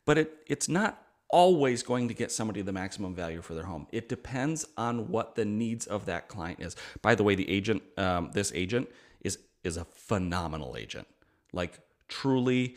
But 0.05 0.17
it 0.17 0.43
it's 0.47 0.67
not 0.67 1.01
always 1.29 1.83
going 1.83 2.07
to 2.07 2.13
get 2.13 2.31
somebody 2.31 2.61
the 2.61 2.71
maximum 2.71 3.15
value 3.15 3.41
for 3.41 3.53
their 3.55 3.65
home. 3.65 3.87
It 3.91 4.09
depends 4.09 4.65
on 4.77 5.09
what 5.09 5.35
the 5.35 5.45
needs 5.45 5.85
of 5.85 6.05
that 6.05 6.27
client 6.27 6.61
is. 6.61 6.75
By 7.01 7.15
the 7.15 7.23
way, 7.23 7.35
the 7.35 7.49
agent 7.49 7.83
um, 7.97 8.31
this 8.33 8.51
agent 8.53 8.89
is 9.21 9.39
is 9.63 9.77
a 9.77 9.85
phenomenal 9.85 10.75
agent. 10.77 11.07
Like 11.53 11.79
truly 12.07 12.75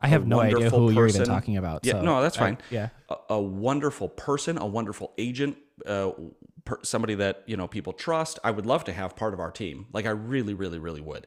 I 0.00 0.08
have 0.08 0.26
no 0.26 0.40
idea 0.40 0.70
who 0.70 0.90
you're 0.90 1.08
even 1.08 1.24
talking 1.24 1.56
about. 1.56 1.84
Yeah, 1.84 1.94
so 1.94 2.02
no, 2.02 2.22
that's 2.22 2.36
I- 2.36 2.40
fine. 2.40 2.58
yeah. 2.70 2.88
a, 3.08 3.16
a 3.30 3.40
wonderful 3.40 4.08
person, 4.08 4.58
a 4.58 4.66
wonderful 4.66 5.12
agent, 5.18 5.56
uh, 5.86 6.12
per, 6.64 6.78
somebody 6.82 7.14
that 7.16 7.42
you 7.46 7.56
know 7.56 7.66
people 7.66 7.92
trust. 7.92 8.38
I 8.44 8.50
would 8.50 8.66
love 8.66 8.84
to 8.84 8.92
have 8.92 9.16
part 9.16 9.34
of 9.34 9.40
our 9.40 9.50
team. 9.50 9.86
Like 9.92 10.06
I 10.06 10.10
really, 10.10 10.54
really, 10.54 10.78
really 10.78 11.00
would. 11.00 11.26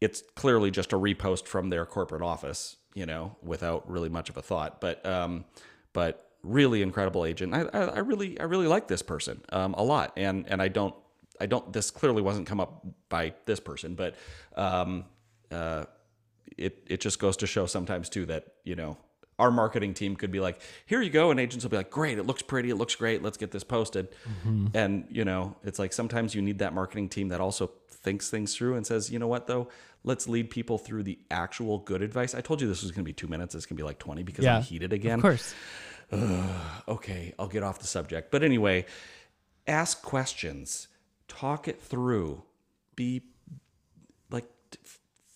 It's 0.00 0.22
clearly 0.34 0.70
just 0.70 0.92
a 0.92 0.96
repost 0.96 1.46
from 1.46 1.70
their 1.70 1.84
corporate 1.84 2.22
office, 2.22 2.76
you 2.94 3.06
know, 3.06 3.36
without 3.42 3.88
really 3.90 4.08
much 4.08 4.30
of 4.30 4.36
a 4.36 4.42
thought. 4.42 4.80
But 4.80 5.04
um, 5.06 5.44
but 5.92 6.24
really 6.42 6.82
incredible 6.82 7.24
agent. 7.24 7.54
I, 7.54 7.62
I, 7.72 7.80
I 7.84 7.98
really 7.98 8.38
I 8.40 8.44
really 8.44 8.66
like 8.66 8.88
this 8.88 9.02
person 9.02 9.42
um, 9.50 9.74
a 9.74 9.82
lot, 9.82 10.12
and 10.16 10.46
and 10.48 10.62
I 10.62 10.68
don't 10.68 10.94
I 11.40 11.46
don't. 11.46 11.72
This 11.72 11.90
clearly 11.90 12.22
wasn't 12.22 12.46
come 12.46 12.60
up 12.60 12.84
by 13.08 13.34
this 13.46 13.60
person, 13.60 13.94
but 13.94 14.14
um, 14.56 15.04
uh, 15.50 15.84
it 16.56 16.84
it 16.88 17.00
just 17.00 17.18
goes 17.18 17.36
to 17.38 17.46
show 17.46 17.66
sometimes 17.66 18.08
too 18.08 18.26
that 18.26 18.46
you 18.64 18.74
know 18.76 18.96
our 19.38 19.50
marketing 19.52 19.94
team 19.94 20.16
could 20.16 20.32
be 20.32 20.40
like, 20.40 20.60
here 20.86 21.00
you 21.00 21.10
go, 21.10 21.30
and 21.30 21.38
agents 21.38 21.64
will 21.64 21.70
be 21.70 21.76
like, 21.76 21.90
great, 21.90 22.18
it 22.18 22.24
looks 22.24 22.42
pretty, 22.42 22.70
it 22.70 22.74
looks 22.74 22.96
great, 22.96 23.22
let's 23.22 23.36
get 23.36 23.52
this 23.52 23.62
posted. 23.62 24.08
Mm-hmm. 24.28 24.66
And 24.74 25.06
you 25.10 25.24
know, 25.24 25.54
it's 25.62 25.78
like 25.78 25.92
sometimes 25.92 26.34
you 26.34 26.42
need 26.42 26.58
that 26.58 26.74
marketing 26.74 27.08
team 27.08 27.28
that 27.28 27.40
also 27.40 27.70
thinks 27.88 28.30
things 28.30 28.54
through 28.56 28.74
and 28.74 28.84
says, 28.86 29.10
you 29.12 29.18
know 29.20 29.28
what 29.28 29.46
though, 29.46 29.68
let's 30.02 30.28
lead 30.28 30.50
people 30.50 30.76
through 30.76 31.04
the 31.04 31.18
actual 31.30 31.78
good 31.78 32.02
advice. 32.02 32.34
I 32.34 32.40
told 32.40 32.60
you 32.60 32.66
this 32.66 32.82
was 32.82 32.90
going 32.90 33.04
to 33.04 33.08
be 33.08 33.12
two 33.12 33.28
minutes. 33.28 33.54
It's 33.54 33.64
going 33.66 33.76
to 33.76 33.80
be 33.80 33.86
like 33.86 33.98
twenty 34.00 34.24
because 34.24 34.44
Yeah. 34.44 34.56
I'm 34.56 34.62
heated 34.62 34.92
again 34.92 35.18
Of 35.18 35.22
course. 35.22 35.54
okay, 36.88 37.34
I'll 37.38 37.48
get 37.48 37.62
off 37.62 37.78
the 37.78 37.86
subject. 37.86 38.30
But 38.30 38.42
anyway, 38.42 38.86
ask 39.66 40.02
questions. 40.02 40.88
talk 41.28 41.68
it 41.68 41.80
through. 41.80 42.42
Be 42.96 43.22
like 44.30 44.46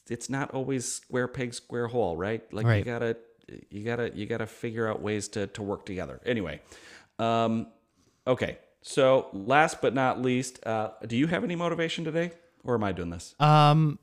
it's 0.09 0.29
not 0.29 0.51
always 0.53 0.91
square 0.91 1.29
peg 1.29 1.55
square 1.55 1.87
hole, 1.89 2.17
right? 2.17 2.43
Like 2.53 2.67
you 2.79 2.85
gotta 2.85 3.17
you 3.71 3.85
gotta 3.85 4.11
you 4.15 4.27
gotta 4.27 4.47
figure 4.47 4.89
out 4.89 5.03
ways 5.03 5.29
to 5.29 5.47
to 5.49 5.63
work 5.63 5.87
together. 5.87 6.21
Anyway, 6.25 6.61
um, 7.19 7.69
okay. 8.27 8.59
So 8.83 9.29
last 9.33 9.81
but 9.81 9.95
not 9.95 10.21
least, 10.21 10.65
uh, 10.67 10.91
do 11.07 11.17
you 11.17 11.29
have 11.29 11.45
any 11.45 11.55
motivation 11.55 12.05
today, 12.05 12.33
or 12.65 12.75
am 12.75 12.83
I 12.83 12.93
doing 12.93 13.11
this? 13.11 13.35
Um, 13.39 13.99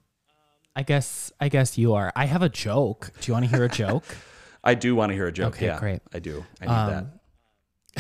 I 0.76 0.84
guess 0.84 1.32
I 1.40 1.50
guess 1.50 1.78
you 1.78 1.94
are. 1.94 2.14
I 2.16 2.26
have 2.26 2.42
a 2.42 2.50
joke. 2.50 3.12
Do 3.20 3.30
you 3.30 3.34
want 3.34 3.46
to 3.46 3.52
hear 3.52 3.66
a 3.66 3.70
joke? 3.70 4.06
I 4.64 4.76
do 4.76 4.96
want 4.96 5.12
to 5.12 5.16
hear 5.16 5.28
a 5.28 5.32
joke. 5.32 5.56
Okay, 5.56 5.68
yeah, 5.68 5.80
great. 5.80 6.02
I 6.14 6.20
do. 6.20 6.46
I 6.62 6.66
need 6.66 6.94
that. 6.94 7.06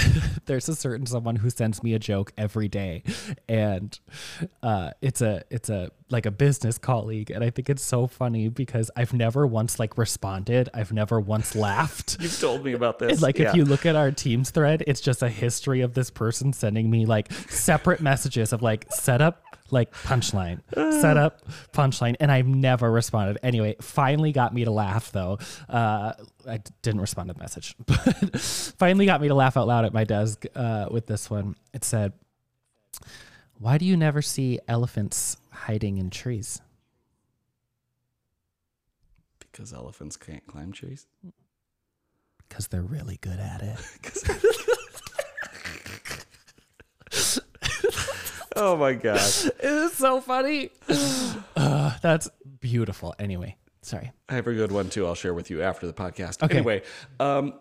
There's 0.45 0.68
a 0.70 0.76
certain 0.76 1.06
someone 1.06 1.36
who 1.38 1.50
sends 1.50 1.84
me 1.84 1.93
a 1.93 2.00
joke 2.00 2.32
every 2.38 2.68
day, 2.68 3.04
and 3.47 3.97
uh, 4.64 4.91
it's 5.02 5.22
a 5.22 5.43
it's 5.50 5.70
a 5.70 5.91
like 6.10 6.26
a 6.26 6.32
business 6.32 6.78
colleague, 6.78 7.30
and 7.30 7.43
I 7.43 7.50
think 7.52 7.70
it's 7.70 7.84
so 7.84 8.08
funny 8.08 8.50
because 8.50 8.89
I've 8.95 9.14
never 9.14 9.45
once 9.45 9.78
like 9.80 9.97
responded. 9.97 10.70
I've 10.74 10.91
never 10.91 11.20
once 11.20 11.56
laughed. 11.56 12.18
You've 12.22 12.39
told 12.39 12.66
me 12.66 12.74
about 12.74 13.00
this. 13.00 13.12
And, 13.14 13.22
like 13.22 13.38
Yeah. 13.38 13.50
if 13.50 13.56
you 13.56 13.66
look 13.66 13.86
at 13.86 13.95
our 13.95 14.12
Teams 14.12 14.50
thread, 14.50 14.84
it's 14.88 15.02
just 15.02 15.22
a 15.22 15.30
history 15.30 15.82
of 15.82 15.93
this 15.93 16.10
person 16.10 16.52
sending 16.54 16.89
me 16.89 17.06
like 17.06 17.32
separate 17.50 18.02
messages 18.02 18.54
of 18.54 18.62
like 18.64 18.91
setup, 18.91 19.43
like 19.72 19.94
punchline, 19.94 20.62
setup, 20.74 21.42
punchline, 21.74 22.16
and 22.20 22.32
I've 22.32 22.48
never 22.48 22.92
responded. 22.92 23.38
Anyway, 23.44 23.76
finally 23.82 24.32
got 24.32 24.54
me 24.54 24.66
to 24.66 24.72
laugh 24.72 25.12
though. 25.12 25.40
Uh, 25.68 26.14
I 26.48 26.58
d- 26.58 26.72
didn't 26.82 27.02
respond 27.02 27.30
to 27.30 27.34
the 27.34 27.40
message, 27.40 27.76
but 27.86 28.40
finally 28.40 29.06
got 29.06 29.22
me 29.22 29.28
to 29.28 29.36
laugh 29.36 29.58
out 29.58 29.68
loud 29.68 29.86
at 29.86 29.94
my 29.94 30.04
desk 30.04 30.46
uh, 30.56 30.88
with 30.90 31.08
this 31.08 31.30
one. 31.30 31.56
It 31.74 31.84
said, 31.84 32.14
"Why 33.58 33.78
do 33.78 33.86
you 33.86 33.98
never 33.98 34.22
see 34.22 34.60
elephants 34.68 35.38
hiding 35.52 35.98
in 35.98 36.10
trees?" 36.10 36.62
because 39.60 39.74
elephants 39.74 40.16
can't 40.16 40.46
climb 40.48 40.72
trees. 40.72 41.06
Because 42.48 42.70
they're 42.70 42.82
really 42.82 43.18
good 43.20 43.40
at 43.40 43.62
it. 43.62 43.78
Oh 48.62 48.76
my 48.76 48.93
god. 48.93 49.18
It 49.18 49.64
is 49.64 49.93
so 49.93 50.22
funny. 50.22 50.72
Uh, 51.55 51.93
that's 52.01 52.30
beautiful. 52.62 53.14
Anyway, 53.20 53.55
sorry. 53.82 54.12
I 54.30 54.36
have 54.36 54.47
a 54.47 54.53
good 54.53 54.72
one 54.72 54.89
too. 54.89 55.05
I'll 55.05 55.16
share 55.16 55.34
with 55.34 55.49
you 55.49 55.62
after 55.62 55.88
the 55.88 55.93
podcast. 55.93 56.41
Okay. 56.43 56.57
Anyway, 56.57 56.84
um, 57.20 57.53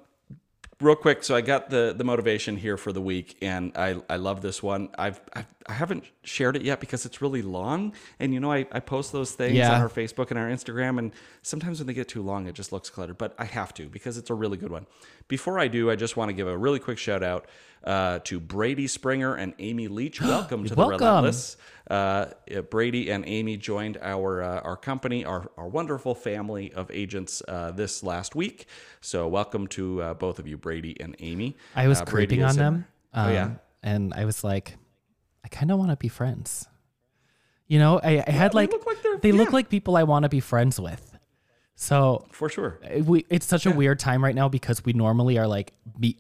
real 0.81 0.95
quick. 0.95 1.25
So 1.25 1.35
I 1.35 1.41
got 1.41 1.69
the 1.71 1.95
the 1.97 2.05
motivation 2.05 2.57
here 2.57 2.77
for 2.77 2.93
the 2.93 3.01
week, 3.01 3.37
and 3.43 3.73
I 3.77 3.97
I 4.09 4.17
love 4.17 4.41
this 4.41 4.63
one. 4.63 4.89
I've, 4.97 5.21
I've 5.33 5.47
I 5.67 5.73
haven't 5.73 6.05
shared 6.23 6.55
it 6.55 6.63
yet 6.63 6.79
because 6.79 7.05
it's 7.07 7.21
really 7.21 7.43
long, 7.43 7.93
and 8.21 8.33
you 8.33 8.39
know 8.41 8.53
I 8.53 8.67
I 8.71 8.79
post 8.81 9.11
those 9.13 9.33
things 9.33 9.57
Yeah. 9.57 9.75
on 9.75 9.81
our 9.81 9.89
Facebook 9.89 10.31
and 10.31 10.39
our 10.39 10.49
Instagram, 10.49 10.99
and 10.99 11.13
sometimes 11.43 11.81
when 11.81 11.89
they 11.89 11.95
get 11.95 12.07
too 12.09 12.23
long, 12.23 12.47
it 12.47 12.55
just 12.55 12.71
looks 12.73 12.89
cluttered. 12.91 13.19
But 13.19 13.35
I 13.39 13.45
have 13.45 13.75
to 13.75 13.89
because 13.89 14.17
it's 14.17 14.31
a 14.31 14.35
really 14.35 14.59
good 14.59 14.71
one. 14.71 14.87
Before 15.27 15.59
I 15.59 15.67
do, 15.69 15.91
I 15.91 15.97
just 15.97 16.17
want 16.17 16.29
to 16.29 16.33
give 16.33 16.47
a 16.47 16.57
really 16.57 16.79
quick 16.79 16.99
shout 16.99 17.23
out 17.25 17.47
uh, 17.85 18.19
to 18.21 18.41
Brady 18.41 18.87
Springer 18.87 19.35
and 19.35 19.55
Amy 19.59 19.89
Leach. 19.89 20.21
Welcome 20.23 20.65
to 20.65 20.75
the 20.75 20.77
Welcome. 20.77 20.99
Relentless. 20.99 21.57
Uh, 21.91 22.27
Brady 22.71 23.11
and 23.11 23.25
Amy 23.27 23.57
joined 23.57 23.97
our 24.03 24.43
uh, 24.43 24.61
our 24.61 24.77
company, 24.77 25.25
our, 25.25 25.51
our 25.57 25.69
wonderful 25.69 26.15
family 26.15 26.71
of 26.75 26.91
agents 26.91 27.43
uh, 27.49 27.71
this 27.71 28.03
last 28.03 28.35
week. 28.35 28.67
So 29.01 29.27
welcome 29.27 29.67
to 29.69 30.03
uh, 30.03 30.15
both 30.15 30.39
of 30.39 30.47
you, 30.47 30.59
Brady 30.59 30.97
and 31.01 31.17
Amy. 31.21 31.57
I 31.75 31.89
was 31.89 32.01
Uh, 32.03 32.05
creeping 32.05 32.43
on 32.43 32.51
a- 32.51 32.55
them. 32.55 32.87
oh 33.15 33.31
yeah, 33.31 33.45
um, 33.45 33.61
and 33.83 34.13
I 34.13 34.27
was 34.27 34.45
like, 34.45 34.77
I 35.45 35.49
kind 35.49 35.71
of 35.71 35.79
want 35.79 35.91
to 35.91 35.97
be 35.97 36.09
friends. 36.09 36.67
You 37.69 37.79
know, 37.79 38.01
I, 38.03 38.23
I 38.27 38.31
had 38.33 38.53
they 38.53 38.57
like 38.57 38.71
look 38.73 38.87
like 38.87 39.23
they 39.23 39.33
look 39.33 39.53
like 39.53 39.71
people 39.71 39.97
I 39.97 40.03
want 40.03 40.25
to 40.25 40.29
be 40.29 40.41
friends 40.41 40.79
with. 40.79 41.17
So 41.75 42.27
for 42.33 42.51
sure. 42.51 42.81
we 43.05 43.25
it's 43.31 43.47
such 43.47 43.65
a 43.65 43.71
weird 43.71 43.99
time 43.99 44.23
right 44.23 44.35
now 44.35 44.49
because 44.51 44.85
we 44.85 44.93
normally 44.93 45.39
are 45.39 45.47
like 45.47 45.73
meet 45.99 46.19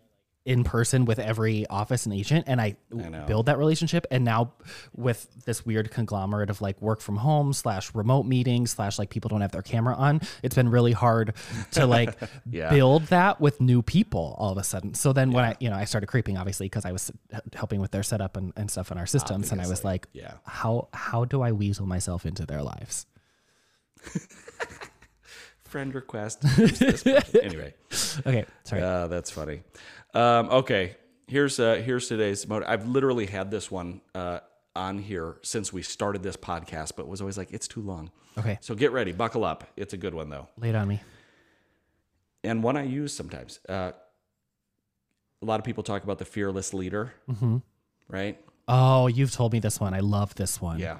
in 0.48 0.64
person 0.64 1.04
with 1.04 1.18
every 1.18 1.66
office 1.68 2.06
and 2.06 2.14
agent 2.14 2.46
and 2.48 2.58
I, 2.58 2.74
know. 2.90 3.24
build 3.26 3.46
that 3.46 3.58
relationship 3.58 4.06
and 4.10 4.24
now 4.24 4.54
with 4.96 5.28
this 5.44 5.66
weird 5.66 5.90
conglomerate 5.90 6.48
of 6.48 6.62
like 6.62 6.80
work 6.80 7.02
from 7.02 7.16
home 7.16 7.52
slash 7.52 7.94
remote 7.94 8.24
meetings 8.24 8.70
slash 8.70 8.98
like 8.98 9.10
people 9.10 9.28
don't 9.28 9.42
have 9.42 9.52
their 9.52 9.60
camera 9.60 9.94
on 9.94 10.22
it's 10.42 10.54
been 10.54 10.70
really 10.70 10.92
hard 10.92 11.34
to 11.72 11.84
like 11.84 12.16
Yeah. 12.50 12.70
build 12.70 13.02
that 13.08 13.42
with 13.42 13.60
new 13.60 13.82
people 13.82 14.34
all 14.38 14.50
of 14.50 14.56
a 14.56 14.64
sudden 14.64 14.94
so 14.94 15.12
then 15.12 15.32
when 15.32 15.44
I 15.44 15.54
you 15.60 15.68
know 15.68 15.76
I 15.76 15.84
started 15.84 16.06
creeping 16.06 16.38
obviously 16.38 16.64
because 16.64 16.86
I 16.86 16.92
was 16.92 17.12
helping 17.52 17.82
with 17.82 17.90
their 17.90 18.02
setup 18.02 18.38
and, 18.38 18.54
and 18.56 18.70
stuff 18.70 18.90
in 18.90 18.96
our 18.96 19.06
systems 19.06 19.52
and 19.52 19.60
I 19.60 19.68
was 19.68 19.84
like 19.84 20.06
yeah. 20.14 20.32
how 20.46 20.88
how 20.94 21.26
do 21.26 21.42
I 21.42 21.52
weasel 21.52 21.84
myself 21.84 22.24
into 22.24 22.46
their 22.46 22.62
lives 22.62 23.04
Friend 25.64 25.94
request. 25.94 26.42
Use 26.56 26.78
this 26.78 27.02
button. 27.02 27.40
anyway, 27.44 27.74
okay 28.26 28.46
sorry 28.64 28.80
uh, 28.80 29.06
that's 29.08 29.30
funny. 29.30 29.60
Um, 30.14 30.48
okay, 30.50 30.96
here's 31.26 31.58
uh, 31.60 31.82
here's 31.84 32.08
today's 32.08 32.46
mode. 32.48 32.62
I've 32.64 32.86
literally 32.88 33.26
had 33.26 33.50
this 33.50 33.70
one 33.70 34.00
uh, 34.14 34.40
on 34.74 34.98
here 34.98 35.36
since 35.42 35.72
we 35.72 35.82
started 35.82 36.22
this 36.22 36.36
podcast, 36.36 36.92
but 36.96 37.06
was 37.08 37.20
always 37.20 37.36
like 37.38 37.52
it's 37.52 37.68
too 37.68 37.80
long. 37.82 38.10
okay 38.38 38.58
So 38.60 38.74
get 38.74 38.92
ready, 38.92 39.12
buckle 39.12 39.44
up. 39.44 39.64
It's 39.76 39.92
a 39.92 39.96
good 39.98 40.14
one 40.14 40.30
though. 40.30 40.48
lay 40.58 40.70
it 40.70 40.74
on 40.74 40.88
me 40.88 41.00
and 42.44 42.62
one 42.62 42.76
I 42.76 42.84
use 42.84 43.12
sometimes. 43.12 43.58
Uh, 43.68 43.92
a 45.42 45.44
lot 45.44 45.58
of 45.60 45.64
people 45.64 45.82
talk 45.82 46.04
about 46.04 46.18
the 46.18 46.24
fearless 46.24 46.72
leader, 46.72 47.12
Mm-hmm. 47.28 47.58
right? 48.08 48.38
Oh, 48.68 49.06
you've 49.08 49.32
told 49.32 49.52
me 49.52 49.60
this 49.60 49.80
one. 49.80 49.92
I 49.94 50.00
love 50.00 50.34
this 50.36 50.60
one. 50.60 50.78
Yeah. 50.78 50.98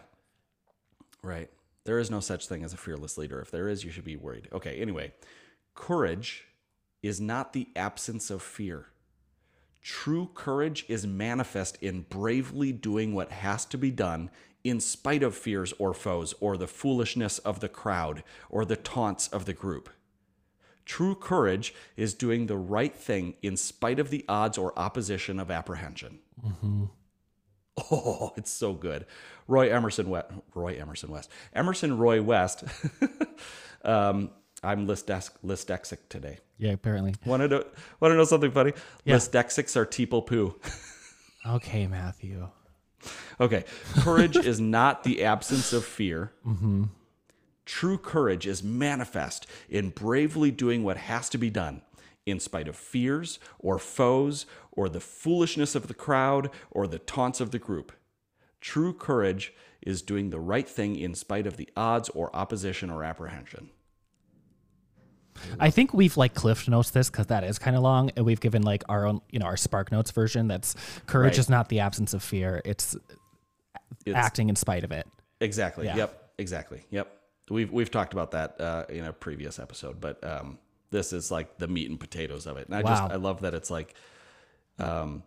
Right. 1.23 1.49
There 1.85 1.99
is 1.99 2.11
no 2.11 2.21
such 2.21 2.47
thing 2.49 2.65
as 2.65 2.73
a 2.73 2.77
fearless 2.77 3.17
leader. 3.19 3.41
If 3.41 3.51
there 3.51 3.69
is, 3.69 3.85
you 3.85 3.91
should 3.91 4.05
be 4.05 4.17
worried. 4.17 4.49
Okay, 4.53 4.81
anyway, 4.81 5.13
courage 5.75 6.45
is 7.03 7.21
not 7.21 7.53
the 7.53 7.69
absence 7.77 8.31
of 8.31 8.43
fear. 8.43 8.87
True 9.83 10.31
courage 10.35 10.85
is 10.89 11.07
manifest 11.07 11.79
in 11.81 12.03
bravely 12.03 12.73
doing 12.73 13.15
what 13.15 13.31
has 13.31 13.65
to 13.67 13.79
be 13.79 13.91
done 13.91 14.31
in 14.65 14.81
spite 14.81 15.23
of 15.23 15.35
fears 15.37 15.73
or 15.79 15.95
foes 15.95 16.35
or 16.41 16.57
the 16.57 16.67
foolishness 16.67 17.39
of 17.39 17.61
the 17.61 17.69
crowd 17.69 18.23
or 18.51 18.65
the 18.65 18.77
taunts 18.77 19.29
of 19.29 19.45
the 19.45 19.53
group. 19.53 19.89
True 20.85 21.15
courage 21.15 21.75
is 21.97 22.15
doing 22.15 22.47
the 22.47 22.57
right 22.57 22.95
thing 22.95 23.35
in 23.43 23.57
spite 23.57 23.99
of 23.99 24.11
the 24.11 24.25
odds 24.29 24.59
or 24.59 24.79
opposition 24.79 25.39
of 25.39 25.51
apprehension. 25.51 26.21
Oh, 27.93 28.33
it's 28.37 28.51
so 28.51 28.73
good. 28.73 29.07
Roy 29.47 29.73
Emerson 29.73 30.11
West, 30.11 30.33
Roy 30.53 30.77
Emerson 30.81 31.13
West, 31.13 31.31
Emerson 31.53 31.97
Roy 31.97 32.21
West. 32.21 32.65
um, 33.85 34.31
I'm 34.63 34.87
lisdex, 34.87 35.31
lisdexic 35.45 35.99
today. 36.09 36.39
Yeah, 36.59 36.73
apparently. 36.73 37.15
Want 37.25 37.43
to 37.43 37.49
know? 37.49 37.65
Want 38.01 38.13
to 38.13 38.17
know 38.17 38.25
something 38.25 38.51
funny? 38.51 38.73
Yeah. 39.05 39.17
Lisdexics 39.17 39.77
are 39.77 39.87
teeple 39.87 40.27
poo. 40.27 40.57
Okay, 41.47 41.87
Matthew. 41.87 42.49
Okay, 43.41 43.65
courage 44.01 44.37
is 44.37 44.61
not 44.61 45.05
the 45.05 45.25
absence 45.25 45.73
of 45.73 45.85
fear. 45.85 46.33
Mm-hmm. 46.47 46.85
True 47.65 47.97
courage 47.97 48.47
is 48.47 48.63
manifest 48.63 49.47
in 49.71 49.91
bravely 49.91 50.51
doing 50.51 50.83
what 50.83 50.97
has 50.97 51.29
to 51.31 51.39
be 51.39 51.49
done, 51.49 51.83
in 52.27 52.41
spite 52.41 52.67
of 52.69 52.77
fears 52.77 53.39
or 53.59 53.79
foes 53.79 54.47
or 54.73 54.89
the 54.89 55.01
foolishness 55.01 55.75
of 55.75 55.87
the 55.87 55.95
crowd 55.95 56.51
or 56.71 56.87
the 56.87 56.99
taunts 56.99 57.41
of 57.41 57.51
the 57.53 57.59
group. 57.59 57.93
True 58.61 58.93
courage 58.93 59.55
is 59.81 60.03
doing 60.03 60.31
the 60.31 60.41
right 60.41 60.69
thing 60.69 60.97
in 60.97 61.15
spite 61.15 61.47
of 61.47 61.57
the 61.57 61.69
odds 61.77 62.09
or 62.11 62.35
opposition 62.35 62.91
or 62.91 63.05
apprehension. 63.05 63.71
I 65.61 65.71
think 65.71 65.93
we've 65.95 66.17
like 66.17 66.35
cliff 66.35 66.69
notes 66.69 66.91
this 66.91 67.11
because 67.11 67.27
that 67.27 67.45
is 67.45 67.59
kind 67.59 67.77
of 67.77 67.83
long, 67.83 68.11
and 68.17 68.25
we've 68.25 68.41
given 68.41 68.63
like 68.63 68.83
our 68.89 69.07
own, 69.07 69.21
you 69.31 69.39
know, 69.39 69.47
our 69.47 69.57
Spark 69.57 69.93
Notes 69.93 70.11
version. 70.11 70.49
That's 70.49 70.75
courage 71.07 71.33
Right. 71.33 71.39
is 71.39 71.49
not 71.49 71.69
the 71.69 71.81
absence 71.81 72.15
of 72.15 72.23
fear; 72.23 72.63
it's, 72.65 72.97
It's, 74.07 74.17
acting 74.17 74.49
in 74.49 74.57
spite 74.57 74.85
of 74.85 74.93
it. 74.93 75.07
Exactly. 75.41 75.87
Yeah. 75.87 75.97
Yep. 75.97 76.31
Exactly. 76.39 76.83
Yep. 76.91 77.15
We've 77.51 77.73
we've 77.73 77.91
talked 77.91 78.13
about 78.13 78.33
that 78.33 78.61
uh, 78.61 78.85
in 78.89 79.05
a 79.05 79.13
previous 79.13 79.59
episode, 79.59 80.01
but 80.01 80.23
um, 80.25 80.59
this 80.91 81.13
is 81.13 81.31
like 81.31 81.59
the 81.59 81.67
meat 81.69 81.89
and 81.91 81.99
potatoes 81.99 82.47
of 82.47 82.57
it. 82.57 82.67
And 82.67 82.75
I 82.77 82.83
just 82.83 83.03
I 83.03 83.17
love 83.17 83.41
that 83.43 83.55
it's 83.55 83.71
like, 83.71 83.95
um, 84.79 85.23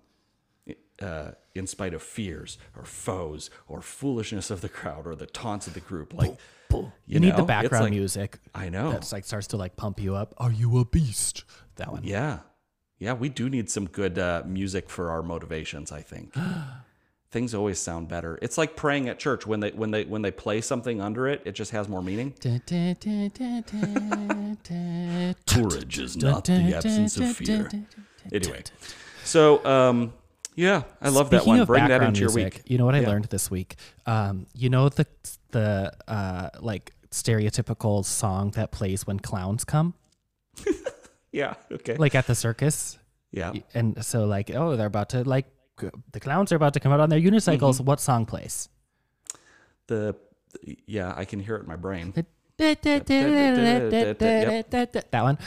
uh, 1.02 1.32
in 1.56 1.68
spite 1.68 1.94
of 1.94 2.02
fears 2.02 2.58
or 2.78 2.86
foes 2.86 3.50
or 3.68 3.82
foolishness 3.82 4.52
of 4.52 4.62
the 4.62 4.70
crowd 4.70 5.08
or 5.08 5.16
the 5.16 5.26
taunts 5.26 5.68
of 5.68 5.74
the 5.74 5.80
group, 5.80 6.14
like 6.14 6.38
you, 6.72 6.92
You, 7.08 7.20
need 7.20 7.36
the 7.36 7.44
background 7.44 7.86
like- 7.86 7.94
music. 7.94 8.40
I 8.56 8.70
know. 8.70 8.92
That's 8.92 9.12
like 9.12 9.26
starts 9.26 9.48
to 9.48 9.58
like 9.58 9.76
pump 9.76 10.00
you 10.00 10.16
up. 10.16 10.34
Are 10.38 10.52
you 10.52 10.80
a 10.80 10.86
beast? 10.86 11.44
That 11.76 11.92
one. 11.92 12.04
Yeah. 12.04 12.40
Yeah, 13.00 13.14
we 13.14 13.30
do 13.30 13.50
need 13.50 13.70
some 13.70 13.88
good 13.88 14.20
uh, 14.20 14.44
music 14.46 14.88
for 14.90 15.10
our 15.10 15.24
motivations, 15.24 15.92
I 15.92 16.02
think. 16.02 16.36
Things 17.32 17.56
always 17.56 17.80
sound 17.80 18.10
better. 18.10 18.38
It's 18.44 18.60
like 18.60 18.76
praying 18.76 19.10
at 19.10 19.18
church 19.18 19.48
when 19.48 19.60
they 19.62 19.72
when 19.72 19.90
they 19.90 20.04
when 20.04 20.22
they 20.22 20.32
play 20.32 20.62
something 20.62 21.02
under 21.02 21.28
it, 21.28 21.42
it 21.46 21.54
just 21.54 21.72
has 21.72 21.88
more 21.90 22.04
meaning. 22.04 22.34
Courage 25.48 25.98
is 26.00 26.18
not 26.18 26.46
the 26.46 26.74
absence 26.76 27.18
of 27.18 27.36
fear. 27.36 27.70
Anyway, 28.32 28.64
so 29.24 29.66
um, 29.66 30.14
Yeah, 30.56 30.84
I 31.02 31.10
love 31.10 31.30
that 31.30 31.46
one. 31.46 31.64
Bring 31.66 31.88
that 31.88 32.02
into 32.04 32.20
your 32.22 32.30
music, 32.34 32.54
week. 32.56 32.64
You 32.68 32.78
know 32.78 32.86
what 32.86 32.96
I 32.96 33.00
Yeah. 33.02 33.08
learned 33.10 33.26
this 33.26 33.50
week? 33.50 33.76
Um, 34.06 34.46
you 34.54 34.70
know 34.70 34.90
the 34.90 35.06
the 35.52 35.94
uh, 36.08 36.50
like 36.60 36.94
stereotypical 37.10 38.04
song 38.06 38.52
that 38.52 38.72
plays 38.72 39.06
when 39.08 39.20
clowns 39.20 39.64
come, 39.64 39.94
Yeah. 41.32 41.54
Okay. 41.72 41.96
like 41.96 42.16
at 42.16 42.28
the 42.28 42.36
circus. 42.36 42.98
yeah. 43.32 43.54
And 43.74 44.04
so, 44.04 44.26
like, 44.26 44.50
oh, 44.52 44.76
they're 44.76 44.88
about 44.88 45.10
to 45.10 45.24
like 45.24 45.46
the 46.12 46.20
clowns 46.20 46.52
are 46.52 46.58
about 46.58 46.74
to 46.74 46.80
come 46.80 46.92
out 46.92 47.00
on 47.00 47.10
their 47.10 47.20
unicycles. 47.20 47.76
Mm-hmm. 47.76 47.86
What 47.86 48.00
song 48.02 48.26
plays? 48.26 48.68
The 49.88 50.16
yeah, 50.86 51.14
I 51.16 51.24
can 51.26 51.40
hear 51.40 51.56
it 51.56 51.62
in 51.62 51.68
my 51.68 51.78
brain. 51.78 52.14
that 55.12 55.24
one. 55.24 55.38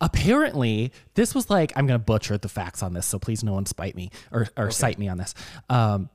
Apparently, 0.00 0.92
this 1.14 1.34
was 1.34 1.50
like 1.50 1.72
I'm 1.76 1.86
gonna 1.86 1.98
butcher 1.98 2.38
the 2.38 2.48
facts 2.48 2.82
on 2.82 2.94
this, 2.94 3.06
so 3.06 3.18
please 3.18 3.44
no 3.44 3.52
one 3.52 3.66
spite 3.66 3.94
me 3.94 4.10
or 4.32 4.48
or 4.56 4.70
cite 4.70 4.98
me 4.98 5.08
on 5.08 5.18
this. 5.18 5.34
Um, 5.68 6.08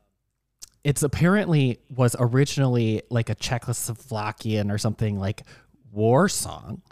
it's 0.83 1.03
apparently 1.03 1.79
was 1.95 2.15
originally 2.19 3.01
like 3.09 3.29
a 3.29 3.35
Czechoslovakian 3.35 4.71
or 4.71 4.77
something 4.77 5.19
like 5.19 5.43
war 5.91 6.29
song. 6.29 6.81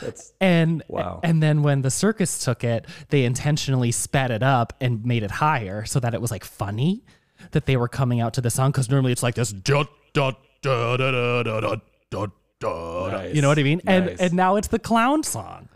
That's 0.00 0.32
And 0.40 0.82
Wow. 0.88 1.20
and 1.22 1.42
then 1.42 1.62
when 1.62 1.82
the 1.82 1.90
circus 1.90 2.42
took 2.44 2.62
it, 2.64 2.86
they 3.10 3.24
intentionally 3.24 3.90
sped 3.92 4.30
it 4.30 4.42
up 4.42 4.72
and 4.80 5.04
made 5.04 5.22
it 5.22 5.30
higher 5.32 5.84
so 5.84 6.00
that 6.00 6.14
it 6.14 6.20
was 6.20 6.30
like 6.30 6.44
funny 6.44 7.04
that 7.50 7.66
they 7.66 7.76
were 7.76 7.88
coming 7.88 8.20
out 8.20 8.34
to 8.34 8.40
the 8.40 8.50
song 8.50 8.70
because 8.70 8.88
normally 8.88 9.12
it's 9.12 9.22
like 9.22 9.34
this 9.34 9.52
da 9.52 9.84
da 10.12 10.32
da 10.62 10.96
da 10.96 11.10
da 11.42 11.42
da 11.42 11.76
da 12.10 12.26
da 12.60 13.08
da. 13.10 13.16
Nice. 13.18 13.34
You 13.34 13.42
know 13.42 13.48
what 13.48 13.58
I 13.58 13.62
mean? 13.62 13.80
And 13.86 14.06
Nice. 14.06 14.18
and 14.20 14.32
now 14.34 14.56
it's 14.56 14.68
the 14.68 14.78
clown 14.78 15.22
song, 15.22 15.68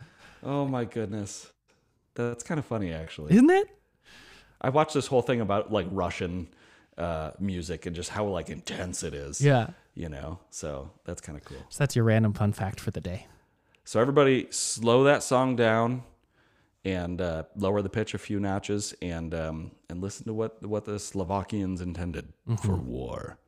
oh 0.42 0.66
my 0.66 0.84
goodness. 0.84 1.50
That's 2.14 2.42
kind 2.44 2.58
of 2.58 2.66
funny 2.66 2.92
actually. 2.92 3.32
isn't 3.34 3.50
it? 3.50 3.68
I 4.60 4.68
watched 4.68 4.94
this 4.94 5.06
whole 5.06 5.22
thing 5.22 5.40
about 5.40 5.72
like 5.72 5.86
Russian 5.90 6.48
uh, 6.98 7.30
music 7.40 7.86
and 7.86 7.96
just 7.96 8.10
how 8.10 8.26
like 8.26 8.48
intense 8.50 9.02
it 9.02 9.14
is. 9.14 9.40
Yeah. 9.40 9.68
You 9.94 10.08
know, 10.08 10.38
so 10.50 10.90
that's 11.04 11.20
kind 11.20 11.36
of 11.36 11.44
cool. 11.44 11.58
So 11.68 11.78
that's 11.78 11.94
your 11.96 12.04
random 12.04 12.32
fun 12.32 12.52
fact 12.52 12.80
for 12.80 12.90
the 12.90 13.00
day. 13.00 13.26
So 13.84 14.00
everybody, 14.00 14.46
slow 14.50 15.04
that 15.04 15.22
song 15.22 15.56
down 15.56 16.02
and 16.84 17.20
uh, 17.20 17.42
lower 17.56 17.82
the 17.82 17.88
pitch 17.90 18.14
a 18.14 18.18
few 18.18 18.40
notches 18.40 18.94
and 19.02 19.34
um, 19.34 19.70
and 19.90 20.00
listen 20.00 20.24
to 20.26 20.32
what 20.34 20.62
what 20.66 20.84
the 20.84 20.98
Slovakians 20.98 21.80
intended 21.80 22.32
for 22.62 22.76
war. 22.76 23.38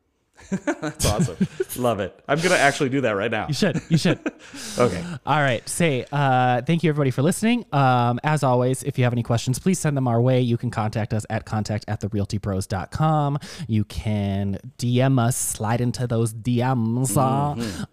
That's 0.51 1.07
awesome. 1.07 1.37
Love 1.77 2.01
it. 2.01 2.19
I'm 2.29 2.41
gonna 2.41 2.57
actually 2.57 2.89
do 2.89 3.01
that 3.03 3.13
right 3.13 3.31
now. 3.31 3.47
You 3.49 3.55
should. 3.55 3.81
You 3.89 3.99
should. 3.99 4.19
Okay. 4.79 5.03
All 5.25 5.41
right. 5.41 5.67
Say, 5.69 6.05
uh, 6.11 6.63
thank 6.63 6.83
you 6.83 6.91
everybody 6.91 7.11
for 7.11 7.23
listening. 7.23 7.65
Um, 7.73 8.19
as 8.25 8.43
always, 8.43 8.83
if 8.83 8.99
you 8.99 9.05
have 9.05 9.13
any 9.13 9.23
questions, 9.23 9.59
please 9.59 9.79
send 9.79 9.97
them 9.97 10.09
our 10.09 10.21
way. 10.21 10.41
You 10.41 10.57
can 10.57 10.71
contact 10.71 11.13
us 11.15 11.25
at 11.31 11.45
contact 11.45 11.85
at 11.87 12.01
therealtybros.com. 12.01 13.39
You 13.69 13.85
can 13.85 14.59
DM 14.79 15.21
us, 15.21 15.37
slide 15.37 15.81
into 15.81 16.07
those 16.07 16.35
DMs 16.35 17.17
uh, 17.17 17.21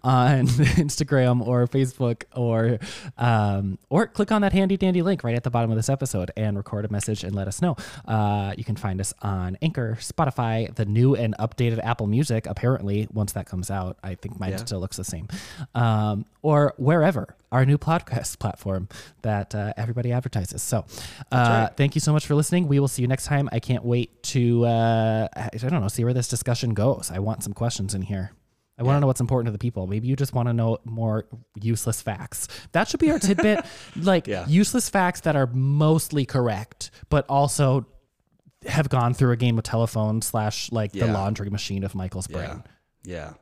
on 0.02 0.46
Instagram 0.46 1.46
or 1.46 1.66
Facebook 1.68 2.24
or, 2.34 2.78
um, 3.16 3.78
or 3.88 4.06
click 4.08 4.32
on 4.32 4.42
that 4.42 4.52
handy 4.52 4.76
dandy 4.76 5.02
link 5.02 5.22
right 5.24 5.36
at 5.36 5.44
the 5.44 5.50
bottom 5.50 5.70
of 5.70 5.76
this 5.76 5.88
episode 5.88 6.30
and 6.36 6.56
record 6.56 6.84
a 6.84 6.88
message 6.88 7.22
and 7.24 7.34
let 7.34 7.46
us 7.48 7.62
know. 7.62 7.76
Uh, 8.06 8.54
you 8.56 8.64
can 8.64 8.76
find 8.76 9.00
us 9.00 9.14
on 9.22 9.56
Anchor, 9.62 9.96
Spotify, 10.00 10.72
the 10.74 10.84
new 10.84 11.14
and 11.14 11.36
updated 11.38 11.80
Apple 11.84 12.06
Music. 12.08 12.31
Apparently, 12.46 13.06
once 13.12 13.32
that 13.32 13.46
comes 13.46 13.70
out, 13.70 13.98
I 14.02 14.14
think 14.14 14.38
mine 14.40 14.56
still 14.58 14.80
looks 14.80 14.96
the 14.96 15.04
same. 15.04 15.28
Um, 15.74 16.24
or 16.42 16.74
wherever 16.76 17.36
our 17.50 17.64
new 17.66 17.78
podcast 17.78 18.38
platform 18.40 18.88
that 19.22 19.54
uh, 19.54 19.72
everybody 19.76 20.12
advertises. 20.12 20.62
So, 20.62 20.84
uh, 21.30 21.68
thank 21.68 21.94
you 21.94 22.00
so 22.00 22.12
much 22.12 22.26
for 22.26 22.34
listening. 22.34 22.68
We 22.68 22.80
will 22.80 22.88
see 22.88 23.02
you 23.02 23.08
next 23.08 23.26
time. 23.26 23.48
I 23.52 23.60
can't 23.60 23.84
wait 23.84 24.22
to 24.24 24.64
uh, 24.64 25.28
I 25.36 25.48
don't 25.56 25.80
know 25.80 25.88
see 25.88 26.04
where 26.04 26.14
this 26.14 26.28
discussion 26.28 26.74
goes. 26.74 27.10
I 27.12 27.18
want 27.18 27.42
some 27.42 27.52
questions 27.52 27.94
in 27.94 28.02
here. 28.02 28.32
I 28.78 28.84
want 28.84 28.96
to 28.96 29.00
know 29.00 29.06
what's 29.06 29.20
important 29.20 29.46
to 29.48 29.52
the 29.52 29.58
people. 29.58 29.86
Maybe 29.86 30.08
you 30.08 30.16
just 30.16 30.32
want 30.32 30.48
to 30.48 30.52
know 30.54 30.78
more 30.84 31.26
useless 31.60 32.00
facts. 32.00 32.48
That 32.72 32.88
should 32.88 33.00
be 33.00 33.10
our 33.10 33.18
tidbit. 33.18 33.64
like 33.96 34.26
Yeah. 34.26 34.46
useless 34.48 34.88
facts 34.88 35.20
that 35.20 35.36
are 35.36 35.46
mostly 35.46 36.24
correct, 36.24 36.90
but 37.10 37.26
also 37.28 37.86
have 38.66 38.88
gone 38.88 39.14
through 39.14 39.32
a 39.32 39.36
game 39.36 39.58
of 39.58 39.64
telephone 39.64 40.22
slash 40.22 40.70
like 40.72 40.92
the 40.92 41.06
laundry 41.06 41.50
machine 41.50 41.84
of 41.84 41.94
Michael's 41.94 42.26
brain. 42.26 42.64
Yeah. 43.04 43.34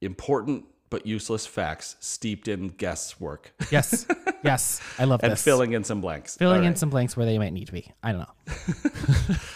Important 0.00 0.64
but 0.90 1.06
useless 1.06 1.46
facts 1.46 1.96
steeped 2.00 2.48
in 2.48 2.68
guess 2.68 3.20
work 3.20 3.52
Yes. 3.70 4.06
yes. 4.44 4.80
I 4.98 5.04
love 5.04 5.20
and 5.22 5.32
this. 5.32 5.42
filling 5.42 5.72
in 5.72 5.84
some 5.84 6.00
blanks. 6.00 6.36
filling 6.36 6.64
in 6.64 6.76
some 6.76 6.88
blanks 6.88 7.16
where 7.16 7.26
they 7.26 7.38
might 7.38 7.52
need 7.52 7.66
to 7.66 7.72
be. 7.72 7.92
I 8.02 8.12
don't 8.12 8.20
know. 8.20 9.36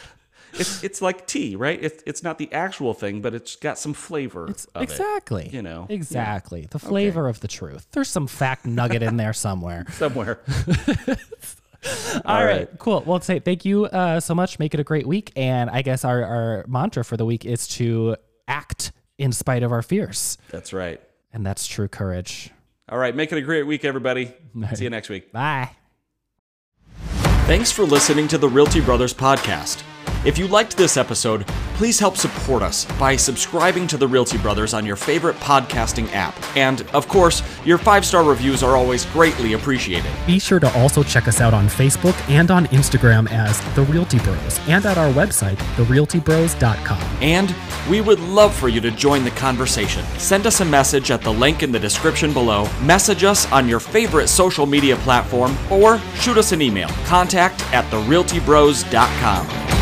It's 0.55 0.85
it's 0.85 1.01
like 1.01 1.27
tea, 1.27 1.57
right? 1.57 1.83
It's 1.83 2.03
it's 2.07 2.23
not 2.23 2.39
the 2.39 2.53
actual 2.53 2.95
thing, 2.95 3.23
but 3.23 3.35
it's 3.35 3.57
got 3.57 3.79
some 3.79 3.95
flavor 3.95 4.53
exactly. 4.77 5.49
you 5.53 5.63
know. 5.63 5.87
Yeah. 5.89 5.95
Exactly. 5.95 6.69
The 6.71 6.79
flavor 6.79 7.29
of 7.29 7.41
the 7.41 7.49
truth. 7.49 7.87
There's 7.93 8.09
some 8.09 8.27
fact 8.27 8.67
nugget 8.67 9.03
in 9.03 9.17
there 9.17 9.33
somewhere. 9.33 9.87
somewhere. 9.93 10.41
All 12.25 12.45
right. 12.45 12.59
right. 12.59 12.79
Cool. 12.79 13.03
Well, 13.07 13.21
say 13.21 13.39
thank 13.39 13.65
you 13.65 13.87
uh, 13.87 14.21
so 14.21 14.35
much. 14.35 14.59
Make 14.59 14.75
it 14.75 14.81
a 14.81 14.85
great 14.85 15.07
week. 15.07 15.33
And 15.37 15.71
I 15.71 15.83
guess 15.83 16.05
our, 16.05 16.25
our 16.25 16.65
mantra 16.69 17.05
for 17.05 17.17
the 17.17 17.25
week 17.25 17.45
is 17.45 17.67
to 17.69 18.17
act 18.49 18.93
in 19.19 19.33
spite 19.33 19.63
of 19.63 19.73
our 19.73 19.83
fears. 19.83 20.39
That's 20.51 20.73
right. 20.73 21.01
And 21.33 21.45
that's 21.45 21.67
true 21.67 21.89
courage. 21.89 22.51
All 22.89 22.99
right, 22.99 23.15
make 23.15 23.33
it 23.33 23.39
a 23.39 23.43
great 23.43 23.63
week, 23.63 23.85
everybody. 23.85 24.35
See 24.75 24.85
you 24.85 24.91
next 24.91 25.09
week. 25.09 25.33
Bye. 25.33 25.71
Thanks 27.47 27.73
for 27.73 27.85
listening 27.85 28.29
to 28.29 28.39
the 28.39 28.49
Realty 28.49 28.81
Brothers 28.81 29.15
podcast. 29.15 29.83
If 30.25 30.39
you 30.39 30.47
liked 30.47 30.77
this 30.77 30.97
episode, 30.97 31.45
please 31.75 31.99
help 31.99 32.17
support 32.17 32.63
us 32.63 32.85
by 32.97 33.17
subscribing 33.17 33.89
to 33.89 33.97
the 33.97 34.07
Realty 34.07 34.39
Brothers 34.39 34.73
on 34.73 34.87
your 34.87 34.95
favorite 34.95 35.35
podcasting 35.37 36.09
app. 36.13 36.33
And, 36.57 36.83
of 36.93 37.09
course, 37.09 37.43
your 37.65 37.77
five 37.77 38.05
star 38.05 38.23
reviews 38.23 38.63
are 38.63 38.77
always 38.77 39.05
greatly 39.07 39.55
appreciated. 39.55 40.13
Be 40.25 40.39
sure 40.39 40.61
to 40.61 40.73
also 40.79 41.03
check 41.03 41.27
us 41.27 41.41
out 41.41 41.53
on 41.53 41.67
Facebook 41.67 42.15
and 42.31 42.53
on 42.53 42.67
Instagram 42.67 43.29
as 43.33 43.61
The 43.75 43.83
Realty 43.83 44.21
Bros 44.21 44.61
and 44.69 44.87
at 44.87 44.97
our 44.97 45.11
website, 45.13 45.57
therealtybros.com. 45.75 47.03
And 47.21 47.53
we 47.91 48.01
would 48.01 48.21
love 48.21 48.55
for 48.55 48.69
you 48.69 48.81
to 48.81 48.93
join 48.93 49.25
the 49.25 49.31
conversation. 49.33 50.05
Send 50.19 50.47
us 50.47 50.61
a 50.61 50.65
message 50.65 51.11
at 51.11 51.23
the 51.23 51.33
link 51.33 51.65
in 51.65 51.73
the 51.73 51.81
description 51.81 52.33
below, 52.33 52.69
message 52.83 53.25
us 53.25 53.51
on 53.51 53.69
your 53.69 53.81
favorite 53.81 54.29
social 54.29 54.67
media 54.67 54.95
platform, 54.99 55.57
or 55.69 55.99
shoot 56.15 56.39
us 56.39 56.53
an 56.53 56.63
email. 56.63 56.89
Contact 57.07 57.61
at 57.75 57.85
therealtybros.com. 57.87 59.73